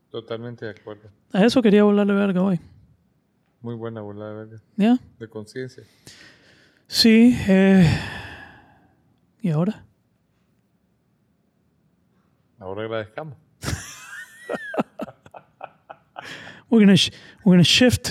Totalmente 0.09 0.65
de 0.65 0.71
acuerdo. 0.71 1.07
A 1.31 1.45
eso 1.45 1.61
quería 1.61 1.83
volarle 1.83 2.13
verga 2.13 2.41
hoy. 2.41 2.59
Muy 3.61 3.75
buena 3.75 4.01
bola 4.01 4.27
de 4.29 4.33
verga. 4.33 4.57
¿Ya? 4.75 4.97
De 5.19 5.29
conciencia. 5.29 5.83
Sí. 6.87 7.37
eh, 7.47 7.87
¿Y 9.39 9.51
ahora? 9.51 9.85
Ahora 12.57 12.81
agradezcamos. 12.85 13.37
We're 16.71 16.83
gonna, 16.87 16.95
sh- 16.97 17.11
we're 17.43 17.53
gonna 17.57 17.61
shift, 17.63 18.09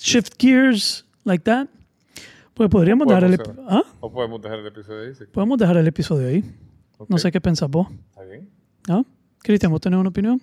shift 0.00 0.36
gears 0.40 1.04
like 1.24 1.44
that. 1.44 1.68
Pues 2.54 2.68
podríamos 2.68 3.06
dejar 3.06 3.22
el, 3.22 3.38
¿Ah? 3.68 3.84
O 4.00 4.10
podemos 4.12 4.42
dejar 4.42 4.58
el 4.58 4.66
episodio 4.66 5.02
ahí. 5.08 5.14
si 5.14 5.24
podemos 5.26 5.56
dejar 5.56 5.76
el 5.76 5.86
episodio 5.86 6.26
ahí. 6.26 6.40
No 6.98 7.04
Ok. 7.14 7.18
sé 7.18 7.30
qué 7.30 7.40
pensás 7.40 7.70
vos. 7.70 7.86
¿Está 8.10 8.24
bien? 8.24 8.50
¿Ah? 8.88 9.04
Cristian, 9.42 9.70
¿vos 9.72 9.80
tenés 9.80 9.98
una 9.98 10.08
opinión? 10.10 10.40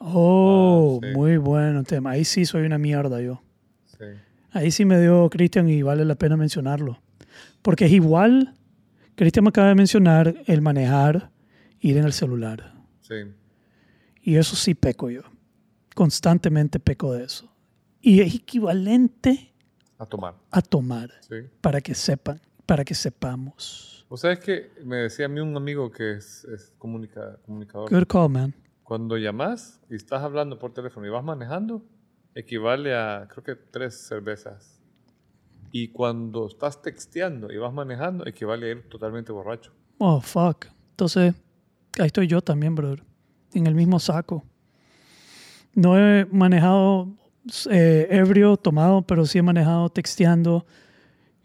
Oh, 0.00 1.00
Ah, 1.02 1.06
sí. 1.06 1.12
muy 1.16 1.36
bueno 1.36 1.82
tema. 1.84 2.10
Ahí 2.10 2.24
sí 2.24 2.44
soy 2.46 2.62
una 2.64 2.78
mierda 2.78 3.20
yo. 3.20 3.42
Sí. 3.86 4.04
Ahí 4.52 4.70
sí 4.70 4.84
me 4.84 5.00
dio 5.00 5.28
Cristian 5.28 5.68
y 5.68 5.82
vale 5.82 6.04
la 6.04 6.14
pena 6.14 6.36
mencionarlo. 6.36 7.00
Porque 7.62 7.86
es 7.86 7.92
igual, 7.92 8.54
Cristian 9.16 9.44
me 9.44 9.48
acaba 9.50 9.68
de 9.68 9.74
mencionar 9.74 10.34
el 10.46 10.62
manejar, 10.62 11.30
ir 11.80 11.96
en 11.96 12.04
el 12.04 12.12
celular. 12.12 12.74
Sí. 13.00 13.14
Y 14.22 14.36
eso 14.36 14.56
sí 14.56 14.74
peco 14.74 15.10
yo. 15.10 15.22
Constantemente 15.94 16.78
peco 16.78 17.12
de 17.12 17.24
eso. 17.24 17.52
Y 18.00 18.20
es 18.20 18.34
equivalente 18.36 19.52
A 19.98 20.06
tomar. 20.06 20.34
a 20.52 20.62
tomar, 20.62 21.10
Sí. 21.28 21.34
para 21.60 21.80
que 21.80 21.94
sepan, 21.94 22.40
para 22.68 22.84
que 22.84 22.94
sepamos. 22.94 24.04
¿Vos 24.10 24.20
sabés 24.20 24.40
que 24.40 24.70
me 24.84 24.96
decía 24.96 25.24
a 25.24 25.28
mí 25.30 25.40
un 25.40 25.56
amigo 25.56 25.90
que 25.90 26.12
es, 26.12 26.44
es 26.44 26.70
comunica- 26.78 27.38
comunicador? 27.46 27.90
Good 27.90 28.06
call, 28.06 28.28
man. 28.28 28.54
Cuando 28.82 29.16
llamas 29.16 29.80
y 29.88 29.94
estás 29.96 30.22
hablando 30.22 30.58
por 30.58 30.74
teléfono 30.74 31.06
y 31.06 31.10
vas 31.10 31.24
manejando, 31.24 31.82
equivale 32.34 32.94
a 32.94 33.26
creo 33.30 33.42
que 33.42 33.54
tres 33.56 34.06
cervezas. 34.06 34.82
Y 35.72 35.88
cuando 35.88 36.46
estás 36.46 36.82
texteando 36.82 37.50
y 37.50 37.56
vas 37.56 37.72
manejando, 37.72 38.26
equivale 38.26 38.66
a 38.66 38.70
ir 38.72 38.88
totalmente 38.90 39.32
borracho. 39.32 39.72
Oh, 39.96 40.20
fuck. 40.20 40.66
Entonces, 40.90 41.34
ahí 41.98 42.06
estoy 42.06 42.26
yo 42.26 42.42
también, 42.42 42.74
brother. 42.74 43.02
En 43.54 43.66
el 43.66 43.74
mismo 43.74 43.98
saco. 43.98 44.44
No 45.74 45.98
he 45.98 46.26
manejado 46.26 47.08
eh, 47.70 48.08
ebrio, 48.10 48.58
tomado, 48.58 49.00
pero 49.02 49.24
sí 49.24 49.38
he 49.38 49.42
manejado 49.42 49.88
texteando. 49.88 50.66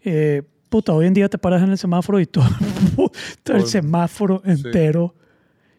Eh, 0.02 0.42
puta, 0.74 0.92
hoy 0.92 1.06
en 1.06 1.14
día 1.14 1.28
te 1.28 1.38
paras 1.38 1.62
en 1.62 1.70
el 1.70 1.78
semáforo 1.78 2.18
y 2.18 2.26
todo, 2.26 2.46
todo 3.44 3.56
el 3.56 3.64
semáforo 3.64 4.42
entero. 4.44 5.14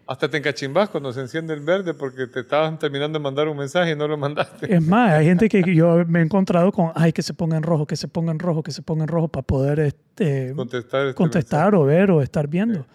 Hasta 0.08 0.30
te 0.30 0.38
encachimbas 0.38 0.88
cuando 0.88 1.12
se 1.12 1.20
enciende 1.20 1.54
el 1.54 1.60
verde 1.60 1.94
porque 1.94 2.28
te 2.28 2.40
estaban 2.40 2.80
terminando 2.80 3.20
de 3.20 3.24
mandar 3.24 3.50
un 3.50 3.58
mensaje 3.58 3.92
y 3.92 3.96
no 3.98 4.08
lo 4.08 4.16
mandaste. 4.16 4.74
Es 4.74 4.82
más, 4.82 5.12
hay 5.12 5.26
gente 5.26 5.50
que 5.50 5.62
yo 5.76 6.06
me 6.08 6.20
he 6.20 6.22
encontrado 6.22 6.72
con, 6.72 6.94
ay, 6.96 7.12
que 7.12 7.24
se 7.24 7.34
ponga 7.34 7.58
en 7.58 7.64
rojo, 7.64 7.86
que 7.86 7.98
se 7.98 8.08
ponga 8.08 8.32
en 8.32 8.40
rojo, 8.40 8.64
que 8.64 8.72
se 8.72 8.84
ponga 8.84 9.04
en 9.04 9.10
rojo 9.10 9.28
para 9.28 9.46
poder 9.46 9.80
este, 9.82 10.54
Contestar, 10.56 11.08
este 11.08 11.16
contestar 11.16 11.76
o 11.76 11.84
ver 11.84 12.12
o 12.12 12.22
estar 12.22 12.48
viendo. 12.48 12.86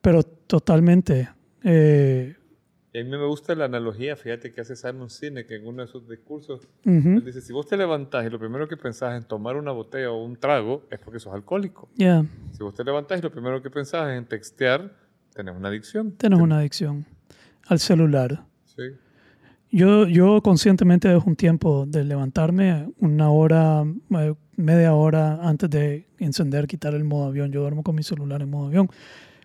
Pero 0.00 0.24
totalmente. 0.24 1.28
eh, 1.62 2.34
Y 2.94 3.00
a 3.00 3.04
mí 3.04 3.10
me 3.10 3.24
gusta 3.26 3.54
la 3.54 3.64
analogía, 3.64 4.16
fíjate 4.16 4.52
que 4.52 4.60
hace 4.60 4.76
Simon 4.76 5.08
Sinek 5.08 5.50
en 5.50 5.66
uno 5.66 5.80
de 5.82 5.88
sus 5.88 6.06
discursos. 6.06 6.68
ujú, 6.84 7.08
Él 7.08 7.24
dice, 7.24 7.40
si 7.40 7.52
vos 7.52 7.66
te 7.66 7.76
levantás 7.76 8.26
y 8.26 8.30
lo 8.30 8.38
primero 8.38 8.68
que 8.68 8.76
pensás 8.76 9.16
en 9.16 9.26
tomar 9.26 9.56
una 9.56 9.70
botella 9.72 10.10
o 10.10 10.22
un 10.22 10.36
trago, 10.36 10.82
es 10.90 10.98
porque 10.98 11.18
sos 11.18 11.32
alcohólico. 11.32 11.88
Ya, 11.96 12.22
Si 12.50 12.62
vos 12.62 12.74
te 12.74 12.84
levantás 12.84 13.18
y 13.18 13.22
lo 13.22 13.30
primero 13.30 13.62
que 13.62 13.70
pensás 13.70 14.10
es 14.10 14.18
en 14.18 14.26
textear, 14.26 14.92
tenés 15.34 15.56
una 15.56 15.68
adicción. 15.68 16.12
tenés 16.12 16.38
una 16.38 16.58
adicción 16.58 17.06
al 17.66 17.78
celular. 17.78 18.44
Sí. 18.66 18.82
Yo, 19.70 20.06
yo 20.06 20.42
conscientemente 20.42 21.08
dejo 21.08 21.30
un 21.30 21.36
tiempo 21.36 21.86
de 21.86 22.04
levantarme, 22.04 22.92
una 23.00 23.30
hora, 23.30 23.84
eh, 24.18 24.34
media 24.56 24.92
hora 24.92 25.36
antes 25.48 25.70
de 25.70 26.06
encender, 26.18 26.66
quitar 26.66 26.92
el 26.94 27.04
modo 27.04 27.24
avión. 27.28 27.50
Yo 27.52 27.62
duermo 27.62 27.82
con 27.82 27.94
mi 27.94 28.02
celular 28.02 28.42
en 28.42 28.50
modo 28.50 28.66
avión. 28.66 28.90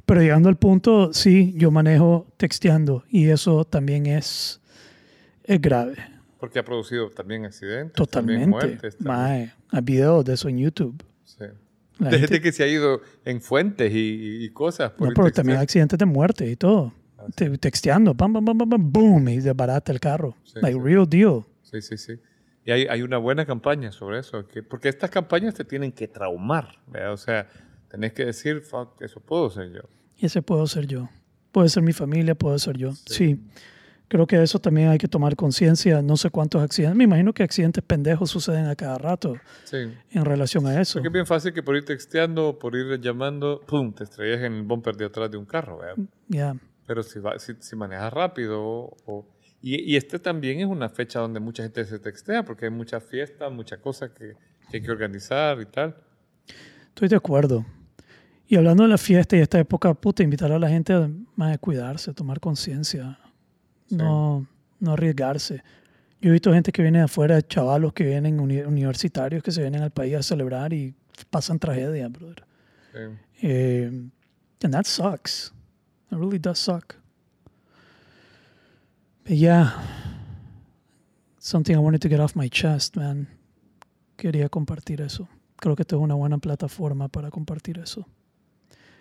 Pero 0.08 0.22
llegando 0.22 0.50
al 0.50 0.58
punto, 0.58 1.14
sí, 1.14 1.54
yo 1.58 1.70
manejo 1.70 2.26
texteando 2.38 3.04
y 3.10 3.28
eso 3.30 3.64
también 3.66 4.06
es, 4.08 4.60
es 5.44 5.62
grave. 5.62 5.96
Porque 6.40 6.60
ha 6.60 6.64
producido 6.66 7.10
también 7.12 7.46
accidentes, 7.46 7.94
Totalmente. 7.94 8.42
también 8.44 8.50
muertes. 8.50 8.98
también- 8.98 9.16
Mae, 9.18 9.54
hay 9.70 9.82
videos 9.84 10.26
de 10.26 10.34
eso 10.34 10.50
en 10.50 10.58
YouTube. 10.60 11.04
sí. 11.24 11.44
La 12.00 12.10
De 12.12 12.20
gente- 12.20 12.36
gente 12.36 12.42
que 12.44 12.52
se 12.52 12.64
ha 12.64 12.68
ido 12.68 13.02
en 13.26 13.42
fuentes 13.42 13.92
y, 13.92 14.46
y 14.46 14.50
cosas. 14.52 14.92
por 14.92 15.08
no, 15.08 15.14
pero 15.16 15.26
texteo. 15.26 15.42
también 15.44 15.60
accidentes 15.60 15.98
de 15.98 16.06
muerte 16.06 16.48
y 16.50 16.56
todo. 16.56 16.94
Te- 17.36 17.58
texteando, 17.58 18.14
pam, 18.16 18.32
pam, 18.34 18.46
pam, 18.46 18.58
pam, 18.70 18.92
boom, 18.92 19.30
y 19.30 19.38
desbarata 19.40 19.92
el 19.92 20.00
carro. 20.00 20.36
Sí, 20.44 20.60
like 20.62 20.78
sí. 20.78 20.84
real 20.86 21.10
deal. 21.10 21.44
Sí, 21.64 21.82
sí, 21.82 21.98
sí. 21.98 22.14
Y 22.64 22.72
hay, 22.72 22.86
hay 22.86 23.02
una 23.02 23.18
buena 23.18 23.46
campaña 23.48 23.92
sobre 23.92 24.20
eso, 24.20 24.48
que, 24.48 24.62
porque 24.62 24.90
estas 24.90 25.10
campañas 25.10 25.56
te 25.56 25.66
tienen 25.66 25.92
que 25.92 26.08
traumar, 26.08 26.78
¿verdad? 26.86 27.14
O 27.14 27.18
sea, 27.18 27.48
tenés 27.90 28.14
que 28.14 28.26
decir, 28.26 28.62
fuck, 28.62 29.02
eso 29.02 29.20
puedo 29.20 29.50
ser 29.50 29.72
yo. 29.72 29.82
Y 30.18 30.26
ese 30.26 30.42
puedo 30.42 30.66
ser 30.68 30.88
yo. 30.88 31.10
Puede 31.52 31.70
ser 31.70 31.84
mi 31.84 31.94
familia, 31.94 32.36
puede 32.36 32.60
ser 32.60 32.78
yo. 32.78 32.92
Sí. 32.94 33.40
Creo 34.10 34.26
que 34.26 34.42
eso 34.42 34.60
también 34.60 34.88
hay 34.90 34.98
que 34.98 35.08
tomar 35.10 35.36
conciencia. 35.36 36.02
No 36.02 36.16
sé 36.16 36.30
cuántos 36.30 36.62
accidentes. 36.64 36.96
Me 36.98 37.04
imagino 37.04 37.34
que 37.34 37.44
accidentes 37.44 37.84
pendejos 37.84 38.30
suceden 38.32 38.68
a 38.68 38.76
cada 38.76 38.98
rato 38.98 39.36
Sí. 39.66 39.78
en 40.12 40.24
relación 40.26 40.66
a 40.66 40.80
eso. 40.80 40.94
Porque 41.00 41.08
es 41.10 41.14
bien 41.14 41.26
fácil 41.26 41.52
que 41.54 41.62
por 41.62 41.76
ir 41.76 41.84
texteando, 41.84 42.58
por 42.58 42.76
ir 42.76 43.00
llamando, 43.02 43.62
pum, 43.68 43.92
te 43.94 44.06
estrellas 44.06 44.42
en 44.44 44.54
el 44.54 44.64
bumper 44.64 44.96
de 44.96 45.06
atrás 45.06 45.30
de 45.30 45.38
un 45.38 45.46
carro. 45.46 45.82
Ya. 46.30 46.56
Pero 46.86 47.04
si, 47.04 47.20
va- 47.20 47.38
si, 47.38 47.54
si 47.60 47.76
manejas 47.76 48.14
rápido, 48.14 48.62
o- 48.62 49.28
y, 49.62 49.92
y 49.94 49.98
este 49.98 50.20
también 50.20 50.60
es 50.62 50.68
una 50.68 50.88
fecha 50.88 51.20
donde 51.20 51.40
mucha 51.42 51.64
gente 51.64 51.84
se 51.84 52.00
textea, 52.00 52.44
porque 52.44 52.66
hay 52.66 52.72
muchas 52.72 53.04
fiestas, 53.04 53.52
muchas 53.52 53.80
cosas 53.80 54.12
que, 54.12 54.36
que 54.72 54.78
hay 54.78 54.84
que 54.84 54.92
organizar 54.92 55.60
y 55.60 55.66
tal. 55.66 55.98
Estoy 56.90 57.10
de 57.10 57.16
acuerdo. 57.18 57.66
Y 58.48 58.56
hablando 58.56 58.84
de 58.84 58.90
la 58.90 58.98
fiesta 58.98 59.36
y 59.36 59.40
esta 59.40 59.60
época, 59.60 59.94
puta, 59.94 60.24
invitar 60.24 60.52
a 60.52 60.60
la 60.60 60.70
gente 60.70 60.94
a 60.94 61.10
más 61.36 61.54
a 61.54 61.58
cuidarse, 61.58 62.12
a 62.12 62.14
tomar 62.14 62.40
conciencia, 62.40 63.20
no, 63.90 64.48
no 64.80 64.94
arriesgarse. 64.94 65.64
Yo 66.22 66.30
he 66.30 66.34
visto 66.34 66.52
gente 66.54 66.72
que 66.72 66.82
viene 66.82 67.00
de 67.00 67.04
afuera, 67.06 67.42
chavalos 67.42 67.94
que 67.94 68.04
vienen 68.06 68.40
uni- 68.40 68.62
universitarios 68.62 69.44
que 69.44 69.52
se 69.52 69.62
vienen 69.62 69.82
al 69.84 69.92
país 69.92 70.16
a 70.16 70.24
celebrar 70.24 70.72
y 70.74 70.96
pasan 71.30 71.60
tragedia, 71.60 72.08
brother. 72.08 72.44
Sí. 72.94 73.00
Eh, 73.44 73.92
and 74.64 74.74
that 74.74 74.86
sucks. 74.86 75.54
It 76.10 76.18
really 76.18 76.40
does 76.40 76.58
suck. 76.58 76.96
But 79.26 79.34
yeah, 79.38 79.74
something 81.38 81.76
I 81.76 81.80
wanted 81.80 82.02
to 82.02 82.10
get 82.10 82.20
off 82.20 82.36
my 82.36 82.50
chest, 82.50 82.96
man. 82.96 83.28
Quería 84.16 84.48
compartir 84.50 85.02
eso. 85.02 85.28
Creo 85.58 85.76
que 85.76 85.84
esto 85.84 85.98
es 85.98 86.02
una 86.02 86.16
buena 86.16 86.38
plataforma 86.38 87.10
para 87.10 87.30
compartir 87.30 87.78
eso. 87.78 88.08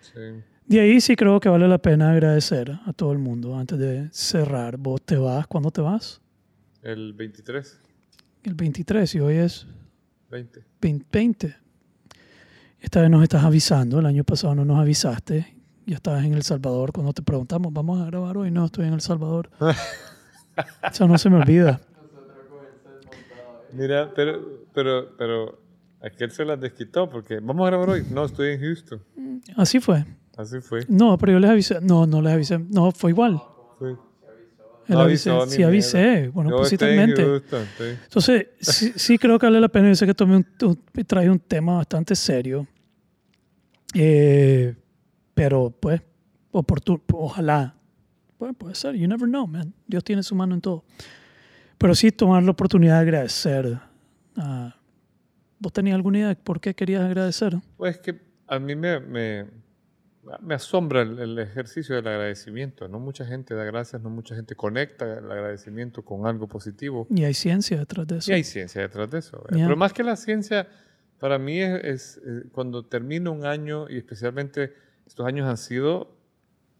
Sí. 0.01 0.43
De 0.65 0.79
ahí 0.81 0.99
sí 0.99 1.15
creo 1.15 1.39
que 1.39 1.47
vale 1.47 1.67
la 1.67 1.77
pena 1.77 2.11
agradecer 2.11 2.77
a 2.85 2.93
todo 2.93 3.13
el 3.13 3.19
mundo 3.19 3.57
antes 3.57 3.79
de 3.79 4.09
cerrar. 4.11 4.77
¿Vos 4.77 5.01
te 5.01 5.15
vas? 5.15 5.47
¿Cuándo 5.47 5.71
te 5.71 5.81
vas? 5.81 6.19
El 6.83 7.13
23, 7.13 7.79
El 8.43 8.53
23 8.53 9.15
y 9.15 9.19
hoy 9.19 9.35
es 9.35 9.67
20. 10.29 10.63
20. 11.11 11.55
Esta 12.79 13.01
vez 13.01 13.09
nos 13.09 13.23
estás 13.23 13.43
avisando, 13.43 13.99
el 13.99 14.05
año 14.05 14.23
pasado 14.23 14.55
no 14.55 14.65
nos 14.65 14.79
avisaste, 14.79 15.55
ya 15.85 15.95
estabas 15.95 16.23
en 16.25 16.33
El 16.33 16.43
Salvador 16.43 16.91
cuando 16.91 17.13
te 17.13 17.21
preguntamos, 17.21 17.73
¿vamos 17.73 18.01
a 18.01 18.05
grabar 18.05 18.37
hoy? 18.37 18.51
No, 18.51 18.65
estoy 18.65 18.87
en 18.87 18.93
El 18.93 19.01
Salvador. 19.01 19.49
Eso 20.91 21.07
no 21.07 21.17
se 21.17 21.29
me 21.29 21.37
olvida. 21.37 21.79
Mira, 23.73 24.11
pero, 24.13 24.65
pero, 24.73 25.15
pero 25.17 25.61
aquel 26.01 26.31
se 26.31 26.45
las 26.45 26.59
desquitó 26.59 27.09
porque 27.09 27.39
vamos 27.39 27.65
a 27.65 27.69
grabar 27.69 27.89
hoy. 27.89 28.05
No, 28.11 28.25
estoy 28.25 28.51
en 28.51 28.61
Houston. 28.61 29.01
Así 29.55 29.79
fue. 29.79 30.05
Así 30.37 30.59
fue. 30.61 30.81
No, 30.87 31.17
pero 31.17 31.33
yo 31.33 31.39
les 31.39 31.49
avisé. 31.49 31.79
No, 31.81 32.05
no 32.05 32.21
les 32.21 32.33
avisé. 32.33 32.59
No, 32.59 32.91
fue 32.91 33.11
igual. 33.11 33.41
Sí. 33.79 33.85
No 34.87 35.01
avisé. 35.01 35.29
avisó, 35.31 35.47
Sí 35.51 35.63
avisé. 35.63 36.27
Bueno, 36.29 36.49
Yo 36.51 36.57
pusiste 36.57 36.89
en 36.89 36.95
mente. 36.97 37.23
Houston. 37.25 37.65
Entonces, 38.03 38.47
sí, 38.61 38.93
sí 38.95 39.17
creo 39.17 39.37
que 39.39 39.45
vale 39.45 39.59
la 39.59 39.67
pena. 39.67 39.89
Yo 39.89 39.95
sé 39.95 40.05
que 40.05 40.13
tomé 40.13 40.37
un, 40.37 40.45
un- 40.61 41.05
traje 41.05 41.29
un 41.29 41.39
tema 41.39 41.75
bastante 41.77 42.15
serio. 42.15 42.65
Eh, 43.93 44.75
pero, 45.33 45.69
pues, 45.71 46.01
oportun- 46.51 47.01
ojalá. 47.13 47.75
Pues, 48.37 48.53
puede 48.57 48.75
ser. 48.75 48.95
You 48.95 49.07
never 49.07 49.27
know, 49.27 49.47
man. 49.47 49.73
Dios 49.87 50.03
tiene 50.03 50.23
su 50.23 50.35
mano 50.35 50.53
en 50.55 50.61
todo. 50.61 50.83
Pero 51.77 51.93
sí 51.95 52.11
tomar 52.11 52.43
la 52.43 52.51
oportunidad 52.51 52.95
de 52.95 53.01
agradecer. 53.01 53.79
ah, 54.37 54.73
¿Vos 55.59 55.73
tenías 55.73 55.95
alguna 55.95 56.19
idea 56.19 56.27
de 56.29 56.35
por 56.35 56.59
qué 56.59 56.75
querías 56.75 57.01
agradecer? 57.03 57.57
Pues 57.77 57.97
que 57.97 58.13
a 58.47 58.59
mí 58.59 58.75
me, 58.75 58.99
me, 58.99 59.45
me 60.41 60.55
asombra 60.55 61.01
el, 61.01 61.19
el 61.19 61.39
ejercicio 61.39 61.95
del 61.95 62.07
agradecimiento. 62.07 62.87
No 62.87 62.99
mucha 62.99 63.25
gente 63.25 63.53
da 63.55 63.63
gracias, 63.63 64.01
no 64.01 64.09
mucha 64.09 64.35
gente 64.35 64.55
conecta 64.55 65.19
el 65.19 65.31
agradecimiento 65.31 66.03
con 66.03 66.27
algo 66.27 66.47
positivo. 66.47 67.07
Y 67.09 67.23
hay 67.23 67.33
ciencia 67.33 67.77
detrás 67.77 68.07
de 68.07 68.17
eso. 68.17 68.31
Y 68.31 68.35
hay 68.35 68.43
ciencia 68.43 68.81
detrás 68.81 69.09
de 69.09 69.19
eso. 69.19 69.43
Pero 69.49 69.75
más 69.75 69.93
que 69.93 70.03
la 70.03 70.15
ciencia, 70.15 70.67
para 71.19 71.37
mí 71.37 71.61
es, 71.61 71.83
es, 71.83 72.21
eh, 72.25 72.43
cuando 72.51 72.85
termino 72.85 73.31
un 73.31 73.45
año, 73.45 73.89
y 73.89 73.97
especialmente 73.97 74.73
estos 75.05 75.25
años 75.25 75.47
han 75.47 75.57
sido 75.57 76.17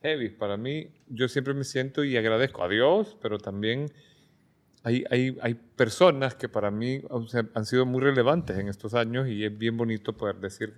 heavy. 0.01 0.30
Para 0.30 0.57
mí, 0.57 0.91
yo 1.07 1.28
siempre 1.28 1.53
me 1.53 1.63
siento 1.63 2.03
y 2.03 2.18
agradezco 2.18 2.63
a 2.63 2.70
Dios, 2.70 3.18
pero 3.22 3.38
también 3.38 3.91
hay, 4.84 5.03
hay, 5.09 5.38
hay 5.41 5.53
personas 5.53 6.36
que 6.36 6.47
para 6.47 6.72
mí 6.72 7.01
han 7.53 7.65
sido 7.65 7.86
muy 7.86 8.01
relevantes 8.01 8.57
en 8.57 8.68
estos 8.68 8.93
años 8.93 9.28
y 9.28 9.43
es 9.43 9.57
bien 9.57 9.76
bonito 9.76 10.15
poder 10.15 10.38
decir 10.38 10.74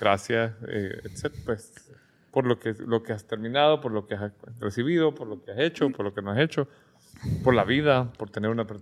gracias, 0.00 0.52
eh, 0.68 1.00
etc., 1.04 1.32
pues, 1.44 1.72
por 2.32 2.46
lo 2.46 2.58
que, 2.58 2.74
lo 2.74 3.02
que 3.02 3.12
has 3.12 3.24
terminado, 3.24 3.80
por 3.80 3.92
lo 3.92 4.06
que 4.06 4.14
has 4.14 4.32
recibido, 4.60 5.14
por 5.14 5.26
lo 5.28 5.42
que 5.42 5.52
has 5.52 5.58
hecho, 5.58 5.90
por 5.90 6.04
lo 6.04 6.14
que 6.14 6.22
no 6.22 6.30
has 6.30 6.38
hecho, 6.38 6.66
por 7.44 7.54
la 7.54 7.64
vida, 7.64 8.10
por 8.16 8.30
tener 8.30 8.50
una 8.50 8.64
por 8.66 8.76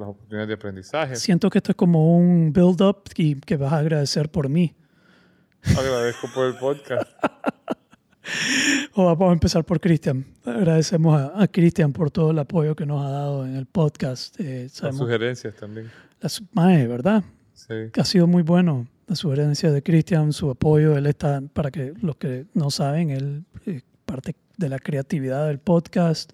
las 0.00 0.08
oportunidades 0.08 0.48
de 0.48 0.54
aprendizaje. 0.54 1.16
Siento 1.16 1.50
que 1.50 1.58
esto 1.58 1.72
es 1.72 1.76
como 1.76 2.16
un 2.16 2.52
build-up 2.52 3.02
y 3.16 3.36
que 3.40 3.56
vas 3.56 3.72
a 3.72 3.78
agradecer 3.78 4.30
por 4.30 4.48
mí. 4.48 4.74
Agradezco 5.78 6.28
por 6.34 6.46
el 6.46 6.56
podcast. 6.56 7.08
O 8.94 9.04
vamos 9.04 9.28
a 9.30 9.32
empezar 9.34 9.64
por 9.64 9.80
Cristian. 9.80 10.24
Agradecemos 10.46 11.20
a, 11.20 11.42
a 11.42 11.46
Cristian 11.48 11.92
por 11.92 12.10
todo 12.10 12.30
el 12.30 12.38
apoyo 12.38 12.74
que 12.74 12.86
nos 12.86 13.04
ha 13.04 13.10
dado 13.10 13.44
en 13.44 13.54
el 13.56 13.66
podcast. 13.66 14.38
Eh, 14.40 14.68
Las 14.82 14.96
sugerencias 14.96 15.54
también. 15.56 15.90
las 16.20 16.42
mae, 16.52 16.86
¿verdad? 16.86 17.22
Sí. 17.66 17.90
Que 17.92 18.00
ha 18.00 18.04
sido 18.04 18.26
muy 18.26 18.42
bueno. 18.42 18.86
La 19.06 19.16
sugerencia 19.16 19.70
de 19.70 19.82
Cristian, 19.82 20.32
su 20.32 20.50
apoyo, 20.50 20.96
él 20.96 21.06
está, 21.06 21.42
para 21.52 21.70
que 21.70 21.92
los 22.00 22.16
que 22.16 22.46
no 22.54 22.70
saben, 22.70 23.10
él 23.10 23.44
es 23.66 23.82
parte 24.04 24.34
de 24.56 24.68
la 24.68 24.78
creatividad 24.78 25.46
del 25.46 25.58
podcast. 25.58 26.32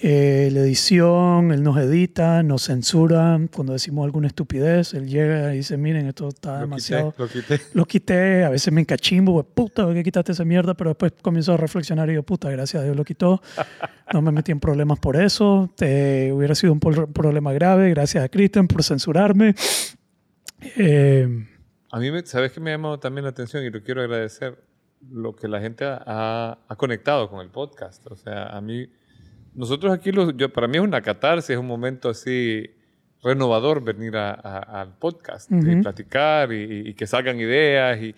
Eh, 0.00 0.50
la 0.52 0.60
edición, 0.60 1.50
él 1.50 1.64
nos 1.64 1.76
edita, 1.76 2.44
nos 2.44 2.62
censura. 2.62 3.40
Cuando 3.52 3.72
decimos 3.72 4.04
alguna 4.04 4.28
estupidez, 4.28 4.94
él 4.94 5.08
llega 5.08 5.52
y 5.52 5.58
dice, 5.58 5.76
miren, 5.76 6.06
esto 6.06 6.28
está 6.28 6.54
Lo 6.54 6.60
demasiado... 6.60 7.12
quité, 7.12 7.22
lo 7.22 7.28
quité. 7.28 7.60
Lo 7.74 7.84
quité, 7.84 8.44
a 8.44 8.50
veces 8.50 8.72
me 8.72 8.80
encachimbo, 8.80 9.32
pues, 9.32 9.46
puta, 9.52 9.84
¿por 9.84 9.94
qué 9.94 10.04
quitaste 10.04 10.32
esa 10.32 10.44
mierda? 10.44 10.74
Pero 10.74 10.90
después 10.90 11.12
comienzo 11.20 11.52
a 11.52 11.56
reflexionar 11.56 12.08
y 12.08 12.12
digo, 12.12 12.22
puta, 12.22 12.48
gracias 12.48 12.80
a 12.80 12.84
Dios 12.84 12.96
lo 12.96 13.04
quitó. 13.04 13.42
No 14.12 14.22
me 14.22 14.30
metí 14.30 14.52
en 14.52 14.60
problemas 14.60 15.00
por 15.00 15.16
eso. 15.16 15.68
Te, 15.74 16.32
hubiera 16.32 16.54
sido 16.54 16.72
un 16.72 16.80
problema 16.80 17.52
grave. 17.52 17.90
Gracias 17.90 18.24
a 18.24 18.28
Cristian 18.28 18.68
por 18.68 18.84
censurarme. 18.84 19.54
Eh, 20.60 21.46
A 21.90 21.98
mí, 22.00 22.10
me- 22.10 22.24
¿sabes 22.26 22.52
qué 22.52 22.60
me 22.60 22.70
ha 22.70 22.74
llamado 22.74 22.98
también 22.98 23.24
la 23.24 23.30
atención? 23.30 23.64
Y 23.64 23.70
lo 23.70 23.82
quiero 23.82 24.02
agradecer, 24.02 24.58
lo 25.10 25.34
que 25.34 25.48
la 25.48 25.60
gente 25.60 25.84
ha, 25.84 26.58
ha- 26.68 26.76
conectado 26.76 27.30
con 27.30 27.40
el 27.40 27.48
podcast. 27.50 28.06
O 28.10 28.16
sea, 28.16 28.46
a 28.48 28.60
mí, 28.60 28.90
nosotros 29.54 29.92
aquí, 29.92 30.12
los, 30.12 30.36
yo, 30.36 30.52
para 30.52 30.66
mí 30.68 30.76
es 30.76 30.82
una 30.82 31.00
catarsis, 31.00 31.50
es 31.50 31.56
un 31.56 31.66
momento 31.66 32.08
así 32.10 32.68
renovador 33.22 33.82
venir 33.82 34.16
a- 34.16 34.32
a- 34.34 34.80
al 34.82 34.96
podcast 34.98 35.50
y 35.50 35.54
Ujú. 35.54 35.82
platicar 35.82 36.52
y, 36.52 36.56
y- 36.62 36.88
y 36.90 36.94
que 36.94 37.06
salgan 37.06 37.38
ideas, 37.40 38.00
y, 38.02 38.14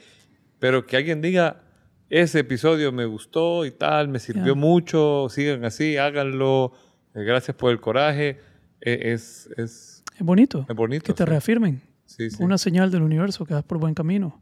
pero 0.59 0.85
que 0.87 0.97
alguien 0.97 1.21
diga, 1.23 1.63
ese 2.11 2.41
episodio 2.41 2.91
me 2.93 3.05
gustó 3.05 3.65
y 3.65 3.71
tal, 3.71 4.09
me 4.09 4.19
sirvió 4.19 4.55
Ya. 4.55 4.61
mucho, 4.61 5.29
sigan 5.31 5.65
así, 5.65 5.97
háganlo, 5.97 6.73
eh, 7.15 7.23
gracias 7.23 7.57
por 7.57 7.71
el 7.71 7.81
coraje, 7.81 8.41
eh, 8.81 9.13
es, 9.13 9.49
es, 9.57 10.03
es 10.19 10.27
bonito 10.27 10.67
es 10.69 10.75
bonito. 10.75 11.05
que 11.05 11.13
te 11.15 11.23
sí. 11.25 11.31
reafirmen. 11.31 11.81
Sí, 12.11 12.29
sí. 12.31 12.43
Una 12.43 12.59
señal 12.59 12.91
del 12.91 13.03
universo 13.03 13.45
que 13.45 13.55
vas 13.55 13.63
por 13.65 13.79
buen 13.79 13.95
camino. 13.95 14.41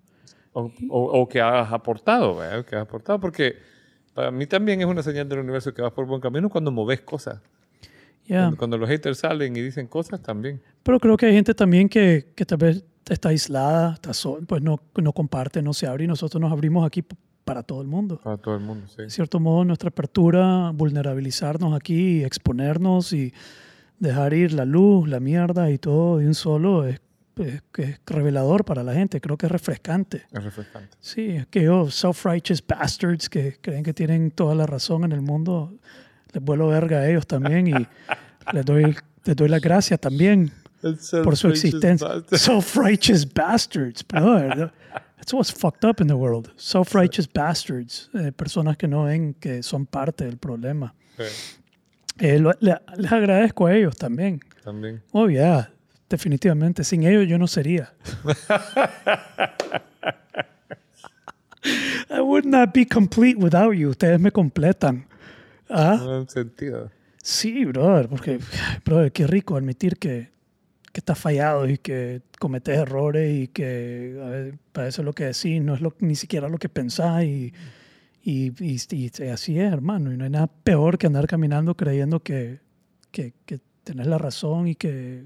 O, 0.53 0.71
o- 0.89 1.21
o 1.21 1.29
que 1.29 1.41
has 1.41 1.71
aportado. 1.73 2.39
Que 2.65 2.77
has 2.77 2.83
aportado, 2.83 3.21
porque 3.21 3.57
para 4.15 4.31
mí 4.31 4.47
también 4.47 4.81
es 4.81 4.87
una 4.87 5.03
señal 5.03 5.29
del 5.29 5.41
universo 5.41 5.73
que 5.75 5.83
vas 5.83 5.93
por 5.93 6.07
buen 6.07 6.21
camino 6.21 6.49
cuando 6.49 6.71
moves 6.73 7.03
cosas. 7.03 7.41
Ya. 8.27 8.41
Cuando, 8.41 8.57
cuando 8.57 8.79
los 8.79 8.89
haters 8.89 9.19
salen 9.19 9.57
y 9.57 9.61
dicen 9.61 9.87
cosas 9.87 10.21
también. 10.23 10.61
Pero 10.83 10.99
creo 10.99 11.17
que 11.17 11.27
hay 11.27 11.35
gente 11.35 11.55
también 11.55 11.89
que, 11.89 12.33
que 12.35 12.45
tal 12.47 12.59
vez 12.59 12.85
está 13.09 13.29
aislada, 13.31 13.95
está 13.95 14.13
sol- 14.15 14.45
pues 14.47 14.63
no, 14.63 14.81
no 14.97 15.13
comparte, 15.13 15.63
no 15.63 15.73
se 15.75 15.87
abre 15.87 16.05
y 16.05 16.07
nosotros 16.07 16.41
nos 16.41 16.51
abrimos 16.53 16.87
aquí 16.87 17.03
para 17.45 17.63
todo 17.63 17.81
el 17.83 17.87
mundo. 17.89 18.19
Para 18.23 18.37
todo 18.39 18.55
el 18.55 18.61
mundo, 18.63 18.87
sí. 18.89 19.03
En 19.03 19.11
cierto 19.11 19.41
modo, 19.41 19.65
nuestra 19.65 19.89
apertura, 19.91 20.71
vulnerabilizarnos 20.75 21.75
aquí, 21.75 22.23
exponernos 22.25 23.13
y 23.13 23.33
dejar 23.99 24.33
ir 24.35 24.53
la 24.53 24.65
luz, 24.65 25.09
la 25.09 25.21
mierda 25.21 25.71
y 25.71 25.79
todo 25.79 26.19
de 26.19 26.27
un 26.27 26.35
solo 26.35 26.87
es, 26.87 27.01
es- 27.39 27.63
es 27.79 28.01
revelador 28.07 28.65
para 28.65 28.83
la 28.83 28.95
gente. 28.95 29.21
Creo 29.21 29.37
que 29.37 29.47
es 29.47 29.53
refrescante. 29.53 30.23
Es 30.33 30.43
refrescante. 30.45 30.97
Sí, 31.01 31.45
que 31.51 31.63
yo, 31.63 31.91
self-righteous 31.91 32.63
bastards 32.67 33.29
que 33.29 33.57
creen 33.61 33.83
que 33.83 33.93
tienen 33.95 34.31
toda 34.31 34.55
la 34.55 34.67
razón 34.67 35.05
en 35.05 35.13
el 35.13 35.21
mundo, 35.23 35.75
les 36.33 36.43
vuelo 36.43 36.69
verga 36.69 36.99
a 36.99 37.09
ellos 37.09 37.27
también 37.27 37.67
y 37.69 37.73
les 38.53 38.65
doy, 38.65 38.97
les 39.25 39.37
doy 39.37 39.49
las 39.49 39.61
gracias 39.61 39.99
también 40.01 40.53
por 41.25 41.37
su 41.37 41.49
existencia. 41.49 42.09
Self-righteous 42.31 43.27
bastards, 43.33 44.03
brother. 44.07 44.73
That's 45.17 45.33
what's 45.35 45.53
fucked 45.53 45.85
up 45.89 46.01
in 46.01 46.07
the 46.07 46.15
world. 46.15 46.53
Self-righteous 46.57 47.29
bastards. 47.33 48.09
eh, 48.15 48.31
personas 48.33 48.77
que 48.77 48.87
no 48.89 49.05
ven 49.05 49.35
que 49.35 49.63
son 49.63 49.85
parte 49.87 50.25
del 50.25 50.39
problema. 50.39 50.95
Sí, 51.17 51.25
Eh, 52.21 52.39
lo- 52.39 52.53
le- 52.61 52.81
les 52.97 53.13
agradezco 53.13 53.67
a 53.67 53.75
ellos 53.77 53.97
también. 53.97 54.41
también. 54.65 55.03
Oh, 55.13 55.29
yeah. 55.29 55.71
Definitivamente. 56.09 56.85
Sin 56.85 57.03
ellos 57.05 57.27
yo 57.29 57.39
no 57.39 57.47
sería. 57.47 57.93
I 62.11 62.21
would 62.21 62.45
not 62.47 62.73
be 62.73 62.87
complete 62.87 63.37
without 63.39 63.75
you. 63.75 63.91
Ustedes 63.91 64.19
me 64.21 64.31
completan. 64.31 65.07
Ah, 65.69 65.97
No 66.01 66.21
en 66.21 66.29
sentido. 66.29 66.91
sí, 67.23 67.65
brother. 67.67 68.09
Porque, 68.09 68.39
brother, 68.85 69.13
qué 69.13 69.27
rico 69.27 69.57
admitir 69.57 69.99
que, 69.99 70.31
que 70.93 71.01
estás 71.01 71.19
fallado 71.19 71.69
y 71.69 71.77
que 71.79 72.23
cometes 72.39 72.79
errores 72.79 73.35
y 73.37 73.49
que 73.49 74.19
a 74.23 74.27
ver, 74.31 74.59
para 74.73 74.89
eso 74.89 75.03
lo 75.03 75.13
que 75.13 75.25
decís 75.27 75.61
no 75.63 75.75
es 75.75 75.81
lo, 75.83 75.95
ni 76.01 76.15
siquiera 76.15 76.49
lo 76.49 76.57
que 76.59 76.69
pensás 76.71 77.25
y, 77.25 77.53
y, 78.23 78.53
y- 78.65 78.81
y 78.95 79.11
así 79.29 79.59
es, 79.59 79.71
hermano. 79.73 80.13
Y 80.13 80.17
no 80.17 80.25
hay 80.25 80.31
nada 80.31 80.47
peor 80.47 80.97
que 80.97 81.07
andar 81.09 81.27
caminando 81.27 81.75
creyendo 81.77 82.21
que, 82.21 82.61
que, 83.11 83.35
que 83.45 83.61
tenés 83.85 84.07
la 84.07 84.17
razón 84.19 84.69
y 84.69 84.75
que 84.75 85.25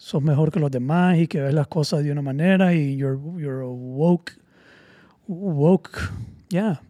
sos 0.00 0.22
mejor 0.22 0.50
que 0.50 0.58
los 0.58 0.70
demás 0.70 1.18
y 1.18 1.28
que 1.28 1.42
ves 1.42 1.52
las 1.52 1.68
cosas 1.68 2.02
de 2.02 2.10
una 2.10 2.22
manera 2.22 2.74
y 2.74 2.96
you're, 2.96 3.20
you're 3.38 3.66
woke, 3.66 4.32
woke, 5.28 6.10
yeah, 6.48 6.80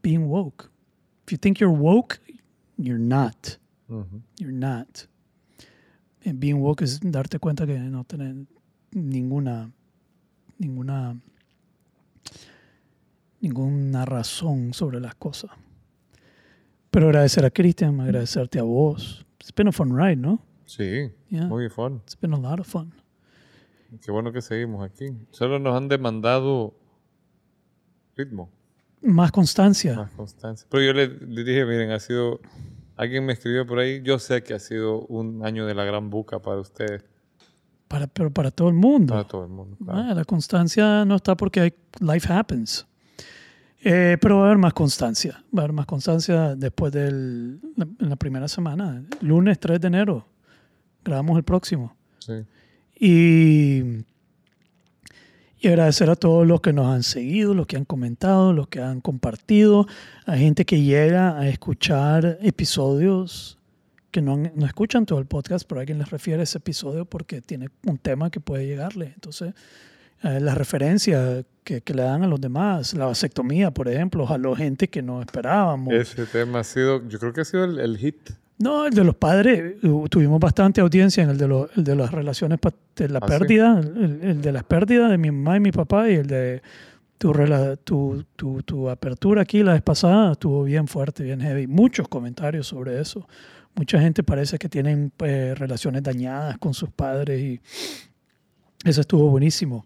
being 0.00 0.26
woke. 0.26 0.70
If 1.26 1.32
you 1.32 1.38
think 1.38 1.60
you're 1.60 1.70
woke, 1.70 2.18
you're 2.78 2.98
not. 2.98 3.58
Ujú. 3.90 4.22
You're 4.38 4.54
not. 4.54 5.06
And 6.24 6.40
being 6.40 6.62
woke 6.62 6.82
es 6.82 6.98
darte 7.00 7.38
cuenta 7.38 7.66
que 7.66 7.78
no 7.78 8.04
tenés 8.04 8.46
ninguna, 8.92 9.70
ninguna, 10.58 11.14
ninguna 13.42 14.06
razón 14.06 14.72
sobre 14.72 14.98
las 14.98 15.14
cosas. 15.14 15.50
Pero 16.90 17.08
agradecer 17.08 17.44
a 17.44 17.50
Christian, 17.50 18.00
agradecerte 18.00 18.58
a 18.58 18.62
vos. 18.62 19.26
It's 19.40 19.52
been 19.54 19.68
a 19.68 19.72
fun 19.72 19.94
ride, 19.94 20.16
¿no? 20.16 20.47
Sí, 20.68 21.10
Yeah. 21.30 21.46
muy 21.46 21.68
fun. 21.70 22.02
It's 22.04 22.18
been 22.20 22.34
a 22.34 22.38
lot 22.38 22.60
of 22.60 22.66
fun. 22.66 22.92
Qué 24.04 24.10
bueno 24.10 24.32
que 24.32 24.42
seguimos 24.42 24.84
aquí. 24.84 25.06
Solo 25.30 25.58
nos 25.58 25.74
han 25.74 25.88
demandado 25.88 26.74
ritmo, 28.16 28.50
Más 29.00 29.30
constancia. 29.32 29.94
más 29.96 30.10
constancia. 30.10 30.66
Pero 30.70 30.82
yo 30.84 30.92
le, 30.92 31.08
le 31.08 31.44
dije, 31.44 31.64
miren, 31.64 31.90
ha 31.92 31.98
sido... 32.00 32.40
Alguien 32.96 33.24
me 33.24 33.32
escribió 33.32 33.64
por 33.64 33.78
ahí, 33.78 34.02
yo 34.02 34.18
sé 34.18 34.42
que 34.42 34.54
ha 34.54 34.58
sido 34.58 35.02
un 35.06 35.44
año 35.46 35.64
de 35.66 35.74
la 35.74 35.84
gran 35.84 36.10
buca 36.10 36.40
para 36.42 36.60
ustedes, 36.60 37.04
Para, 37.86 38.08
pero 38.08 38.30
para 38.32 38.50
todo 38.50 38.68
el 38.68 38.74
mundo. 38.74 39.14
para 39.14 39.24
todo 39.26 39.44
el 39.44 39.50
mundo. 39.50 39.76
claro. 39.82 40.00
Ah, 40.10 40.14
la 40.14 40.24
constancia 40.24 41.04
no 41.04 41.14
está 41.16 41.36
porque 41.36 41.60
hay, 41.60 41.74
life 42.00 42.30
happens. 42.32 42.86
Eh, 43.84 44.18
pero 44.20 44.38
va 44.38 44.42
a 44.42 44.46
haber 44.46 44.58
más 44.58 44.72
constancia. 44.74 45.44
Va 45.56 45.60
a 45.62 45.64
haber 45.64 45.72
más 45.72 45.86
constancia 45.86 46.56
después 46.56 46.92
del, 46.92 47.60
en 48.00 48.08
la 48.08 48.16
primera 48.16 48.48
semana. 48.48 49.04
Lunes 49.22 49.60
3 49.60 49.80
de 49.80 49.86
enero. 49.86 50.26
Grabamos 51.04 51.36
el 51.36 51.44
próximo. 51.44 51.96
Sí. 52.18 52.44
Y, 53.00 54.04
y 55.60 55.68
agradecer 55.68 56.10
a 56.10 56.16
todos 56.16 56.46
los 56.46 56.60
que 56.60 56.72
nos 56.72 56.86
han 56.86 57.02
seguido, 57.02 57.54
los 57.54 57.66
que 57.66 57.76
han 57.76 57.84
comentado, 57.84 58.52
los 58.52 58.68
que 58.68 58.80
han 58.80 59.00
compartido, 59.00 59.86
a 60.26 60.36
gente 60.36 60.64
que 60.64 60.82
llega 60.82 61.38
a 61.38 61.48
escuchar 61.48 62.38
episodios 62.42 63.58
que 64.10 64.22
no, 64.22 64.36
no 64.36 64.66
escuchan 64.66 65.06
todo 65.06 65.18
el 65.18 65.26
podcast, 65.26 65.66
pero 65.68 65.80
alguien 65.80 65.98
les 65.98 66.10
refiere 66.10 66.40
a 66.40 66.44
ese 66.44 66.58
episodio 66.58 67.04
porque 67.04 67.40
tiene 67.42 67.68
un 67.86 67.98
tema 67.98 68.30
que 68.30 68.40
puede 68.40 68.66
llegarle. 68.66 69.12
Entonces, 69.14 69.54
eh, 70.22 70.40
la 70.40 70.54
referencia 70.54 71.44
que, 71.62 71.82
que 71.82 71.94
le 71.94 72.02
dan 72.02 72.22
a 72.22 72.26
los 72.26 72.40
demás, 72.40 72.94
la 72.94 73.06
vasectomía, 73.06 73.70
por 73.70 73.88
ejemplo, 73.88 74.28
a 74.28 74.38
la 74.38 74.56
gente 74.56 74.88
que 74.88 75.02
no 75.02 75.20
esperábamos. 75.20 75.92
Ese 75.92 76.26
tema 76.26 76.60
ha 76.60 76.64
sido, 76.64 77.06
yo 77.08 77.18
creo 77.18 77.32
que 77.32 77.42
ha 77.42 77.44
sido 77.44 77.64
el, 77.64 77.78
el 77.78 77.98
hit. 77.98 78.30
No, 78.58 78.86
el 78.86 78.92
de 78.94 79.04
los 79.04 79.14
padres, 79.14 79.82
uh, 79.84 80.08
tuvimos 80.08 80.40
bastante 80.40 80.80
audiencia 80.80 81.22
en 81.22 81.30
el 81.30 81.38
de, 81.38 81.66
el 81.76 81.84
de 81.84 81.94
las 81.96 82.10
relaciones, 82.10 82.58
de 82.96 83.08
la 83.08 83.18
¿Ah, 83.22 83.26
sí? 83.26 83.28
pérdida, 83.38 83.78
el, 83.80 84.20
el 84.22 84.42
de 84.42 84.52
las 84.52 84.64
pérdidas 84.64 85.10
de 85.10 85.18
mi 85.18 85.30
mamá 85.30 85.56
y 85.56 85.60
mi 85.60 85.70
papá 85.72 86.10
y 86.10 86.14
el 86.14 86.26
de 86.26 86.60
Tu, 87.18 87.32
tu, 87.84 88.24
tu, 88.36 88.62
tu 88.62 88.88
apertura 88.88 89.42
aquí 89.42 89.62
la 89.62 89.72
vez 89.72 89.82
pasada 89.82 90.32
estuvo 90.32 90.64
bien 90.64 90.86
fuerte, 90.86 91.24
bien 91.24 91.40
heavy. 91.40 91.66
Muchos 91.66 92.06
comentarios 92.08 92.66
sobre 92.68 93.00
eso. 93.00 93.26
Mucha 93.74 94.00
gente 94.00 94.22
parece 94.22 94.58
que 94.58 94.68
tienen 94.68 95.12
eh, 95.20 95.54
relaciones 95.56 96.02
dañadas 96.02 96.58
con 96.58 96.74
sus 96.74 96.90
padres 96.90 97.40
y 97.40 97.60
eso 98.84 99.00
estuvo 99.00 99.28
buenísimo. 99.30 99.84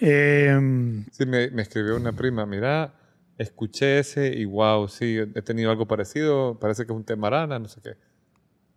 Em, 0.00 1.04
Sí, 1.10 1.26
me, 1.26 1.50
me 1.50 1.62
escribió 1.62 1.96
una 1.96 2.12
prima, 2.12 2.46
mira, 2.46 2.92
escuché 3.38 4.00
ese 4.00 4.28
y 4.36 4.44
wow, 4.44 4.88
sí, 4.88 5.16
he 5.34 5.42
tenido 5.42 5.70
algo 5.70 5.86
parecido, 5.86 6.58
parece 6.60 6.84
que 6.84 6.92
es 6.92 6.96
un 6.96 7.04
temarana, 7.04 7.58
no 7.58 7.68
sé 7.68 7.80
qué. 7.80 7.94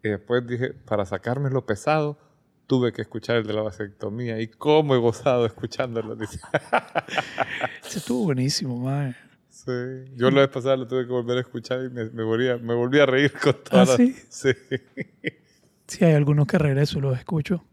Y 0.04 0.10
después 0.10 0.46
dije, 0.48 0.74
para 0.74 1.06
sacarme 1.06 1.50
lo 1.50 1.66
pesado, 1.66 2.18
tuve 2.68 2.94
que 2.94 3.02
escuchar 3.02 3.38
el 3.38 3.46
de 3.48 3.54
la 3.54 3.62
vasectomía 3.64 4.40
y 4.40 4.48
cómo 4.48 4.96
he 4.96 4.98
gozado 4.98 5.46
escuchándolo. 5.46 6.16
Dice. 6.16 6.40
ese 7.86 8.00
estuvo 8.00 8.24
buenísimo, 8.26 8.78
mae. 8.78 9.16
Sí, 9.50 9.72
yo 10.16 10.32
la 10.32 10.42
vez 10.42 10.50
pasada 10.50 10.78
lo 10.78 10.88
tuve 10.88 11.06
que 11.06 11.12
volver 11.12 11.38
a 11.38 11.42
escuchar 11.42 11.84
y 11.84 11.90
me, 11.90 12.06
me, 12.10 12.24
volví, 12.24 12.48
a, 12.48 12.58
me 12.58 12.74
volví 12.74 13.00
a 13.00 13.06
reír 13.06 13.34
con 13.34 13.54
todas 13.64 13.90
¿Ah, 13.90 13.92
las- 13.92 13.98
sí? 13.98 14.16
sí. 14.30 14.52
Sí, 15.88 16.06
hay 16.06 16.14
algunos 16.14 16.48
que 16.48 16.58
regreso 16.58 17.00
y 17.00 17.02
los 17.02 17.18
escucho. 17.20 17.66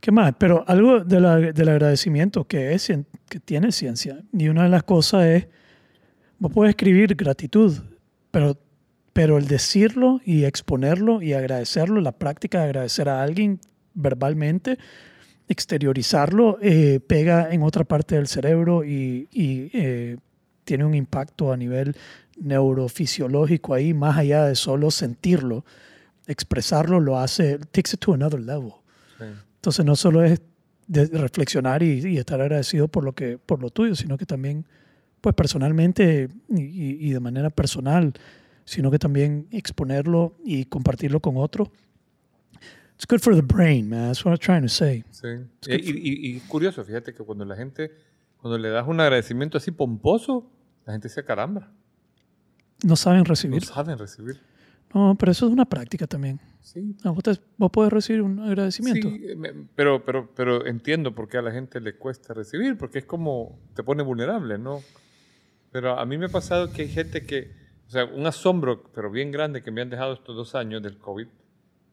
¿Qué 0.00 0.10
más? 0.10 0.34
Pero 0.38 0.64
algo 0.66 1.00
de 1.04 1.20
la- 1.20 1.36
del 1.36 1.68
agradecimiento 1.68 2.44
que, 2.46 2.72
es, 2.72 2.90
que 3.28 3.40
tiene 3.40 3.72
ciencia. 3.72 4.22
Y 4.32 4.48
una 4.48 4.62
de 4.64 4.68
las 4.70 4.84
cosas 4.84 5.26
es, 5.26 5.46
vos 6.38 6.52
puedes 6.52 6.70
escribir 6.70 7.14
gratitud, 7.14 7.72
pero, 8.30 8.56
pero 9.12 9.38
el 9.38 9.48
decirlo 9.48 10.20
y 10.24 10.44
exponerlo 10.44 11.22
y 11.22 11.32
agradecerlo, 11.32 12.00
la 12.00 12.12
práctica 12.12 12.58
de 12.58 12.64
agradecer 12.64 13.08
a 13.08 13.22
alguien 13.22 13.60
verbalmente, 13.94 14.78
exteriorizarlo, 15.48 16.58
eh, 16.60 17.00
pega 17.06 17.52
en 17.52 17.62
otra 17.62 17.84
parte 17.84 18.16
del 18.16 18.26
cerebro 18.26 18.84
y, 18.84 19.28
y, 19.32 19.70
eh, 19.72 20.16
tiene 20.64 20.84
un 20.84 20.94
impacto 20.94 21.52
a 21.52 21.56
nivel 21.56 21.96
neurofisiológico 22.36 23.72
ahí, 23.72 23.94
más 23.94 24.18
allá 24.18 24.44
de 24.44 24.56
solo 24.56 24.90
sentirlo 24.90 25.64
expresarlo 26.26 27.00
lo 27.00 27.18
hace, 27.18 27.58
takes 27.58 27.94
it 27.94 28.00
to 28.00 28.12
another 28.12 28.40
level. 28.40 28.72
Sí. 29.18 29.24
Entonces 29.56 29.84
no 29.84 29.96
solo 29.96 30.24
es 30.24 30.40
de 30.86 31.06
reflexionar 31.06 31.82
y, 31.82 32.06
y 32.06 32.18
estar 32.18 32.40
agradecido 32.40 32.88
por 32.88 33.04
lo 33.04 33.12
que 33.12 33.38
por 33.38 33.60
lo 33.60 33.70
tuyo, 33.70 33.94
sino 33.94 34.16
que 34.16 34.26
también 34.26 34.66
pues 35.26 35.34
personalmente 35.34 36.28
y, 36.48 37.08
y- 37.08 37.10
de 37.10 37.18
manera 37.18 37.50
personal, 37.50 38.12
sino 38.64 38.92
que 38.92 38.98
también 39.00 39.48
exponerlo 39.50 40.36
y 40.44 40.66
compartirlo 40.66 41.18
con 41.18 41.36
otro. 41.36 41.72
It's 42.94 43.08
good 43.08 43.18
for 43.18 43.34
the 43.34 43.42
brain, 43.42 43.88
man. 43.88 44.06
That's 44.06 44.24
what 44.24 44.30
I'm 44.34 44.38
trying 44.38 44.62
to 44.62 44.68
say. 44.68 45.02
Sí. 45.10 45.26
Y, 45.66 45.74
y- 45.74 46.36
y 46.36 46.40
curioso, 46.46 46.84
fíjate 46.84 47.12
que 47.12 47.24
cuando 47.24 47.44
la 47.44 47.56
gente, 47.56 47.90
cuando 48.36 48.56
le 48.56 48.68
das 48.68 48.86
un 48.86 49.00
agradecimiento 49.00 49.58
así 49.58 49.72
pomposo, 49.72 50.48
la 50.86 50.92
gente 50.92 51.08
se 51.08 51.18
acarambra. 51.18 51.72
No 52.84 52.94
saben 52.94 53.18
No 53.18 53.24
recibir. 53.24 53.64
saben 53.64 53.98
recibir. 53.98 54.40
No, 54.94 55.16
pero 55.18 55.32
eso 55.32 55.46
es 55.48 55.52
una 55.52 55.64
práctica 55.64 56.06
también. 56.06 56.38
Sí. 56.62 56.94
No, 57.04 57.14
vos, 57.14 57.24
te- 57.24 57.40
vos 57.58 57.70
podés 57.72 57.92
recibir 57.92 58.22
un 58.22 58.38
agradecimiento. 58.38 59.08
Sí, 59.10 59.34
pero, 59.74 60.04
pero, 60.04 60.30
pero 60.36 60.64
entiendo 60.66 61.12
por 61.16 61.28
qué 61.28 61.38
a 61.38 61.42
la 61.42 61.50
gente 61.50 61.80
le 61.80 61.96
cuesta 61.96 62.32
recibir, 62.32 62.78
porque 62.78 63.00
es 63.00 63.04
como 63.04 63.58
te 63.74 63.82
pone 63.82 64.04
vulnerable, 64.04 64.56
¿no? 64.58 64.80
Pero 65.76 65.98
a 66.00 66.06
mí 66.06 66.16
me 66.16 66.24
ha 66.24 66.28
pasado 66.30 66.72
que 66.72 66.80
hay 66.80 66.88
gente 66.88 67.26
que, 67.26 67.50
o 67.86 67.90
sea, 67.90 68.06
un 68.06 68.24
asombro, 68.26 68.82
pero 68.94 69.10
bien 69.10 69.30
grande 69.30 69.62
que 69.62 69.70
me 69.70 69.82
han 69.82 69.90
dejado 69.90 70.14
estos 70.14 70.34
dos 70.34 70.54
años 70.54 70.82
del 70.82 70.96
COVID, 70.96 71.26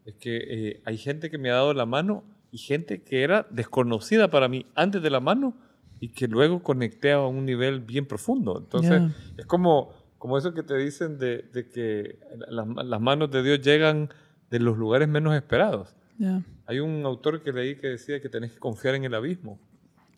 es 0.05 0.13
que 0.15 0.37
eh, 0.37 0.81
hay 0.85 0.97
gente 0.97 1.29
que 1.29 1.37
me 1.37 1.49
ha 1.51 1.55
dado 1.55 1.73
la 1.73 1.85
mano 1.85 2.23
y 2.49 2.59
gente 2.59 3.01
que 3.03 3.23
era 3.23 3.45
desconocida 3.49 4.29
para 4.31 4.47
mí 4.47 4.65
antes 4.73 5.01
de 5.01 5.09
la 5.09 5.19
mano 5.19 5.57
y 5.99 6.13
que 6.13 6.29
luego 6.29 6.63
conecté 6.63 7.11
a 7.11 7.19
un 7.27 7.45
nivel 7.45 7.81
bien 7.81 8.05
profundo. 8.05 8.57
Entonces, 8.57 9.01
Ya. 9.01 9.11
es 9.39 9.45
como, 9.47 9.91
como 10.17 10.37
eso 10.37 10.53
que 10.53 10.63
te 10.63 10.77
dicen 10.77 11.17
de, 11.17 11.39
de 11.51 11.67
que 11.67 12.19
las, 12.47 12.65
las 12.85 13.01
manos 13.01 13.31
de 13.31 13.43
Dios 13.43 13.59
llegan 13.59 14.07
de 14.49 14.59
los 14.59 14.77
lugares 14.77 15.09
menos 15.09 15.35
esperados. 15.35 15.93
Ya, 16.17 16.41
Hay 16.67 16.79
un 16.79 17.05
autor 17.05 17.43
que 17.43 17.51
leí 17.51 17.75
que 17.75 17.87
decía 17.87 18.21
que 18.21 18.29
tenés 18.29 18.53
que 18.53 18.59
confiar 18.59 18.95
en 18.95 19.03
el 19.03 19.13
abismo. 19.13 19.59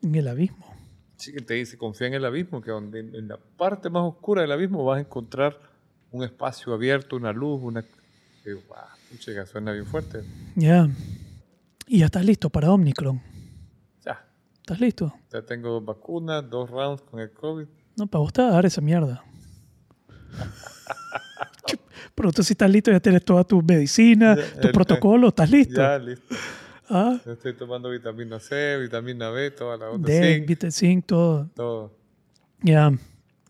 En 0.03 0.13
el 0.13 0.27
abismo. 0.27 0.67
Sí, 1.17 1.31
que 1.33 1.39
te 1.41 1.53
dice, 1.55 1.77
confía 1.77 2.07
en 2.07 2.13
el 2.15 2.25
abismo, 2.25 2.61
que 2.61 2.71
donde 2.71 2.99
en, 2.99 3.27
la 3.27 3.37
parte 3.37 3.89
más 3.89 4.03
oscura 4.03 4.41
del 4.41 4.51
abismo 4.51 4.83
vas 4.83 4.97
a 4.97 5.01
encontrar 5.01 5.57
un 6.11 6.23
espacio 6.23 6.73
abierto, 6.73 7.15
una 7.15 7.31
luz, 7.31 7.59
una... 7.63 7.85
Y, 8.45 8.51
wow, 8.53 8.75
pucha, 9.09 9.45
suena 9.45 9.71
bien 9.71 9.85
fuerte. 9.85 10.23
Ya. 10.55 10.87
Y 11.87 11.99
ya 11.99 12.05
estás 12.05 12.25
listo 12.25 12.49
para 12.49 12.71
Omicron. 12.71 13.21
Ya, 14.05 14.25
¿Estás 14.57 14.79
listo? 14.79 15.13
ya 15.31 15.41
tengo 15.41 15.69
dos 15.69 15.85
vacunas, 15.85 16.47
dos 16.49 16.69
rounds 16.69 17.01
con 17.03 17.19
el 17.19 17.31
COVID. 17.31 17.65
No, 17.97 18.07
para 18.07 18.19
vos 18.21 18.33
te 18.33 18.41
va 18.41 18.49
a 18.49 18.51
dar 18.51 18.65
esa 18.65 18.81
mierda. 18.81 19.23
Pero 22.15 22.31
tú 22.31 22.43
si 22.43 22.53
estás 22.53 22.69
listo, 22.69 22.91
ya 22.91 22.99
tienes 22.99 23.23
toda 23.23 23.43
tu 23.43 23.61
medicina, 23.61 24.35
Ya, 24.35 24.61
tu 24.61 24.67
el- 24.67 24.73
protocolo, 24.73 25.29
¿estás 25.29 25.49
listo? 25.49 25.75
Ya, 25.81 25.97
listo. 25.97 26.35
Ah, 26.89 27.19
Yo 27.25 27.31
estoy 27.33 27.53
tomando 27.55 27.89
vitamina 27.89 28.39
C, 28.39 28.77
vitamina 28.79 29.29
B, 29.31 29.51
toda 29.51 29.77
la 29.77 29.89
otra. 29.89 30.05
D, 30.13 30.35
zinc, 30.35 30.47
Vita 30.47 30.71
Zinc, 30.71 31.05
todo. 31.05 31.49
todo. 31.55 31.91
Ya. 32.61 32.91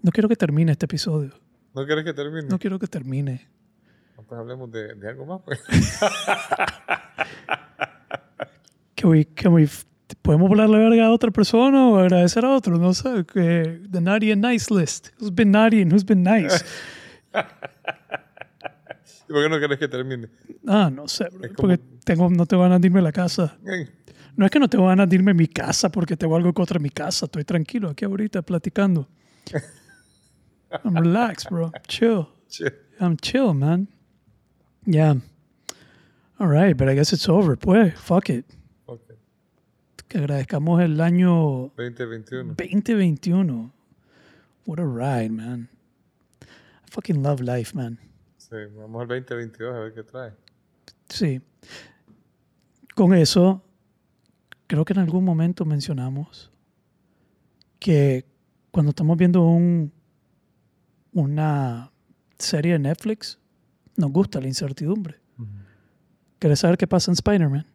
No 0.02 0.12
quiero 0.12 0.30
que 0.30 0.36
termine 0.36 0.72
este 0.72 0.86
episodio. 0.86 1.32
¿No 1.74 1.86
quieres 1.86 2.06
que 2.06 2.14
termine? 2.14 2.48
No 2.48 2.58
quiero 2.60 2.80
que 2.80 2.88
termine. 2.88 3.48
Pues 4.28 4.40
hablemos 4.40 4.72
de, 4.72 4.96
de 4.96 5.10
algo 5.10 5.26
más, 5.26 5.42
pues. 5.44 5.60
Can 8.96 9.10
we, 9.12 9.26
can 9.26 9.54
we, 9.54 9.68
¿Podemos 10.22 10.48
volar 10.50 10.70
la 10.70 10.78
verga 10.78 11.06
a 11.08 11.12
otra 11.12 11.30
persona 11.32 11.90
o 11.90 11.98
agradecer 11.98 12.46
a 12.46 12.56
otro? 12.56 12.78
No 12.78 12.94
sé. 12.94 13.26
Que, 13.26 13.82
the 13.92 14.00
naughty 14.02 14.32
and 14.32 14.42
nice 14.42 14.74
list. 14.74 15.10
Who's 15.20 15.32
been 15.32 15.52
naughty 15.52 15.82
and 15.82 15.92
who's 15.92 16.06
been 16.06 16.24
nice? 16.24 16.64
¿Y 19.28 19.34
por 19.34 19.44
qué 19.44 19.50
no 19.50 19.58
quieres 19.60 19.80
que 19.80 19.88
termine? 19.88 20.28
Ah, 20.68 20.90
no 20.92 21.08
sé, 21.08 21.26
bro. 21.30 21.40
Como- 21.42 21.56
Porque 21.56 21.78
tengo, 22.04 22.30
no 22.30 22.46
tengo 22.46 22.64
ganas 22.64 22.82
de 22.82 22.88
irme 22.88 23.00
a 23.00 23.04
la 23.04 23.12
casa. 23.12 23.58
No 24.38 24.46
es 24.46 24.52
que 24.52 24.60
no 24.60 24.68
tengo 24.70 24.88
ganas 24.88 25.08
de 25.10 25.16
irme 25.16 25.32
a 25.32 25.34
mi 25.34 25.48
casa 25.48 25.90
porque 25.90 26.18
tengo 26.18 26.36
algo 26.36 26.54
contra 26.54 26.78
mi 26.80 26.90
casa. 26.90 27.26
Estoy 27.26 27.44
tranquilo 27.46 27.90
aquí 27.90 28.04
ahorita 28.06 28.42
platicando. 28.42 29.08
I'm 30.84 30.96
relaxed, 30.98 31.50
bro. 31.50 31.72
Chill. 31.88 32.28
I'm 33.00 33.16
chill, 33.18 33.54
man. 33.54 33.88
Yeah. 34.86 35.16
All 36.40 36.48
right, 36.48 36.76
but 36.76 36.90
I 36.90 36.96
guess 36.96 37.14
it's 37.14 37.30
over. 37.30 37.56
Pues, 37.58 37.94
fuck 37.98 38.30
it. 38.30 38.46
Ok. 38.88 39.02
Que 40.10 40.18
agradezcamos 40.18 40.82
el 40.82 41.00
año 41.00 41.72
2021. 41.78 42.56
2021. 42.56 43.72
What 44.66 44.80
a 44.80 44.86
ride, 44.86 45.32
man. 45.32 45.70
I 46.42 46.90
fucking 46.92 47.24
love 47.24 47.40
life, 47.42 47.74
man. 47.74 48.00
Sí, 48.50 48.56
vamos 48.78 49.02
al 49.02 49.08
2022 49.08 49.74
a 49.74 49.80
ver 49.80 49.94
qué 49.94 50.04
trae. 50.04 50.32
Sí. 51.10 51.42
Con 52.94 53.16
eso, 53.16 53.64
creo 54.68 54.86
que 54.86 54.94
en 54.94 55.00
algún 55.00 55.26
momento 55.26 55.66
mencionamos 55.66 56.52
que 57.80 58.24
cuando 58.70 58.92
estamos 58.92 59.18
viendo 59.18 59.42
un, 59.42 59.92
una 61.14 61.92
serie 62.38 62.74
de 62.74 62.80
Netflix, 62.80 63.40
nos 63.98 64.12
gusta 64.12 64.40
la 64.40 64.48
incertidumbre. 64.48 65.20
¿Querés 66.38 66.60
saber 66.60 66.78
qué 66.78 66.86
pasa 66.86 67.10
en 67.10 67.14
Spider-Man? 67.14 67.66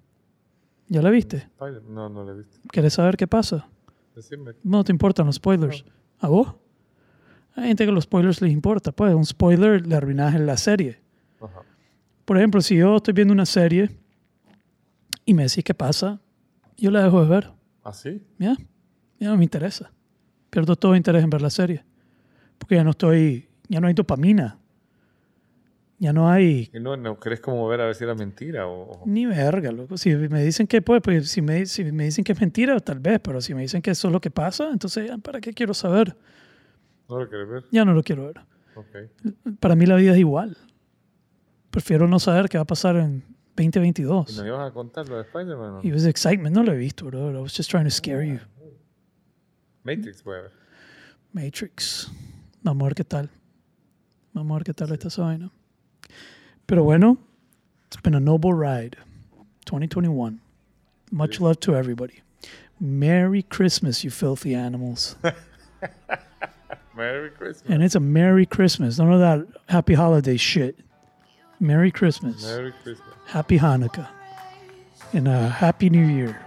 ¿Ya 0.86 1.02
la 1.02 1.10
viste? 1.10 1.48
No, 1.88 2.08
no 2.08 2.22
lo 2.22 2.32
he 2.32 2.36
visto. 2.36 2.58
¿Querés 2.70 2.92
saber 2.92 3.16
qué 3.16 3.26
pasa? 3.26 3.68
Decime. 4.14 4.52
No 4.62 4.84
te 4.84 4.92
importan 4.92 5.26
los 5.26 5.36
spoilers. 5.36 5.84
¿A 6.20 6.28
vos? 6.28 6.54
Hay 7.56 7.68
gente 7.68 7.86
que 7.86 7.92
los 7.92 8.04
spoilers 8.04 8.40
les 8.40 8.52
importa. 8.52 8.92
Pues 8.92 9.14
un 9.14 9.24
spoiler 9.24 9.86
le 9.86 9.94
arruinas 9.96 10.38
la 10.40 10.56
serie. 10.56 11.00
Ajá. 11.40 11.62
Por 12.24 12.36
ejemplo, 12.36 12.60
si 12.60 12.76
yo 12.76 12.96
estoy 12.96 13.14
viendo 13.14 13.32
una 13.32 13.46
serie 13.46 13.90
y 15.24 15.34
me 15.34 15.42
decís 15.44 15.64
qué 15.64 15.74
pasa, 15.74 16.20
yo 16.76 16.90
la 16.90 17.02
dejo 17.02 17.22
de 17.22 17.28
ver. 17.28 17.50
¿Ah, 17.82 17.92
sí? 17.92 18.22
Ya, 18.38 18.56
ya 19.18 19.28
no 19.28 19.36
me 19.36 19.44
interesa. 19.44 19.92
Pierdo 20.50 20.76
todo 20.76 20.96
interés 20.96 21.22
en 21.22 21.30
ver 21.30 21.42
la 21.42 21.50
serie. 21.50 21.84
Porque 22.58 22.76
ya 22.76 22.84
no 22.84 22.90
estoy, 22.90 23.48
ya 23.68 23.80
no 23.80 23.86
hay 23.86 23.94
dopamina. 23.94 24.58
Ya 25.98 26.14
no 26.14 26.30
hay 26.30 26.70
¿Y 26.72 26.80
no, 26.80 26.96
no 26.96 27.20
querés 27.20 27.40
como 27.40 27.68
ver 27.68 27.82
a 27.82 27.84
ver 27.84 27.94
si 27.94 28.04
era 28.04 28.14
mentira 28.14 28.66
o...? 28.66 29.02
ni 29.04 29.26
verga, 29.26 29.70
loco. 29.70 29.98
Si 29.98 30.14
me 30.14 30.42
dicen 30.42 30.66
que, 30.66 30.80
pues, 30.80 31.02
pues 31.02 31.28
si, 31.30 31.42
me, 31.42 31.66
si 31.66 31.84
me 31.84 32.04
dicen 32.04 32.24
que 32.24 32.32
es 32.32 32.40
mentira, 32.40 32.80
tal 32.80 33.00
vez, 33.00 33.20
pero 33.20 33.42
si 33.42 33.52
me 33.52 33.60
dicen 33.60 33.82
que 33.82 33.90
eso 33.90 34.08
es 34.08 34.12
lo 34.12 34.20
que 34.20 34.30
pasa, 34.30 34.70
entonces, 34.72 35.10
¿para 35.22 35.42
qué 35.42 35.52
quiero 35.52 35.74
saber? 35.74 36.16
¿No 37.10 37.18
lo 37.18 37.28
querés 37.28 37.48
ver? 37.48 37.64
Ya 37.70 37.84
no 37.84 37.92
lo 37.92 38.02
quiero 38.02 38.26
ver. 38.26 38.40
Ok. 38.76 39.56
Para 39.60 39.74
mí 39.74 39.84
la 39.86 39.96
vida 39.96 40.12
es 40.12 40.18
igual. 40.18 40.56
Prefiero 41.70 42.08
no 42.08 42.18
saber 42.18 42.48
qué 42.48 42.56
va 42.58 42.62
a 42.62 42.66
pasar 42.66 42.96
en 42.96 43.22
¿Y 43.58 43.64
2022. 43.64 44.36
nos 44.38 44.46
ibas 44.46 44.70
a 44.70 44.72
contar 44.72 45.06
lo 45.08 45.16
de 45.16 45.22
Spider-Man? 45.22 45.72
no? 45.74 45.80
It 45.82 45.92
was 45.92 46.06
excitement. 46.06 46.54
No 46.56 46.62
lo 46.62 46.72
he 46.72 46.76
visto, 46.78 47.04
bro. 47.06 47.30
I 47.30 47.40
was 47.42 47.52
just 47.54 47.68
trying 47.70 47.84
to 47.84 47.90
scare 47.90 48.22
you. 48.24 48.38
Matrix 49.84 50.22
voy 50.24 50.38
a 50.38 50.42
ver. 50.42 50.52
Matrix. 51.32 52.10
Vamos 52.62 52.82
a 52.82 52.84
ver 52.86 52.94
qué 52.94 53.04
tal. 53.04 53.28
Vamos 54.32 54.52
a 54.52 54.54
ver 54.58 54.64
qué 54.64 54.72
tal 54.74 54.92
está 54.92 55.08
esa 55.08 55.22
vaina. 55.22 55.50
Pero 56.66 56.84
bueno, 56.84 57.18
it's 57.86 58.00
been 58.02 58.14
a 58.14 58.20
noble 58.20 58.52
ride. 58.52 58.96
2021. 59.66 60.40
Much 61.12 61.40
love 61.40 61.58
to 61.60 61.74
everybody. 61.74 62.22
Merry 62.78 63.42
Christmas, 63.42 64.02
you 64.04 64.10
filthy 64.10 64.54
animals. 64.54 65.16
Merry 67.00 67.30
Christmas. 67.30 67.70
And 67.70 67.82
it's 67.82 67.94
a 67.94 68.00
Merry 68.00 68.44
Christmas. 68.44 68.98
None 68.98 69.10
of 69.10 69.20
that 69.20 69.46
Happy 69.70 69.94
Holiday 69.94 70.36
shit. 70.36 70.78
Merry 71.58 71.90
Christmas. 71.90 72.44
Merry 72.44 72.72
Christmas. 72.82 73.08
Happy 73.26 73.58
Hanukkah. 73.58 74.06
And 75.14 75.26
a 75.26 75.48
Happy 75.48 75.88
New 75.88 76.06
Year. 76.06 76.38